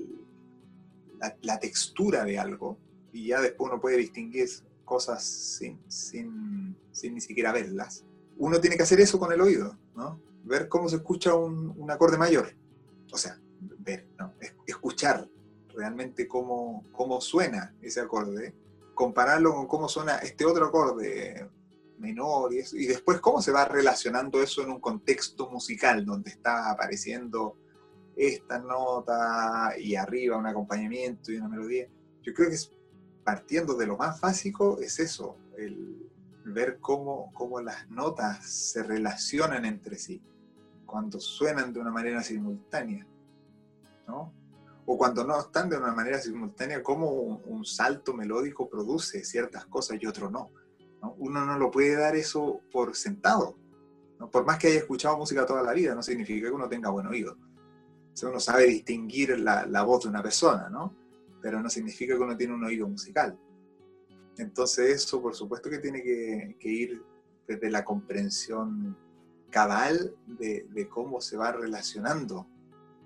la, 1.41 1.59
textura 1.59 2.23
de 2.23 2.39
algo, 2.39 2.77
y 3.11 3.27
ya 3.27 3.41
después 3.41 3.71
uno 3.71 3.81
puede 3.81 3.97
distinguir 3.97 4.47
cosas 4.85 5.23
sin, 5.23 5.79
sin, 5.87 6.75
sin, 6.91 7.13
ni 7.13 7.21
siquiera 7.21 7.51
verlas. 7.51 8.05
Uno 8.37 8.59
tiene 8.59 8.77
que 8.77 8.83
hacer 8.83 8.99
eso 8.99 9.19
con 9.19 9.31
el 9.31 9.41
oído, 9.41 9.77
¿no? 9.95 10.19
Ver 10.43 10.67
cómo 10.67 10.89
se 10.89 10.97
escucha 10.97 11.35
un, 11.35 11.73
un 11.77 11.91
acorde 11.91 12.17
mayor. 12.17 12.55
O 13.11 13.17
sea, 13.17 13.39
ver, 13.79 14.07
¿no? 14.17 14.33
escuchar 14.65 15.27
realmente 15.73 16.27
cómo, 16.27 16.83
cómo 16.91 17.21
suena 17.21 17.75
ese 17.81 18.01
acorde, 18.01 18.53
compararlo 18.93 19.53
con 19.53 19.67
cómo 19.67 19.87
suena 19.87 20.17
este 20.17 20.45
otro 20.45 20.65
acorde 20.65 21.49
menor 21.97 22.51
y 22.53 22.85
después 22.87 23.19
cómo 23.19 23.41
se 23.41 23.51
va 23.51 23.65
relacionando 23.65 24.41
eso 24.41 24.63
en 24.63 24.71
un 24.71 24.79
contexto 24.79 25.49
musical 25.49 26.03
donde 26.03 26.31
está 26.31 26.71
apareciendo 26.71 27.55
esta 28.15 28.59
nota 28.59 29.73
y 29.79 29.95
arriba 29.95 30.37
un 30.37 30.47
acompañamiento 30.47 31.31
y 31.31 31.37
una 31.37 31.47
melodía. 31.47 31.87
Yo 32.21 32.33
creo 32.33 32.49
que 32.49 32.55
es 32.55 32.71
partiendo 33.23 33.75
de 33.75 33.87
lo 33.87 33.97
más 33.97 34.19
básico, 34.19 34.79
es 34.79 34.99
eso, 34.99 35.37
el 35.57 36.09
ver 36.45 36.79
cómo, 36.79 37.31
cómo 37.33 37.61
las 37.61 37.89
notas 37.89 38.45
se 38.45 38.83
relacionan 38.83 39.65
entre 39.65 39.97
sí, 39.97 40.21
cuando 40.85 41.19
suenan 41.19 41.71
de 41.71 41.79
una 41.79 41.91
manera 41.91 42.23
simultánea, 42.23 43.05
¿no? 44.07 44.33
O 44.85 44.97
cuando 44.97 45.23
no 45.23 45.39
están 45.39 45.69
de 45.69 45.77
una 45.77 45.93
manera 45.93 46.19
simultánea, 46.19 46.81
cómo 46.81 47.09
un, 47.09 47.63
salto 47.63 48.13
melódico 48.13 48.67
produce 48.67 49.23
ciertas 49.23 49.65
cosas 49.65 49.97
y 50.01 50.07
otro 50.07 50.29
no, 50.29 50.51
Uno 51.17 51.45
no 51.45 51.57
lo 51.57 51.69
puede 51.69 51.95
dar 51.95 52.15
eso 52.15 52.61
por 52.71 52.95
sentado. 52.95 53.55
¿no? 54.19 54.29
Por 54.29 54.45
más 54.45 54.57
que 54.57 54.67
haya 54.67 54.79
escuchado 54.79 55.17
música 55.17 55.45
toda 55.45 55.61
la 55.61 55.73
vida, 55.73 55.93
no 55.93 56.01
significa 56.01 56.47
que 56.47 56.53
uno 56.53 56.67
tenga 56.67 56.89
buen 56.89 57.05
oído. 57.05 57.37
Uno 58.23 58.39
sabe 58.39 58.65
distinguir 58.65 59.39
la, 59.39 59.65
la 59.65 59.83
voz 59.83 60.03
de 60.03 60.09
una 60.09 60.21
persona, 60.21 60.69
¿no? 60.69 61.01
pero 61.41 61.61
no 61.61 61.69
significa 61.69 62.15
que 62.15 62.21
uno 62.21 62.37
tiene 62.37 62.53
un 62.53 62.63
oído 62.63 62.87
musical. 62.87 63.37
Entonces 64.37 65.03
eso, 65.03 65.21
por 65.21 65.35
supuesto 65.35 65.69
que 65.69 65.79
tiene 65.79 66.01
que, 66.01 66.55
ir 66.63 67.03
desde 67.47 67.69
la 67.69 67.83
comprensión 67.83 68.95
cabal 69.49 70.15
de, 70.25 70.87
cómo 70.89 71.19
se 71.19 71.35
va 71.35 71.51
relacionando, 71.51 72.47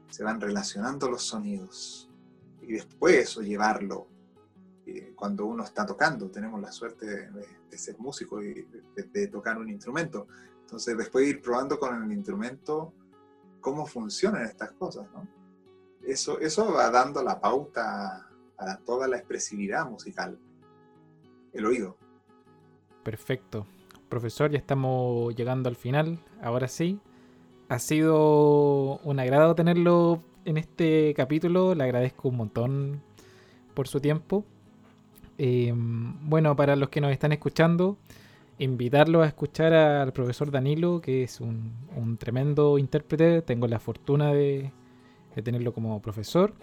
se 0.10 0.24
van 0.24 0.40
relacionando 0.40 1.10
los 1.10 1.24
sonidos. 1.24 2.10
Y 2.62 2.74
después 2.74 3.16
eso 3.16 3.42
llevarlo 3.42 4.08
cuando 5.16 5.48
uno 5.48 5.64
está 5.64 5.84
tocando, 5.84 6.30
tenemos 6.30 6.62
la 6.62 6.72
suerte 6.72 7.08
de, 7.08 7.78
ser 7.78 7.98
músico 7.98 8.42
y 8.44 8.68
de, 9.12 9.28
tocar 9.28 9.58
un 9.58 9.70
instrumento. 9.70 10.28
Entonces, 10.62 10.96
después 10.98 11.26
de 11.26 11.32
ir 11.32 11.42
probando 11.42 11.80
con 11.80 12.04
el 12.04 12.12
instrumento 12.12 12.94
cómo 13.66 13.88
funcionan 13.88 14.44
estas 14.44 14.74
cosas, 14.74 15.08
¿no? 15.12 15.28
Eso, 16.06 16.40
eso 16.40 16.72
va 16.72 16.92
dando 16.92 17.24
la 17.24 17.42
pauta 17.42 18.30
a 18.60 18.78
toda 18.86 19.08
la 19.08 19.18
expresividad 19.18 19.90
musical, 19.90 20.38
el 21.52 21.66
oído. 21.66 21.98
Perfecto. 23.02 23.66
Profesor, 24.08 24.52
ya 24.52 24.60
estamos 24.60 25.36
llegando 25.36 25.68
al 25.68 25.76
final. 25.76 26.20
Ahora 26.44 26.68
sí, 26.68 27.00
ha 27.68 27.80
sido 27.80 29.00
un 29.00 29.20
agrado 29.20 29.56
tenerlo 29.56 30.22
en 30.46 30.58
este 30.58 31.16
capítulo. 31.16 31.74
Le 31.74 31.86
agradezco 31.86 32.30
un 32.30 32.38
montón 32.38 33.02
por 33.74 33.88
su 33.88 34.00
tiempo. 34.00 34.46
Em, 35.40 36.30
bueno, 36.30 36.56
para 36.56 36.76
los 36.76 36.90
que 36.90 37.02
nos 37.02 37.12
están 37.12 37.32
escuchando, 37.32 37.98
invitarlo 38.60 39.22
a 39.22 39.28
escuchar 39.28 39.74
al 39.74 40.14
profesor 40.14 40.52
Danilo, 40.52 41.02
que 41.02 41.24
es 41.24 41.42
un, 41.42 42.18
tremendo 42.20 42.78
intérprete. 42.78 43.42
Tengo 43.42 43.68
la 43.68 43.80
fortuna 43.80 44.34
de, 44.34 44.72
tenerlo 45.44 45.74
como 45.74 46.02
profesor. 46.02 46.54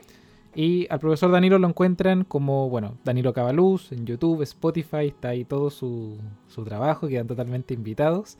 Y 0.54 0.86
al 0.90 1.00
profesor 1.00 1.30
Danilo 1.30 1.58
lo 1.58 1.68
encuentran 1.68 2.24
como, 2.24 2.68
bueno, 2.68 2.98
Danilo 3.04 3.32
Cabaluz 3.32 3.90
en 3.92 4.04
YouTube, 4.04 4.42
Spotify, 4.42 5.08
está 5.08 5.28
ahí 5.28 5.44
todo 5.44 5.70
su, 5.70 6.18
su 6.46 6.64
trabajo, 6.64 7.08
quedan 7.08 7.26
totalmente 7.26 7.72
invitados. 7.72 8.36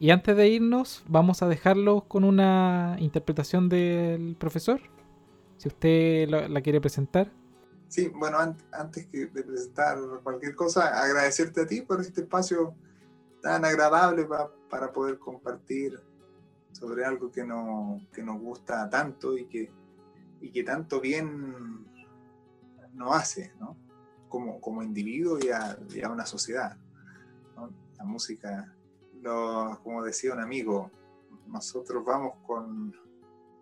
Y 0.00 0.10
antes 0.10 0.36
de 0.36 0.48
irnos, 0.48 1.04
vamos 1.06 1.42
a 1.42 1.48
dejarlo 1.48 2.02
con 2.08 2.24
una 2.24 2.96
interpretación 2.98 3.68
del 3.68 4.34
profesor, 4.36 4.80
si 5.56 5.68
usted 5.68 6.28
la 6.28 6.60
quiere 6.60 6.80
presentar. 6.80 7.30
Sí, 7.94 8.08
bueno, 8.08 8.38
antes 8.72 9.08
de 9.12 9.28
presentar 9.28 9.98
cualquier 10.24 10.56
cosa, 10.56 11.00
agradecerte 11.00 11.60
a 11.60 11.66
ti 11.68 11.80
por 11.82 12.00
este 12.00 12.22
espacio 12.22 12.74
tan 13.44 13.62
agradable 13.62 14.26
para 14.70 14.90
poder 14.90 15.18
compartir 15.18 16.00
sobre 16.72 17.04
algo 17.04 17.30
que, 17.30 17.44
no, 17.44 18.00
nos 18.16 18.40
gusta 18.40 18.88
tanto 18.88 19.36
y 19.36 19.44
que, 19.44 19.70
y 20.40 20.50
que 20.50 20.64
tanto 20.64 20.98
bien 20.98 21.86
nos 22.94 23.14
hace, 23.14 23.52
¿no? 23.60 23.76
Como, 24.30 24.62
como 24.62 24.82
individuo 24.82 25.38
y 25.38 25.50
a, 25.50 25.76
una 26.10 26.24
sociedad. 26.24 26.78
La 27.98 28.04
música, 28.04 28.74
como 29.82 30.02
decía 30.02 30.32
un 30.32 30.40
amigo, 30.40 30.90
nosotros 31.46 32.02
vamos 32.02 32.38
con, 32.46 32.96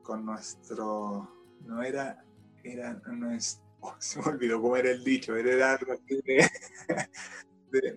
con 0.04 0.24
nuestro, 0.24 1.28
no 1.66 1.82
era, 1.82 2.24
era 2.62 2.94
nuestro 3.08 3.66
se 3.98 4.20
me 4.20 4.26
olvidó 4.26 4.62
cómo 4.62 4.76
era 4.76 4.92
el 4.92 5.02
dicho, 5.02 5.34
era 5.34 5.72
algo 5.72 5.94
de, 6.06 6.48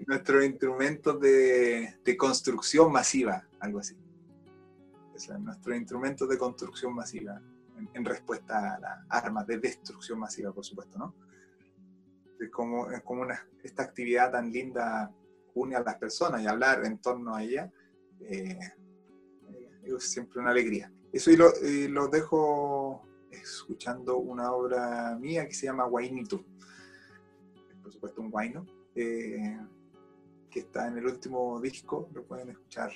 nuestros 0.07 0.45
instrumentos 0.45 1.19
de, 1.19 2.15
construcción 2.17 2.91
masiva, 2.91 3.47
algo 3.59 3.79
así. 3.79 3.95
O 3.95 5.37
nuestros 5.39 5.77
instrumentos 5.77 6.27
de 6.29 6.37
construcción 6.37 6.93
masiva, 6.93 7.41
en, 7.93 8.05
respuesta 8.05 8.75
a 8.75 8.79
las 8.79 8.99
armas 9.09 9.47
de 9.47 9.59
destrucción 9.59 10.19
masiva, 10.19 10.51
por 10.51 10.65
supuesto, 10.65 10.97
¿no? 10.97 11.13
Es 12.39 12.49
como, 12.49 12.91
es 12.91 13.01
como 13.01 13.21
una, 13.21 13.47
esta 13.63 13.83
actividad 13.83 14.31
tan 14.31 14.51
linda 14.51 15.11
une 15.53 15.75
a 15.75 15.81
las 15.81 15.95
personas 15.95 16.41
y 16.41 16.47
hablar 16.47 16.83
en 16.85 16.97
torno 16.97 17.33
a 17.33 17.43
ella 17.43 17.71
eh, 18.19 18.59
es 19.83 20.11
siempre 20.11 20.39
una 20.39 20.51
alegría. 20.51 20.91
Eso 21.13 21.31
y 21.31 21.87
lo 21.87 22.07
dejo 22.09 23.07
escuchando 23.31 24.17
una 24.17 24.51
obra 24.51 25.17
mía 25.19 25.47
que 25.47 25.53
se 25.53 25.67
llama 25.67 25.85
Guainito. 25.85 26.43
Por 27.81 27.91
supuesto, 27.91 28.21
un 28.21 28.31
guaino, 28.31 28.65
eh, 28.95 29.59
que 30.49 30.59
está 30.61 30.87
en 30.87 30.97
el 30.97 31.05
último 31.05 31.59
disco, 31.59 32.09
lo 32.13 32.23
pueden 32.23 32.49
escuchar 32.49 32.91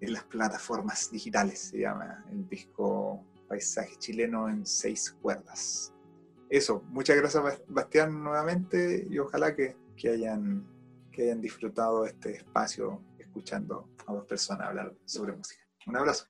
en 0.00 0.12
las 0.12 0.24
plataformas 0.24 1.10
digitales, 1.10 1.58
se 1.58 1.80
llama 1.80 2.24
el 2.30 2.48
disco 2.48 3.24
Paisaje 3.48 3.96
Chileno 3.98 4.48
en 4.48 4.64
seis 4.64 5.10
cuerdas. 5.20 5.92
Eso, 6.48 6.82
muchas 6.88 7.16
gracias 7.16 7.62
Bastián 7.68 8.22
nuevamente 8.22 9.06
y 9.10 9.18
ojalá 9.18 9.54
que, 9.54 9.76
que 9.96 10.10
hayan, 10.10 10.66
que 11.12 11.24
hayan 11.24 11.40
disfrutado 11.40 12.06
este 12.06 12.36
espacio 12.36 13.02
escuchando 13.18 13.90
a 14.06 14.14
dos 14.14 14.24
personas 14.24 14.68
hablar 14.68 14.94
sobre 15.04 15.36
música. 15.36 15.62
Un 15.86 15.96
abrazo. 15.96 16.26